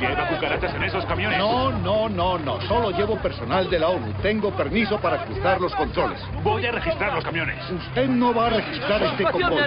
[0.00, 1.38] ¿Lleva cucarachas en esos camiones?
[1.38, 2.60] No, no, no, no.
[2.62, 4.12] Solo llevo personal de la ONU.
[4.22, 6.20] Tengo permiso para cruzar los controles.
[6.42, 7.56] Voy a registrar los camiones.
[7.70, 9.62] Usted no va a registrar este convoy.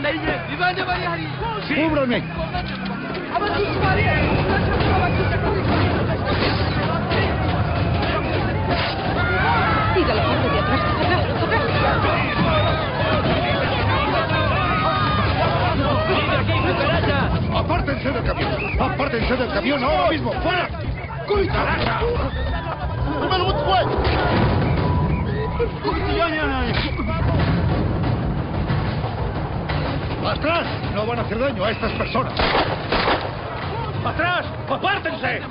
[1.76, 2.24] ¡Cúbrame!
[9.96, 10.47] Siga
[17.68, 18.52] ¡Apártense del camión!
[18.80, 20.32] ¡Apártense del camión ahora mismo!
[20.42, 20.70] ¡Fuera!
[21.28, 22.32] ¡Cuidado!
[30.26, 30.66] ¡Atrás!
[30.96, 32.34] No van a hacer daño a estas personas.
[34.06, 34.46] ¡Atrás!
[34.70, 35.42] ¡Apártense!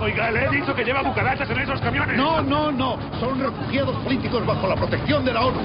[0.00, 2.16] Oiga, le he dicho que lleva cucarachas en esos camiones.
[2.16, 2.98] No, no, no.
[3.20, 5.60] Son refugiados políticos bajo la protección de la ONU.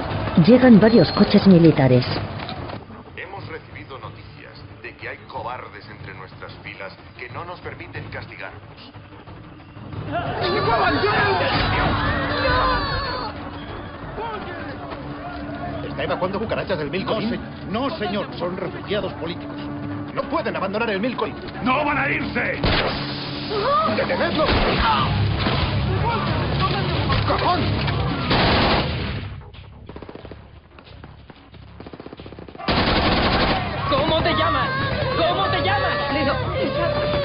[0.46, 2.06] llegan varios coches militares.
[7.48, 8.92] Nos permiten castigarnos.
[15.88, 17.30] ¿Está evacuando cucarachas del No, Milcoin?
[17.30, 17.38] se-
[17.70, 18.26] no, señor.
[18.38, 19.56] Son refugiados políticos.
[20.14, 21.34] No pueden abandonar el Milcoin.
[21.62, 22.60] ¡No van a irse!
[23.96, 24.44] ¡Detenedlo!
[27.26, 27.60] ¡Cojón!
[33.90, 34.68] ¿Cómo te llamas?
[35.16, 36.12] ¿Cómo te llamas?
[36.12, 37.17] Leo,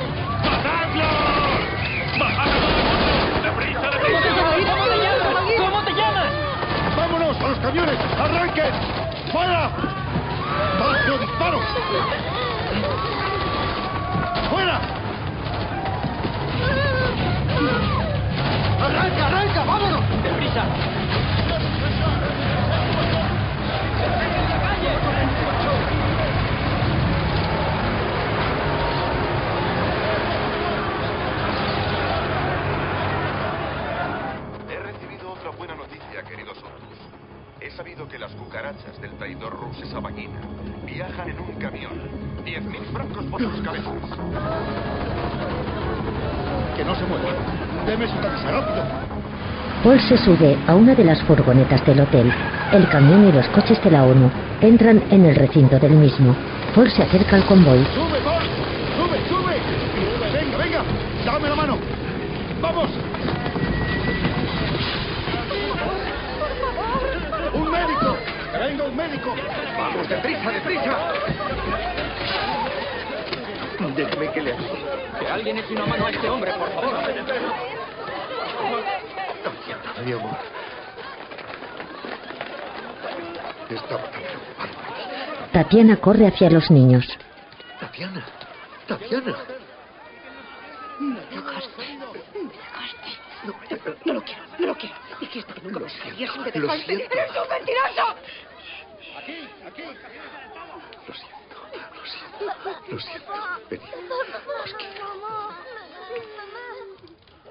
[7.74, 8.00] ¡Vámonos a los camiones!
[8.20, 8.74] ¡Arranquen!
[9.32, 9.70] ¡Fuera!
[10.80, 11.62] ¡Bajo disparos!
[14.52, 14.78] ¡Fuera!
[18.84, 19.64] ¡Arranca, arranca!
[19.66, 20.02] ¡Vámonos!
[20.24, 20.64] ¡Deprisa!
[24.04, 24.08] He
[25.16, 25.83] recibido otra
[37.74, 40.00] He sabido que las cucarachas tremendo rus esa.
[40.00, 41.92] Viajan en un camión.
[42.46, 43.94] 10.000 francos por sus cabezas.
[46.78, 47.32] Que no se mueva.
[47.88, 48.86] Deme su camisa, rápido.
[49.84, 52.32] Paul se sube a una de las furgonetas del hotel.
[52.74, 54.30] El camión y los coches de la ONU
[54.62, 56.36] entran en el recinto del mismo.
[56.76, 57.84] Paul se acerca al convoy.
[57.96, 58.44] ¡Sube, Paul!
[58.98, 59.56] ¡Sube, sube!
[60.32, 60.84] Venga, venga.
[61.26, 61.80] Dame la mano.
[62.62, 62.92] ¡Vamos!
[68.74, 69.36] ¡Que venga un médico!
[69.78, 71.14] ¡Vamos, deprisa, deprisa!
[73.96, 74.86] Déjeme que le ayude.
[75.20, 76.94] Que alguien eche una mano a este hombre, por favor.
[80.04, 80.38] Mi amor.
[83.70, 85.52] Estaba tan preocupado.
[85.52, 87.06] Tatiana corre hacia los niños.
[87.80, 88.26] Tatiana.
[88.88, 89.36] Tatiana.
[91.00, 91.98] Me dejaste.
[92.34, 93.24] Me dejaste.
[93.44, 93.54] No,
[94.06, 94.96] no lo quiero, no lo quiero.
[95.20, 96.86] Dijiste que nunca me dejarías y me lo dejaste.
[96.96, 97.16] siento.
[97.16, 98.16] ¡Eres un mentiroso!
[99.24, 99.84] Aquí, aquí.
[101.08, 102.92] Lo siento, lo siento.
[102.92, 103.32] Lo siento.
[103.70, 103.86] Venid.
[104.66, 105.04] Os quiero.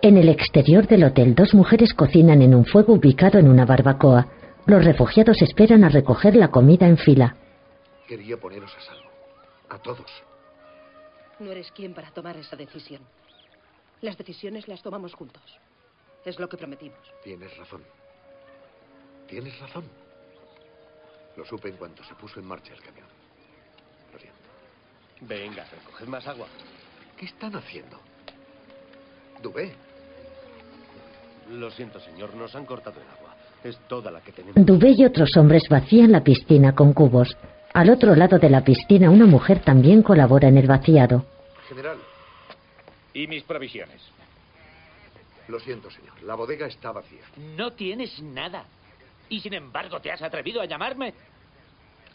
[0.03, 4.27] En el exterior del hotel, dos mujeres cocinan en un fuego ubicado en una barbacoa.
[4.67, 7.37] Los refugiados esperan a recoger la comida en fila.
[8.07, 9.09] Quería poneros a salvo.
[9.71, 10.11] A todos.
[11.39, 13.01] No eres quien para tomar esa decisión.
[14.03, 15.43] Las decisiones las tomamos juntos.
[16.25, 16.99] Es lo que prometimos.
[17.23, 17.83] Tienes razón.
[19.29, 19.85] Tienes razón.
[21.37, 23.07] Lo supe en cuanto se puso en marcha el camión.
[24.13, 24.39] Lo siento.
[25.23, 26.47] Venga, recoged más agua.
[27.17, 27.99] ¿Qué están haciendo?
[29.43, 29.73] Dubé.
[31.51, 33.35] Lo siento, señor, nos han cortado el agua.
[33.65, 34.65] Es toda la que tenemos.
[34.65, 37.37] Dubé y otros hombres vacían la piscina con cubos.
[37.75, 41.25] Al otro lado de la piscina, una mujer también colabora en el vaciado.
[41.69, 41.99] General,
[43.15, 44.01] ¿Y mis provisiones?
[45.49, 46.23] lo siento, señor.
[46.23, 47.21] La bodega está vacía.
[47.57, 48.65] No tienes nada.
[49.29, 51.15] Y sin embargo, ¿te has atrevido a llamarme?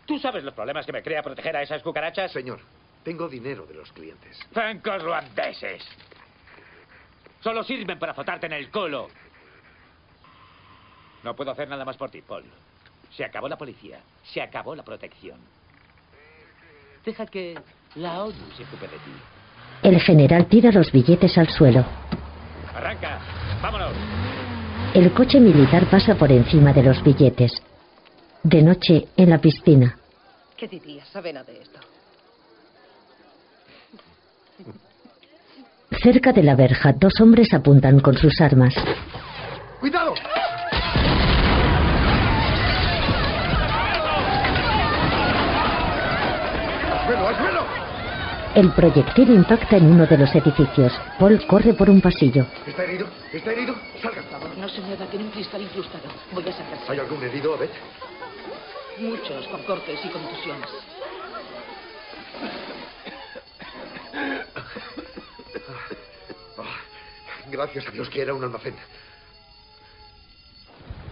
[0.05, 2.31] ¿Tú sabes los problemas que me crea proteger a esas cucarachas?
[2.31, 2.59] Señor,
[3.03, 4.39] tengo dinero de los clientes.
[4.51, 5.83] Francos ruandeses.
[7.41, 9.07] Solo sirven para azotarte en el culo.
[11.23, 12.45] No puedo hacer nada más por ti, Paul.
[13.11, 13.99] Se acabó la policía.
[14.23, 15.39] Se acabó la protección.
[17.03, 17.59] Deja que
[17.95, 19.11] la ONU se ocupe de ti.
[19.83, 21.85] El general tira los billetes al suelo.
[22.73, 23.19] Arranca.
[23.61, 23.93] Vámonos.
[24.97, 27.51] El coche militar pasa por encima de los billetes.
[28.41, 29.95] De noche, en la piscina.
[30.57, 31.79] ¿Qué dirías, Sabena, de esto?
[36.01, 38.73] Cerca de la verja, dos hombres apuntan con sus armas.
[39.79, 40.15] ¡Cuidado!
[46.91, 47.61] ¡Al suelo, al suelo!
[48.55, 50.91] El proyectil impacta en uno de los edificios.
[51.19, 52.47] Paul corre por un pasillo.
[52.65, 53.05] ¿Está herido?
[53.31, 53.75] ¿Está herido?
[54.01, 54.26] Salga.
[54.57, 56.09] No se mueva, tiene un cristal incrustado.
[56.31, 56.91] Voy a sacarse.
[56.91, 57.69] ¿Hay algún herido, Abed?
[58.97, 60.69] Muchos con cortes y contusiones.
[67.51, 68.75] Gracias a Dios que era un almacén.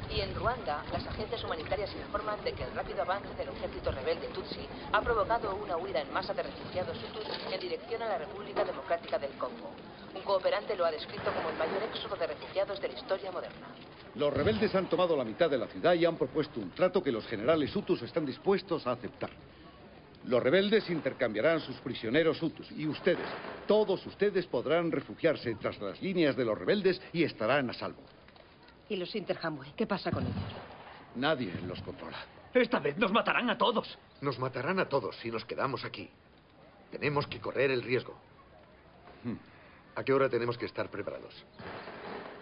[0.09, 4.27] Y en Ruanda, las agencias humanitarias informan de que el rápido avance del ejército rebelde
[4.27, 8.63] Tutsi ha provocado una huida en masa de refugiados Hutus en dirección a la República
[8.63, 9.69] Democrática del Congo.
[10.15, 13.67] Un cooperante lo ha descrito como el mayor éxodo de refugiados de la historia moderna.
[14.15, 17.11] Los rebeldes han tomado la mitad de la ciudad y han propuesto un trato que
[17.11, 19.29] los generales hutus están dispuestos a aceptar.
[20.25, 23.27] Los rebeldes intercambiarán sus prisioneros hutus y ustedes,
[23.67, 28.01] todos ustedes podrán refugiarse tras las líneas de los rebeldes y estarán a salvo.
[28.87, 29.73] ¿Y los Interhamwe?
[29.75, 30.35] ¿Qué pasa con ellos?
[31.15, 32.17] Nadie los controla.
[32.53, 33.97] Esta vez nos matarán a todos.
[34.21, 36.09] Nos matarán a todos si nos quedamos aquí.
[36.89, 38.15] Tenemos que correr el riesgo.
[39.23, 39.54] Hmm.
[39.95, 41.33] ¿A qué hora tenemos que estar preparados?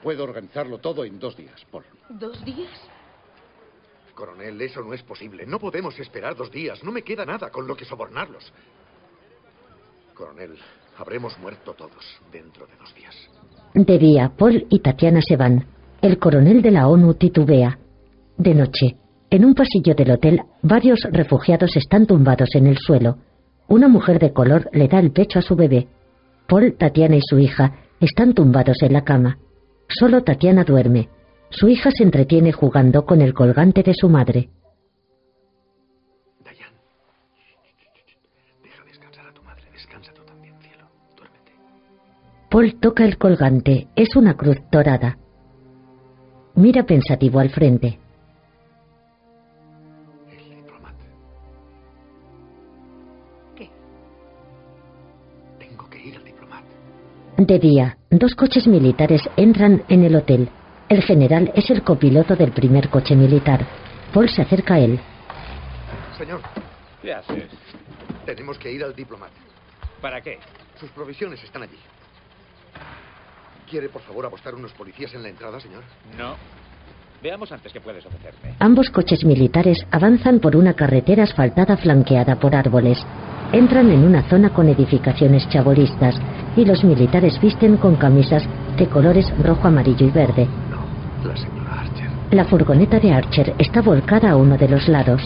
[0.02, 1.86] Puedo organizarlo todo en dos días, Paul.
[2.10, 2.70] ¿Dos días?
[4.16, 5.46] Coronel, eso no es posible.
[5.46, 6.84] No podemos esperar dos días.
[6.84, 8.52] No me queda nada con lo que sobornarlos.
[10.14, 10.58] Coronel,
[10.98, 13.16] habremos muerto todos dentro de dos días.
[13.74, 15.66] De día, Paul y Tatiana se van.
[16.02, 17.80] El coronel de la ONU titubea.
[18.38, 18.98] De noche,
[19.30, 23.18] en un pasillo del hotel, varios refugiados están tumbados en el suelo.
[23.68, 25.88] Una mujer de color le da el pecho a su bebé.
[26.54, 29.40] Paul, Tatiana y su hija están tumbados en la cama.
[29.88, 31.10] Solo Tatiana duerme.
[31.50, 34.52] Su hija se entretiene jugando con el colgante de su madre.
[36.46, 36.70] Dayan.
[38.62, 39.64] Deja descansar a tu madre.
[39.74, 40.86] Descansa tú también, cielo.
[41.18, 41.54] Duérmete.
[42.52, 43.88] Paul toca el colgante.
[43.96, 45.18] Es una cruz dorada.
[46.54, 47.98] Mira pensativo al frente.
[57.38, 60.49] De día, dos coches militares entran en el hotel.
[60.88, 63.65] El general es el copiloto del primer coche militar.
[64.14, 64.99] Paul se acerca a él.
[66.18, 66.41] Señor,
[67.01, 67.49] ¿Qué haces?
[68.26, 69.31] tenemos que ir al diplomat.
[69.99, 70.38] ¿Para qué?
[70.80, 71.77] Sus provisiones están allí.
[73.69, 75.84] ¿Quiere, por favor, apostar unos policías en la entrada, señor?
[76.18, 76.35] No.
[77.23, 78.53] Veamos antes qué puedes ofrecerme.
[78.60, 82.99] Ambos coches militares avanzan por una carretera asfaltada flanqueada por árboles.
[83.51, 86.15] Entran en una zona con edificaciones chabolistas
[86.56, 88.44] y los militares visten con camisas
[88.78, 90.48] de colores rojo, amarillo y verde.
[91.24, 92.10] La señora Archer.
[92.32, 95.22] La furgoneta de Archer está volcada a uno de los lados.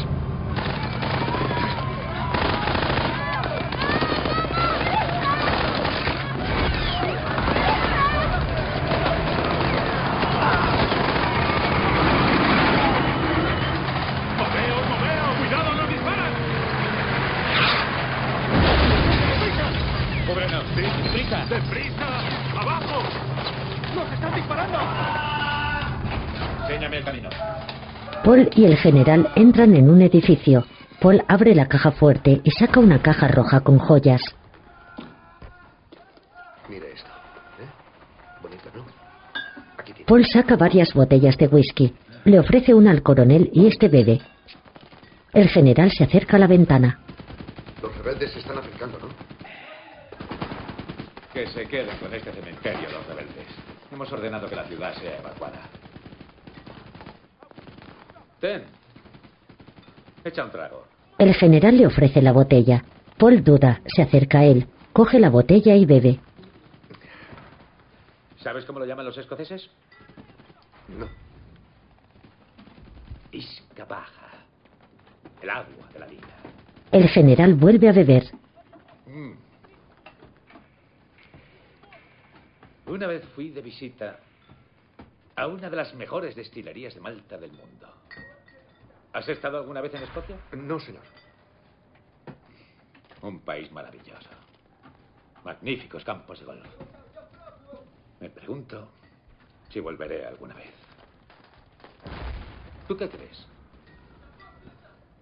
[28.37, 30.63] Paul y el general entran en un edificio.
[31.01, 34.21] Paul abre la caja fuerte y saca una caja roja con joyas.
[36.69, 37.09] Mire esto.
[37.59, 37.65] ¿eh?
[38.43, 38.85] Bonito, ¿no?
[39.79, 40.05] Aquí tiene.
[40.05, 41.95] Paul saca varias botellas de whisky.
[42.25, 44.21] Le ofrece una al coronel y este bebe.
[45.33, 46.99] El general se acerca a la ventana.
[47.81, 49.07] Los rebeldes se están acercando, ¿no?
[51.33, 53.47] Que se queden con este cementerio los rebeldes.
[53.91, 55.59] Hemos ordenado que la ciudad sea evacuada.
[58.39, 58.63] Ten.
[60.23, 60.85] Echa un trago.
[61.17, 62.83] El general le ofrece la botella.
[63.17, 66.19] Paul duda, se acerca a él, coge la botella y bebe.
[68.41, 69.69] ¿Sabes cómo lo llaman los escoceses?
[70.87, 71.07] No.
[73.31, 74.27] Isca baja.
[75.41, 76.27] El agua de la vida.
[76.91, 78.23] El general vuelve a beber.
[79.07, 79.31] Mm.
[82.87, 84.19] Una vez fui de visita
[85.37, 87.87] a una de las mejores destilerías de Malta del mundo.
[89.13, 90.35] ¿Has estado alguna vez en Escocia?
[90.51, 91.03] No, señor.
[93.21, 94.29] Un país maravilloso.
[95.43, 96.67] Magníficos campos de golf.
[98.19, 98.89] Me pregunto
[99.69, 100.73] si volveré alguna vez.
[102.87, 103.45] ¿Tú qué crees?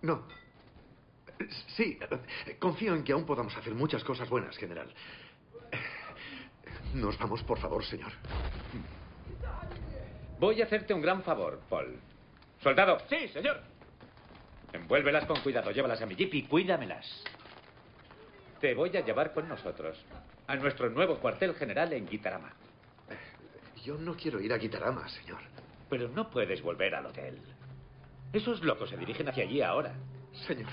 [0.01, 0.23] No.
[1.75, 1.99] Sí,
[2.59, 4.93] confío en que aún podamos hacer muchas cosas buenas, general.
[6.93, 8.13] Nos vamos, por favor, señor.
[10.39, 11.97] Voy a hacerte un gran favor, Paul.
[12.61, 12.97] Soldado.
[13.09, 13.61] Sí, señor.
[14.73, 17.05] Envuélvelas con cuidado, llévalas a mi jeep y cuídamelas.
[18.59, 19.97] Te voy a llevar con nosotros
[20.47, 22.53] a nuestro nuevo cuartel general en Gitarama.
[23.83, 25.39] Yo no quiero ir a Gitarama, señor.
[25.89, 27.39] Pero no puedes volver al hotel.
[28.33, 29.93] Esos locos se dirigen hacia allí ahora.
[30.47, 30.69] Señor.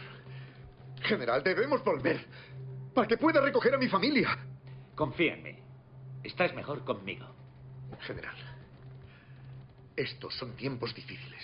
[1.02, 2.24] General, debemos volver.
[2.94, 4.36] Para que pueda recoger a mi familia.
[4.94, 5.59] Confía en mí.
[6.24, 7.26] Estás mejor conmigo.
[8.01, 8.52] General.
[9.97, 11.43] Estos son tiempos difíciles.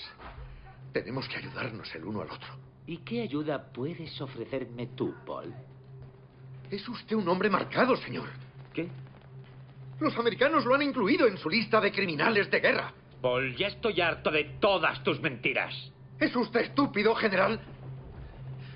[0.93, 2.49] Tenemos que ayudarnos el uno al otro.
[2.87, 5.55] ¿Y qué ayuda puedes ofrecerme tú, Paul?
[6.71, 8.29] Es usted un hombre marcado, señor.
[8.73, 8.89] ¿Qué?
[10.01, 12.93] Los americanos lo han incluido en su lista de criminales de guerra.
[13.21, 15.75] Paul, ya estoy harto de todas tus mentiras.
[16.19, 17.61] ¿Es usted estúpido, general?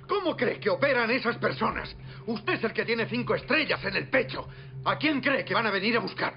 [0.06, 1.96] ¿Cómo cree que operan esas personas?
[2.26, 4.46] Usted es el que tiene cinco estrellas en el pecho.
[4.84, 6.34] ¿A quién cree que van a venir a buscar?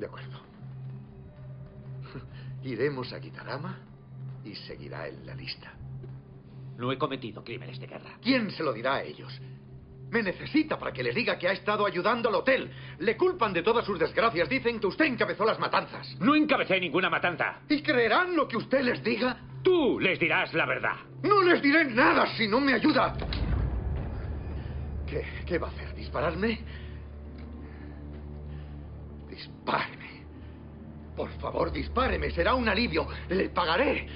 [0.00, 0.40] De acuerdo.
[2.64, 3.78] Iremos a Gitarama
[4.44, 5.72] y seguirá en la lista.
[6.78, 8.16] No he cometido crímenes de guerra.
[8.22, 9.38] ¿Quién se lo dirá a ellos?
[10.10, 12.70] Me necesita para que les diga que ha estado ayudando al hotel.
[12.98, 14.48] Le culpan de todas sus desgracias.
[14.48, 16.16] Dicen que usted encabezó las matanzas.
[16.18, 17.60] No encabecé ninguna matanza.
[17.68, 19.36] ¿Y creerán lo que usted les diga?
[19.62, 20.96] Tú les dirás la verdad.
[21.22, 23.14] No les diré nada si no me ayuda.
[25.06, 25.94] ¿Qué, qué va a hacer?
[25.94, 26.58] ¿Dispararme?
[29.40, 30.24] Dispáreme.
[31.16, 32.30] Por favor, dispáreme.
[32.30, 33.06] Será un alivio.
[33.28, 34.06] Le pagaré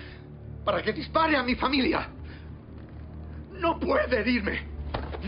[0.64, 2.08] para que dispare a mi familia.
[3.52, 4.66] No puede herirme.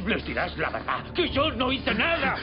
[0.06, 2.36] Les dirás la verdad, que yo no hice nada.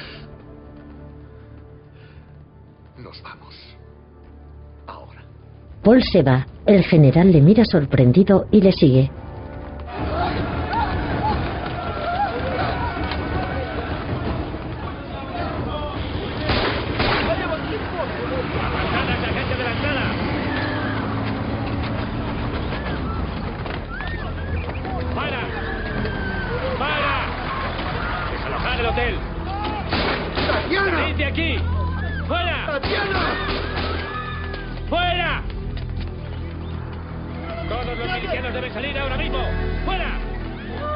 [2.98, 3.56] Nos vamos.
[4.88, 5.24] Ahora.
[5.84, 6.48] Paul se va.
[6.66, 9.12] El general le mira sorprendido y le sigue.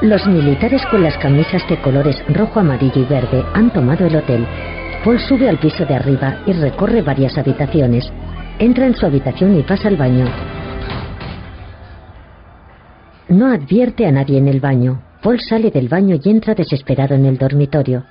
[0.07, 4.47] Los militares con las camisas de colores rojo, amarillo y verde han tomado el hotel.
[5.03, 8.09] Paul sube al piso de arriba y recorre varias habitaciones.
[8.57, 10.23] Entra en su habitación y pasa al baño.
[13.27, 15.01] No advierte a nadie en el baño.
[15.21, 18.05] Paul sale del baño y entra desesperado en el dormitorio.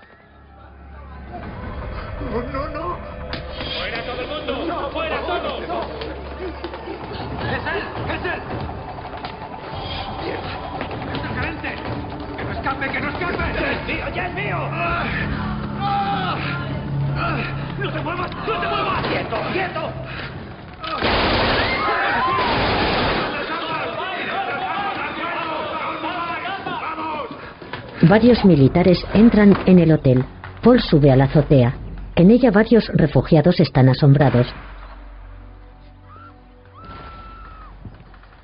[28.17, 30.25] Varios militares entran en el hotel.
[30.63, 31.77] Paul sube a la azotea.
[32.15, 34.47] En ella varios refugiados están asombrados.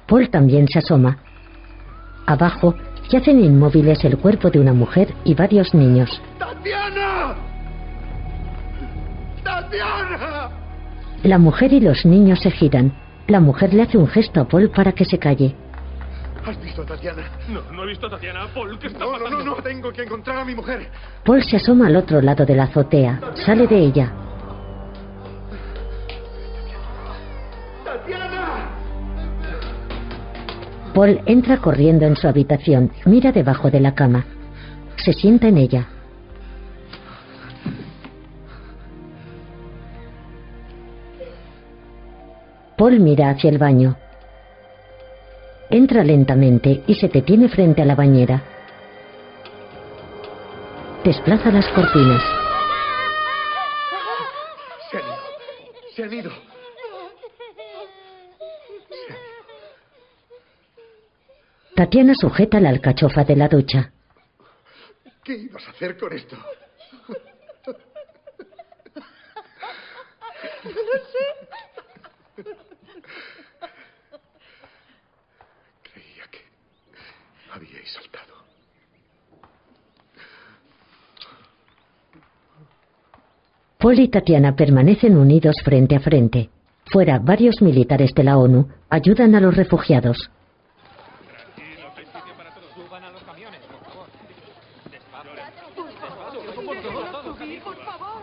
[0.06, 1.16] Paul también se asoma.
[2.26, 2.74] Abajo
[3.08, 6.20] yacen inmóviles el cuerpo de una mujer y varios niños.
[6.38, 7.34] ¡Tatiana!
[9.42, 10.50] ¡Tatiana!
[11.22, 12.92] La mujer y los niños se giran.
[13.26, 15.56] La mujer le hace un gesto a Paul para que se calle.
[16.46, 17.22] ¿Has visto a Tatiana?
[17.48, 18.46] No, no he visto a Tatiana.
[18.52, 19.44] Paul, ¿qué está No, no, pasando?
[19.44, 19.62] no, no.
[19.62, 20.88] Tengo que encontrar a mi mujer.
[21.24, 23.20] Paul se asoma al otro lado de la azotea.
[23.46, 24.12] Sale de ella.
[27.84, 28.70] ¡Tatiana!
[30.94, 32.90] Paul entra corriendo en su habitación.
[33.06, 34.24] Mira debajo de la cama.
[34.96, 35.86] Se sienta en ella.
[42.76, 43.96] Paul mira hacia el baño.
[45.72, 48.42] Entra lentamente y se detiene frente a la bañera.
[51.02, 52.22] Desplaza las cortinas.
[54.90, 55.16] Se han ido.
[55.96, 56.30] Se han ido.
[61.74, 63.90] Tatiana sujeta la alcachofa de la ducha.
[65.24, 66.36] ¿Qué ibas a hacer con esto?
[70.64, 71.26] No lo sé.
[75.82, 76.38] Creía que
[77.52, 78.32] habíais saltado.
[83.78, 86.50] Paul y Tatiana permanecen unidos frente a frente.
[86.84, 90.30] Fuera, varios militares de la ONU ayudan a los refugiados.
[92.74, 94.06] Suban a los camiones, por favor.
[97.64, 98.22] por favor.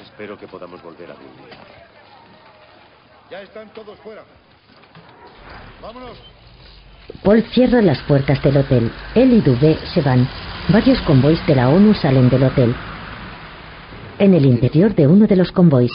[0.00, 1.97] Espero que podamos volver a reunir.
[3.30, 4.22] Ya están todos fuera.
[5.82, 6.16] Vámonos.
[7.22, 8.90] Paul cierra las puertas del hotel.
[9.14, 10.26] Él y Dubé se van.
[10.68, 12.74] Varios convoys de la ONU salen del hotel.
[14.18, 15.92] En el interior de uno de los convoys,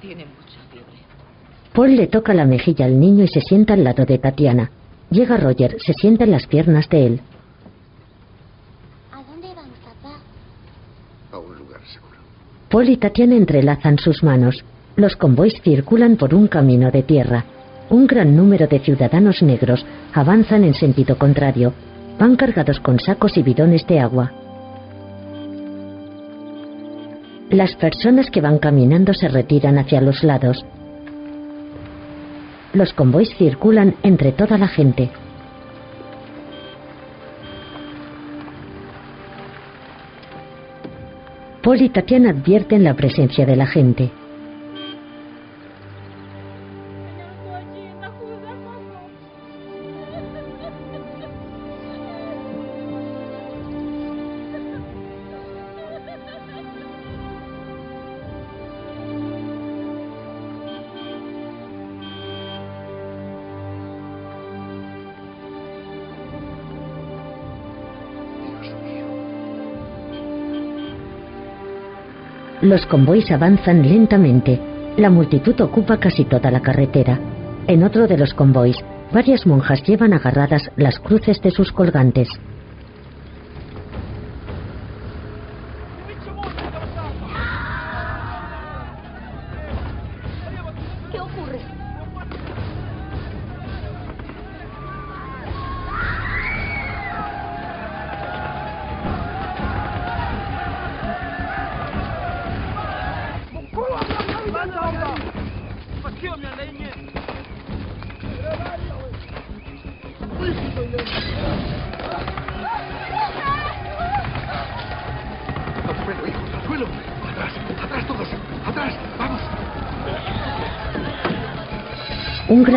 [0.00, 1.02] Tiene mucha fiebre.
[1.72, 4.70] Paul le toca la mejilla al niño y se sienta al lado de Tatiana.
[5.10, 7.20] Llega Roger, se sienta en las piernas de él.
[9.12, 10.18] ¿A dónde van, papá?
[11.32, 12.18] A un lugar seguro.
[12.70, 14.64] Paul y Tatiana entrelazan sus manos.
[14.96, 17.44] Los convoys circulan por un camino de tierra.
[17.90, 21.74] Un gran número de ciudadanos negros avanzan en sentido contrario.
[22.18, 24.32] Van cargados con sacos y bidones de agua.
[27.50, 30.64] Las personas que van caminando se retiran hacia los lados.
[32.72, 35.10] Los convoys circulan entre toda la gente.
[41.62, 44.10] Paul y Tatiana advierten la presencia de la gente.
[72.66, 74.60] Los convoys avanzan lentamente.
[74.96, 77.16] La multitud ocupa casi toda la carretera.
[77.68, 78.76] En otro de los convoys,
[79.12, 82.28] varias monjas llevan agarradas las cruces de sus colgantes.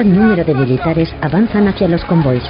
[0.09, 2.43] Gran número de militares avanzan hacia los convoys.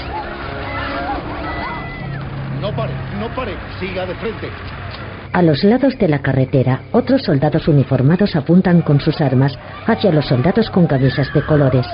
[2.62, 3.54] No pare, no pare.
[3.80, 4.50] Siga de frente.
[5.32, 10.26] A los lados de la carretera, otros soldados uniformados apuntan con sus armas hacia los
[10.26, 11.86] soldados con camisas de colores.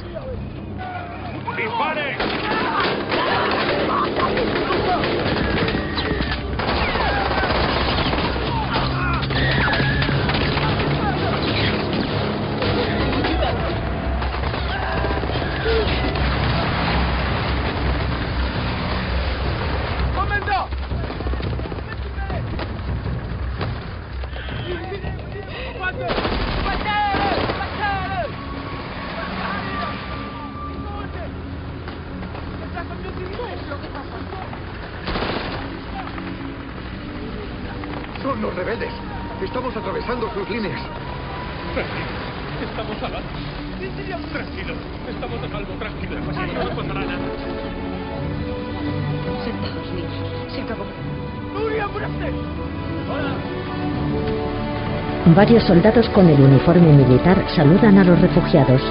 [55.35, 58.81] Varios soldados con el uniforme militar saludan a los refugiados.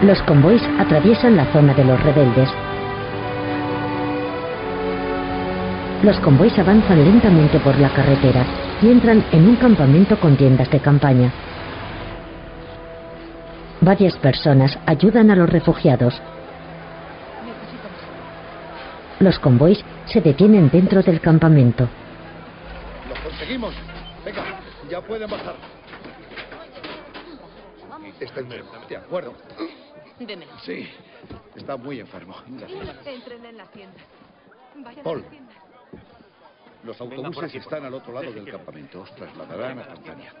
[0.00, 2.48] Los convoys atraviesan la zona de los rebeldes.
[6.02, 8.46] Los convoys avanzan lentamente por la carretera
[8.80, 11.30] y entran en un campamento con tiendas de campaña.
[13.82, 16.18] Varias personas ayudan a los refugiados.
[19.24, 21.88] Los convoys se detienen dentro del campamento.
[23.08, 23.74] Lo conseguimos.
[24.22, 24.60] Venga,
[24.90, 25.54] ya pueden bajar.
[28.20, 28.70] Está enfermo.
[28.86, 29.32] De acuerdo.
[30.18, 30.52] Démelo.
[30.62, 30.90] Sí,
[31.56, 32.36] está muy enfermo.
[33.06, 33.96] Entren en la tienda.
[34.74, 35.20] Vayan Paul.
[35.20, 35.52] a la tienda.
[36.84, 39.00] Los autobuses están al otro lado del campamento.
[39.00, 40.34] Os trasladarán a Tanzania.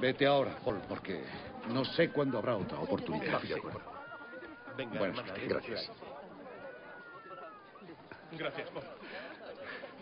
[0.00, 1.24] Vete ahora, Paul, porque
[1.72, 3.40] no sé cuándo habrá otra oportunidad.
[4.76, 5.90] Venga, Bueno, gracias.
[8.32, 8.68] Gracias.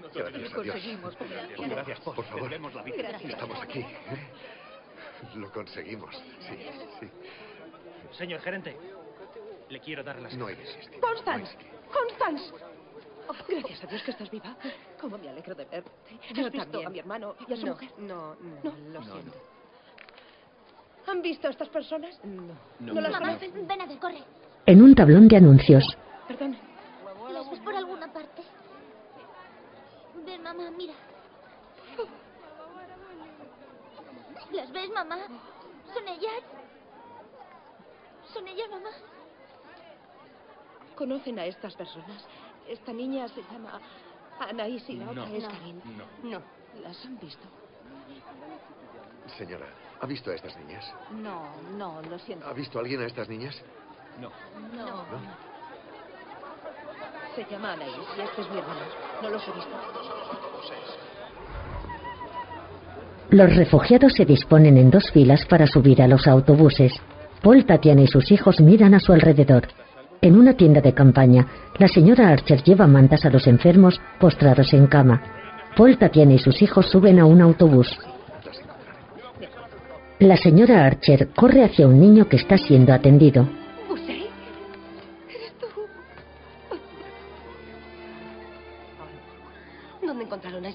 [0.00, 0.76] No te Gracias a Dios.
[0.78, 1.70] Gracias.
[1.70, 2.40] Gracias, por favor.
[2.40, 2.96] Tendremos la vida.
[2.98, 3.30] Gracias.
[3.32, 3.80] Estamos aquí.
[3.80, 3.86] ¿eh?
[5.34, 6.14] Lo conseguimos.
[6.40, 6.56] Sí,
[7.00, 7.09] sí.
[8.16, 8.76] Señor gerente,
[9.68, 10.98] le quiero dar las No existe.
[11.00, 11.56] Constance.
[11.92, 12.52] Constance.
[13.28, 14.56] Oh, gracias a Dios que estás viva.
[15.00, 15.90] Cómo me alegro de verte.
[16.34, 16.86] Yo ¿Has visto también.
[16.86, 17.90] a mi hermano y a su No, mujer?
[17.98, 18.72] no, no, No.
[18.92, 19.32] lo siento.
[21.09, 22.18] ¿Han visto a estas personas?
[22.24, 22.55] No.
[22.80, 23.66] ¿No las conocen?
[23.66, 24.22] ven a ver, corre.
[24.66, 25.84] En un tablón de anuncios,
[26.26, 26.56] Perdón.
[27.32, 27.98] ¿Las ves por parte?
[30.28, 30.92] Ven, mamá, mira.
[34.52, 35.16] ¿Las ves, mamá?
[35.94, 36.42] ¿Son ellas?
[38.34, 38.90] ¿Son ellas, mamá?
[40.96, 42.26] ¿Conocen a estas personas?
[42.68, 43.80] Esta niña se llama
[44.38, 45.34] Anaís y la otra No.
[45.34, 45.48] es No.
[45.48, 45.82] Karin.
[46.24, 46.42] No.
[46.82, 47.48] ¿Las han visto?
[49.38, 49.66] Señora,
[50.00, 50.84] ¿ha visto a estas niñas?
[51.10, 52.46] No, no, lo siento.
[52.46, 53.56] ¿Ha visto a alguien a estas niñas?
[54.20, 54.30] No.
[54.74, 55.06] No.
[59.23, 59.43] Los
[63.31, 66.94] los refugiados se disponen en dos filas para subir a los autobuses.
[67.43, 69.69] Paul, Tatiana y sus hijos miran a su alrededor.
[70.23, 71.47] En una tienda de campaña,
[71.78, 75.23] la señora Archer lleva mantas a los enfermos postrados en cama.
[75.77, 77.97] Paul, Tatiana y sus hijos suben a un autobús.
[80.19, 83.47] La señora Archer corre hacia un niño que está siendo atendido.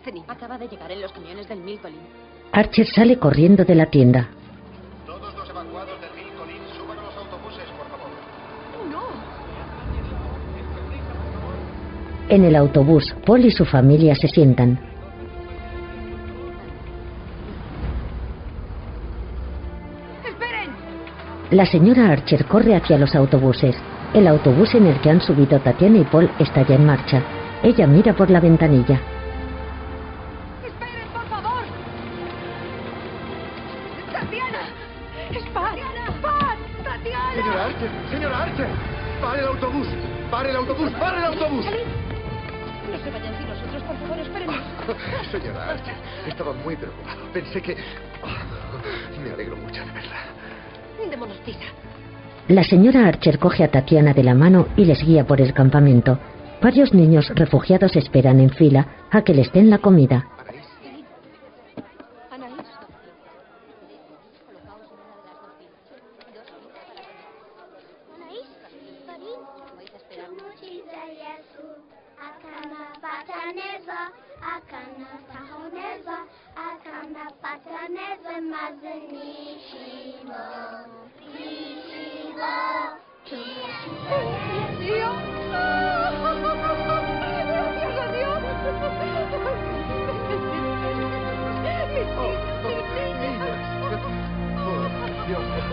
[0.03, 0.25] Este niño?
[0.27, 2.01] Acaba de llegar en los camiones del Milcolin.
[2.51, 4.27] Archer sale corriendo de la tienda.
[5.05, 8.09] Todos los evacuados del Mil Colín suban a los autobuses, por favor.
[8.91, 9.01] No.
[12.27, 14.77] En el autobús, Paul y su familia se sientan.
[20.27, 20.69] ¡Esperen!
[21.51, 23.77] La señora Archer corre hacia los autobuses.
[24.13, 27.23] El autobús en el que han subido Tatiana y Paul está ya en marcha.
[27.63, 28.99] Ella mira por la ventanilla.
[40.73, 40.91] Autobús!
[40.99, 41.65] ¡Pare el autobús!
[41.65, 44.55] No se vayan sin nosotros, por favor, espérenos.
[45.31, 45.95] Señora Archer,
[46.27, 47.19] estaba muy preocupado.
[47.33, 47.77] Pensé que...
[49.23, 51.09] Me alegro mucho de verla.
[51.09, 51.65] Démonos prisa.
[52.47, 56.19] La señora Archer coge a Tatiana de la mano y les guía por el campamento.
[56.61, 60.27] Varios niños refugiados esperan en fila a que les den la comida.
[77.93, 80.41] Patanezwa mazinishimo.
[81.33, 82.55] Nishimo,
[84.79, 85.11] ¡Tío!
[87.47, 88.05] ¡Gracias a
[95.31, 95.72] Dios!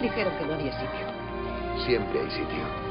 [0.00, 1.84] Dijeron que no había sitio.
[1.84, 2.90] Siempre hay sitio.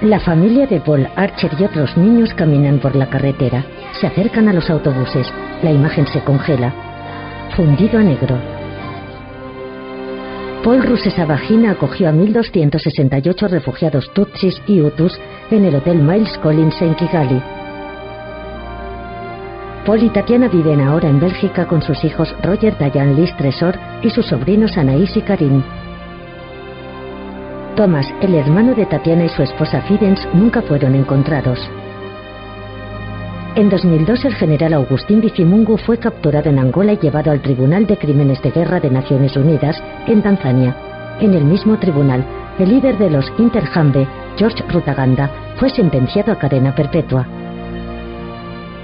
[0.00, 3.64] La familia de Paul, Archer y otros niños caminan por la carretera.
[4.00, 5.26] Se acercan a los autobuses.
[5.62, 6.72] La imagen se congela.
[7.56, 8.36] Fundido a negro.
[10.62, 15.18] Paul Rusesabagina acogió a 1.268 refugiados Tutsis y Hutus
[15.50, 17.42] en el Hotel Miles Collins en Kigali.
[19.88, 24.10] Paul y Tatiana viven ahora en Bélgica con sus hijos Roger, Diane, Liz, Tresor y
[24.10, 25.62] sus sobrinos Anaís y Karim.
[27.74, 31.58] Thomas, el hermano de Tatiana y su esposa Fidens, nunca fueron encontrados.
[33.54, 37.96] En 2002 el general Agustín Bizimungu fue capturado en Angola y llevado al Tribunal de
[37.96, 40.76] Crímenes de Guerra de Naciones Unidas en Tanzania.
[41.18, 42.26] En el mismo tribunal,
[42.58, 44.06] el líder de los Interhambe,
[44.36, 47.37] George Rutaganda, fue sentenciado a cadena perpetua.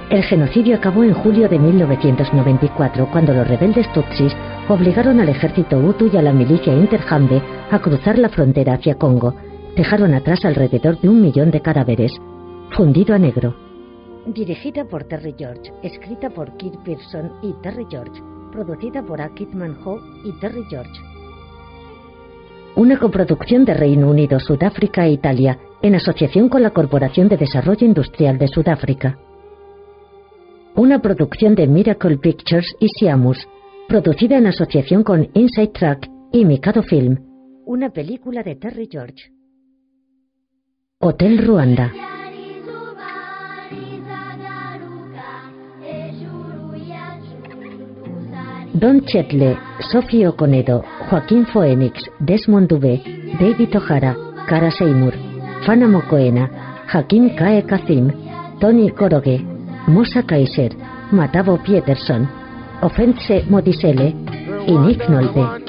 [0.09, 4.35] El genocidio acabó en julio de 1994, cuando los rebeldes Tutsis
[4.69, 7.41] obligaron al ejército Hutu y a la milicia Interhambe
[7.71, 9.33] a cruzar la frontera hacia Congo.
[9.75, 12.11] Dejaron atrás alrededor de un millón de cadáveres.
[12.77, 13.55] Fundido a negro.
[14.27, 18.21] Dirigida por Terry George, escrita por Kit Pearson y Terry George,
[18.51, 19.33] producida por A.
[19.33, 21.01] Kidman Ho y Terry George.
[22.75, 27.85] Una coproducción de Reino Unido, Sudáfrica e Italia, en asociación con la Corporación de Desarrollo
[27.87, 29.17] Industrial de Sudáfrica.
[30.77, 33.47] Una producción de Miracle Pictures y Siamus,
[33.87, 37.17] producida en asociación con Inside Track y Mikado Film.
[37.65, 39.31] Una película de Terry George.
[40.99, 41.93] Hotel Ruanda.
[48.73, 49.57] Don Chetle,
[49.93, 53.01] Sophie Oconedo, Joaquín Phoenix, Desmond Dubé,
[53.39, 54.17] David O'Hara,
[54.49, 55.13] Cara Seymour,
[55.65, 58.11] Fana Mokoena, Hakim Kae Kazim,
[58.59, 59.54] Tony Koroge,
[59.87, 60.69] Mosa Kaiser,
[61.11, 62.27] Matavo Peterson,
[62.81, 64.13] Offense Modisele
[64.67, 65.65] y Nick Nolte.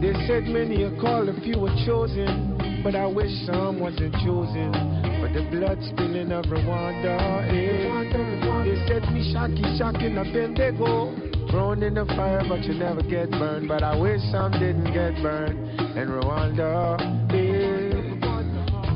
[0.00, 2.56] They said many are called, a few were chosen.
[2.82, 4.72] But I wish some wasn't chosen.
[5.20, 7.44] But the blood spilling of Rwanda.
[7.50, 8.64] Eh.
[8.64, 11.29] They said me shocky, shocking a Bendigo.
[11.50, 13.66] Thrown in the fire, but you never get burned.
[13.66, 15.58] But I wish some didn't get burned.
[15.96, 16.96] In Rwanda.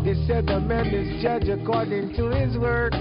[0.05, 2.99] They said the man is judged according to his works.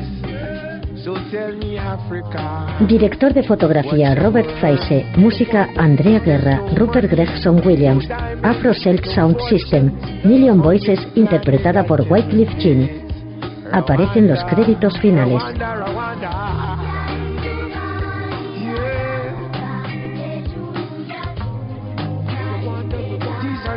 [1.04, 2.78] So tell me Africa.
[2.88, 8.08] Director de fotografía Robert Fraise, música Andrea Guerra, Rupert Gregson Williams,
[8.42, 9.92] Afro Celt Sound System,
[10.24, 12.90] Million Voices interpretada por Wycliffe Jean.
[13.74, 15.44] Aparecen los créditos finales.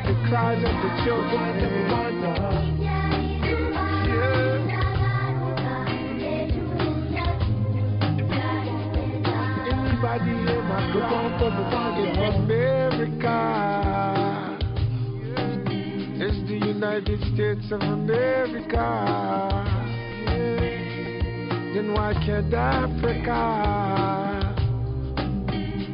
[0.07, 2.35] The cries of the children of Rwanda.
[9.67, 12.07] Anybody in my Rwanda, Rwanda,
[12.37, 13.41] America.
[16.19, 18.89] It's the United States of America.
[21.75, 23.43] Then why can't Africa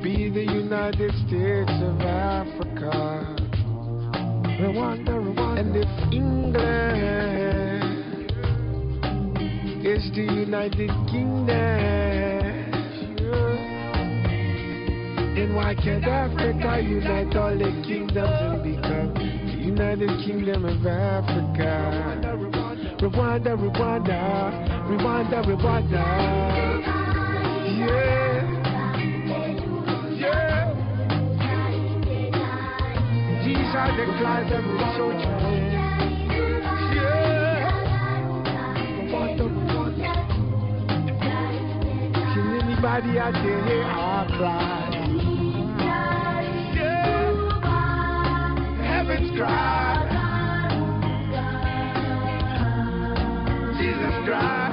[0.03, 3.42] be the United States of Africa?
[4.63, 5.61] Rwanda, Rwanda.
[5.61, 6.63] And if England
[9.85, 11.49] is the United Kingdom,
[15.35, 22.23] then why can't Africa unite all the kingdoms and become the United Kingdom of Africa?
[23.01, 24.19] Rwanda, Rwanda,
[24.87, 25.91] Rwanda, Rwanda.
[25.91, 26.52] Yeah.
[33.73, 35.17] shall declare the glory.
[36.93, 37.73] Yeah.
[39.11, 39.97] What the fuck?
[42.35, 44.91] Can anybody out there hear our cry?
[46.75, 47.03] Yeah.
[48.85, 49.97] Heaven's cry.
[53.79, 54.72] Jesus cry.